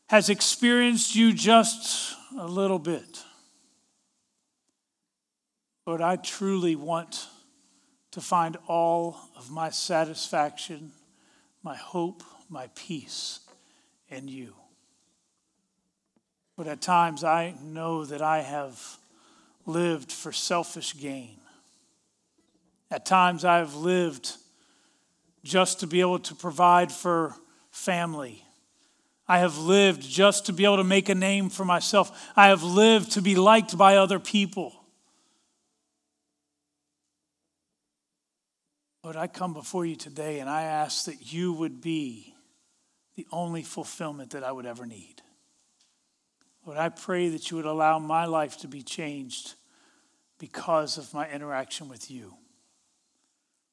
has 0.10 0.30
experienced 0.30 1.16
you 1.16 1.34
just 1.34 2.16
a 2.38 2.48
little 2.48 2.80
bit. 2.80 3.24
Lord, 5.86 6.02
I 6.02 6.16
truly 6.18 6.76
want 6.76 7.28
to 8.12 8.22
find 8.22 8.58
all 8.68 9.18
of 9.38 9.50
my 9.50 9.70
satisfaction, 9.70 10.92
my 11.64 11.76
hope, 11.76 12.24
my 12.50 12.70
peace 12.76 13.40
in 14.10 14.28
you. 14.28 14.54
But 16.58 16.68
at 16.68 16.82
times 16.82 17.24
I 17.24 17.56
know 17.64 18.06
that 18.06 18.22
I 18.22 18.42
have 18.42 18.98
lived 19.66 20.12
for 20.12 20.32
selfish 20.32 21.00
gain. 21.00 21.38
At 22.92 23.06
times 23.06 23.46
I 23.46 23.60
have 23.60 23.74
lived 23.74 24.36
just 25.44 25.80
to 25.80 25.88
be 25.88 26.02
able 26.02 26.20
to 26.20 26.36
provide 26.36 26.92
for 26.92 27.34
family. 27.72 28.44
I 29.28 29.40
have 29.40 29.58
lived 29.58 30.02
just 30.02 30.48
to 30.48 30.54
be 30.54 30.66
able 30.66 30.78
to 30.78 30.84
make 30.84 31.08
a 31.08 31.16
name 31.16 31.50
for 31.50 31.64
myself. 31.64 32.30
I 32.36 32.48
have 32.48 32.64
lived 32.64 33.14
to 33.14 33.22
be 33.22 33.36
liked 33.36 33.78
by 33.78 33.96
other 33.96 34.20
people. 34.20 34.74
Lord, 39.04 39.16
I 39.16 39.28
come 39.28 39.54
before 39.54 39.86
you 39.86 39.96
today 39.96 40.42
and 40.42 40.50
I 40.50 40.64
ask 40.64 41.06
that 41.06 41.34
you 41.34 41.54
would 41.54 41.82
be 41.82 42.36
the 43.16 43.26
only 43.32 43.64
fulfillment 43.64 44.32
that 44.32 44.44
I 44.44 44.52
would 44.52 44.66
ever 44.66 44.86
need. 44.86 45.22
Lord, 46.66 46.78
I 46.78 46.90
pray 46.90 47.30
that 47.30 47.50
you 47.50 47.58
would 47.58 47.66
allow 47.66 48.00
my 48.00 48.26
life 48.26 48.58
to 48.60 48.68
be 48.68 48.84
changed 48.84 49.56
because 50.38 50.98
of 50.98 51.14
my 51.14 51.30
interaction 51.30 51.88
with 51.88 52.12
you. 52.12 52.36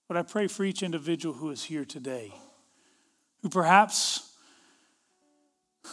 But 0.09 0.16
I 0.16 0.22
pray 0.22 0.46
for 0.46 0.64
each 0.64 0.82
individual 0.82 1.34
who 1.34 1.50
is 1.50 1.64
here 1.64 1.84
today, 1.84 2.32
who 3.42 3.50
perhaps 3.50 4.32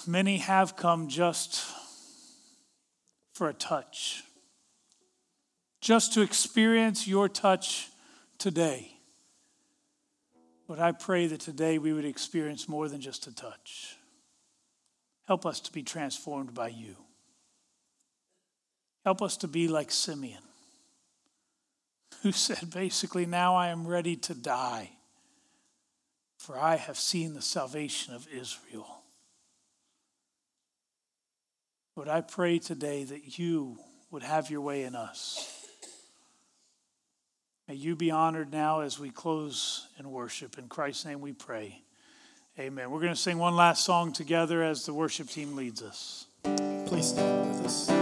many 0.07 0.37
have 0.37 0.77
come 0.77 1.09
just 1.09 1.65
for 3.33 3.49
a 3.49 3.53
touch, 3.53 4.23
just 5.81 6.13
to 6.13 6.21
experience 6.21 7.05
your 7.05 7.27
touch 7.27 7.89
today. 8.37 8.93
But 10.65 10.79
I 10.79 10.93
pray 10.93 11.27
that 11.27 11.41
today 11.41 11.77
we 11.77 11.91
would 11.91 12.05
experience 12.05 12.69
more 12.69 12.87
than 12.87 13.01
just 13.01 13.27
a 13.27 13.35
touch. 13.35 13.97
Help 15.27 15.45
us 15.45 15.59
to 15.59 15.73
be 15.73 15.83
transformed 15.83 16.53
by 16.53 16.69
you. 16.69 16.95
Help 19.03 19.21
us 19.21 19.37
to 19.37 19.47
be 19.47 19.67
like 19.67 19.91
Simeon 19.91 20.41
who 22.25 22.31
said 22.31 22.71
basically, 22.71 23.27
Now 23.27 23.55
I 23.55 23.67
am 23.67 23.85
ready 23.85 24.15
to 24.15 24.33
die, 24.33 24.89
for 26.39 26.57
I 26.57 26.75
have 26.75 26.97
seen 26.97 27.35
the 27.35 27.41
salvation 27.41 28.15
of 28.15 28.27
Israel. 28.33 29.03
Lord, 31.95 32.09
I 32.09 32.21
pray 32.21 32.57
today 32.57 33.03
that 33.03 33.37
you 33.37 33.77
would 34.09 34.23
have 34.23 34.49
your 34.49 34.61
way 34.61 34.85
in 34.85 34.95
us. 34.95 35.67
May 37.67 37.75
you 37.75 37.95
be 37.95 38.09
honored 38.09 38.51
now 38.51 38.79
as 38.79 38.97
we 38.97 39.11
close 39.11 39.87
in 39.99 40.09
worship. 40.09 40.57
In 40.57 40.67
Christ's 40.67 41.05
name 41.05 41.21
we 41.21 41.31
pray. 41.31 41.83
Amen. 42.57 42.89
We're 42.89 43.01
going 43.01 43.13
to 43.13 43.19
sing 43.19 43.37
one 43.37 43.55
last 43.55 43.85
song 43.85 44.11
together 44.11 44.63
as 44.63 44.83
the 44.87 44.95
worship 44.95 45.29
team 45.29 45.55
leads 45.55 45.83
us. 45.83 46.25
Please 46.87 47.09
stand 47.09 47.49
with 47.49 47.67
us 47.67 47.94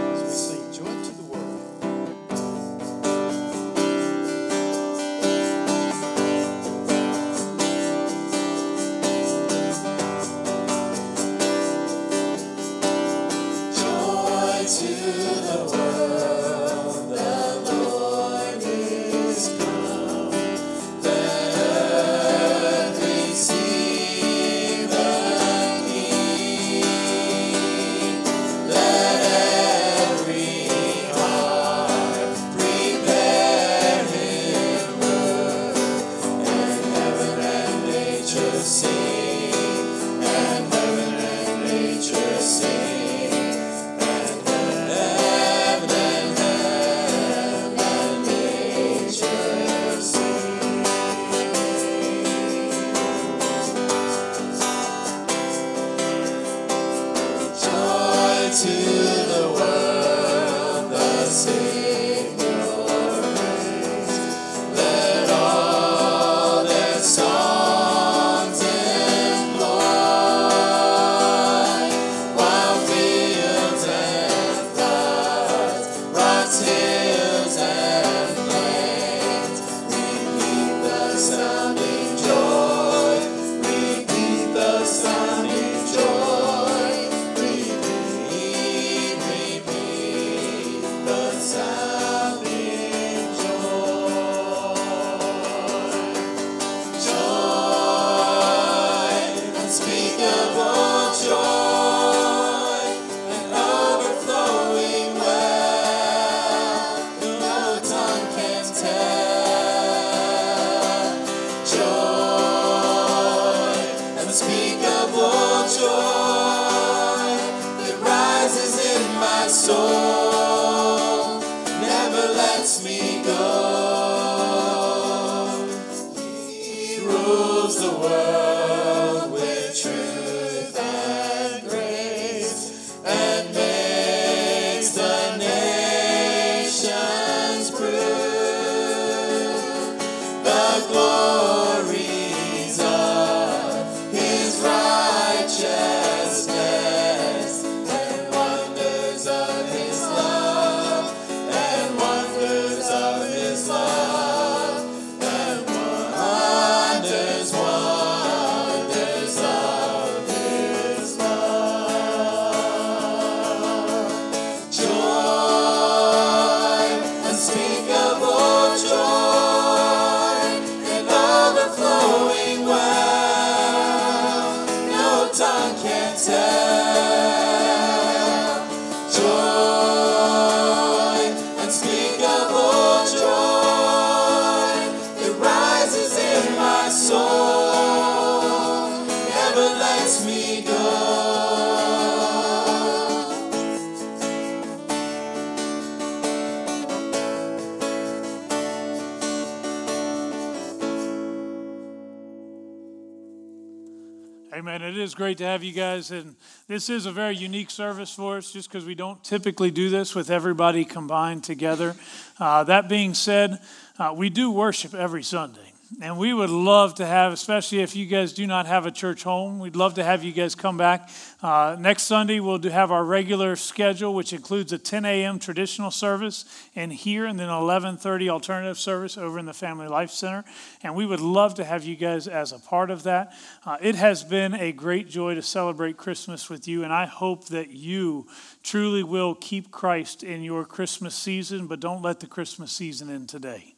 great 205.14 205.38
to 205.38 205.44
have 205.44 205.64
you 205.64 205.72
guys. 205.72 206.10
And 206.10 206.36
this 206.68 206.90
is 206.90 207.06
a 207.06 207.12
very 207.12 207.36
unique 207.36 207.70
service 207.70 208.14
for 208.14 208.36
us 208.36 208.52
just 208.52 208.70
because 208.70 208.84
we 208.84 208.94
don't 208.94 209.22
typically 209.24 209.70
do 209.70 209.88
this 209.88 210.14
with 210.14 210.30
everybody 210.30 210.84
combined 210.84 211.44
together. 211.44 211.94
Uh, 212.38 212.64
that 212.64 212.88
being 212.88 213.14
said, 213.14 213.60
uh, 213.98 214.12
we 214.16 214.30
do 214.30 214.50
worship 214.50 214.94
every 214.94 215.22
Sunday. 215.22 215.63
And 216.00 216.18
we 216.18 216.34
would 216.34 216.50
love 216.50 216.94
to 216.96 217.06
have, 217.06 217.32
especially 217.32 217.80
if 217.80 217.94
you 217.94 218.06
guys 218.06 218.32
do 218.32 218.46
not 218.46 218.66
have 218.66 218.86
a 218.86 218.90
church 218.90 219.22
home, 219.22 219.58
we'd 219.58 219.76
love 219.76 219.94
to 219.94 220.04
have 220.04 220.24
you 220.24 220.32
guys 220.32 220.54
come 220.54 220.76
back. 220.76 221.08
Uh, 221.42 221.76
next 221.78 222.04
Sunday, 222.04 222.40
we'll 222.40 222.58
do 222.58 222.68
have 222.70 222.90
our 222.90 223.04
regular 223.04 223.54
schedule, 223.54 224.14
which 224.14 224.32
includes 224.32 224.72
a 224.72 224.78
10 224.78 225.04
a.m. 225.04 225.38
traditional 225.38 225.90
service 225.90 226.46
in 226.74 226.90
here, 226.90 227.26
and 227.26 227.38
then 227.38 227.48
11:30 227.48 228.28
alternative 228.28 228.78
service 228.78 229.16
over 229.16 229.38
in 229.38 229.46
the 229.46 229.54
Family 229.54 229.86
Life 229.86 230.10
Center. 230.10 230.44
And 230.82 230.94
we 230.94 231.06
would 231.06 231.20
love 231.20 231.54
to 231.56 231.64
have 231.64 231.84
you 231.84 231.96
guys 231.96 232.26
as 232.26 232.52
a 232.52 232.58
part 232.58 232.90
of 232.90 233.02
that. 233.04 233.32
Uh, 233.64 233.76
it 233.80 233.94
has 233.94 234.24
been 234.24 234.54
a 234.54 234.72
great 234.72 235.08
joy 235.08 235.34
to 235.34 235.42
celebrate 235.42 235.96
Christmas 235.96 236.50
with 236.50 236.66
you, 236.66 236.82
and 236.82 236.92
I 236.92 237.06
hope 237.06 237.46
that 237.48 237.70
you 237.70 238.26
truly 238.62 239.02
will 239.02 239.34
keep 239.34 239.70
Christ 239.70 240.22
in 240.22 240.42
your 240.42 240.64
Christmas 240.64 241.14
season, 241.14 241.66
but 241.66 241.78
don't 241.78 242.02
let 242.02 242.20
the 242.20 242.26
Christmas 242.26 242.72
season 242.72 243.10
end 243.10 243.28
today. 243.28 243.73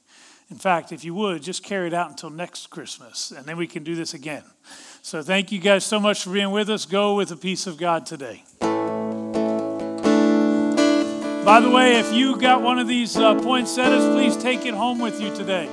In 0.51 0.57
fact, 0.57 0.93
if 0.93 1.05
you 1.05 1.13
would, 1.15 1.43
just 1.43 1.65
carry 1.65 1.89
it 1.89 1.95
out 1.95 2.09
until 2.09 2.31
next 2.31 2.69
Christmas, 2.69 3.33
and 3.33 3.45
then 3.47 3.57
we 3.57 3.67
can 3.67 3.83
do 3.83 3.97
this 3.97 4.15
again. 4.15 4.45
So 5.03 5.23
thank 5.23 5.51
you 5.51 5.59
guys 5.59 5.85
so 5.85 5.99
much 5.99 6.23
for 6.23 6.31
being 6.31 6.51
with 6.53 6.71
us. 6.71 6.87
Go 6.87 7.15
with 7.17 7.31
the 7.31 7.37
peace 7.37 7.67
of 7.67 7.79
God 7.79 8.07
today. 8.07 8.45
By 11.45 11.61
the 11.61 11.71
way, 11.71 11.99
if 11.99 12.13
you 12.13 12.37
got 12.37 12.63
one 12.63 12.79
of 12.79 12.89
these 12.89 13.17
uh, 13.17 13.35
poinsettias, 13.37 14.05
please 14.07 14.37
take 14.37 14.67
it 14.67 14.75
home 14.75 14.99
with 14.99 15.21
you 15.21 15.35
today. 15.35 15.69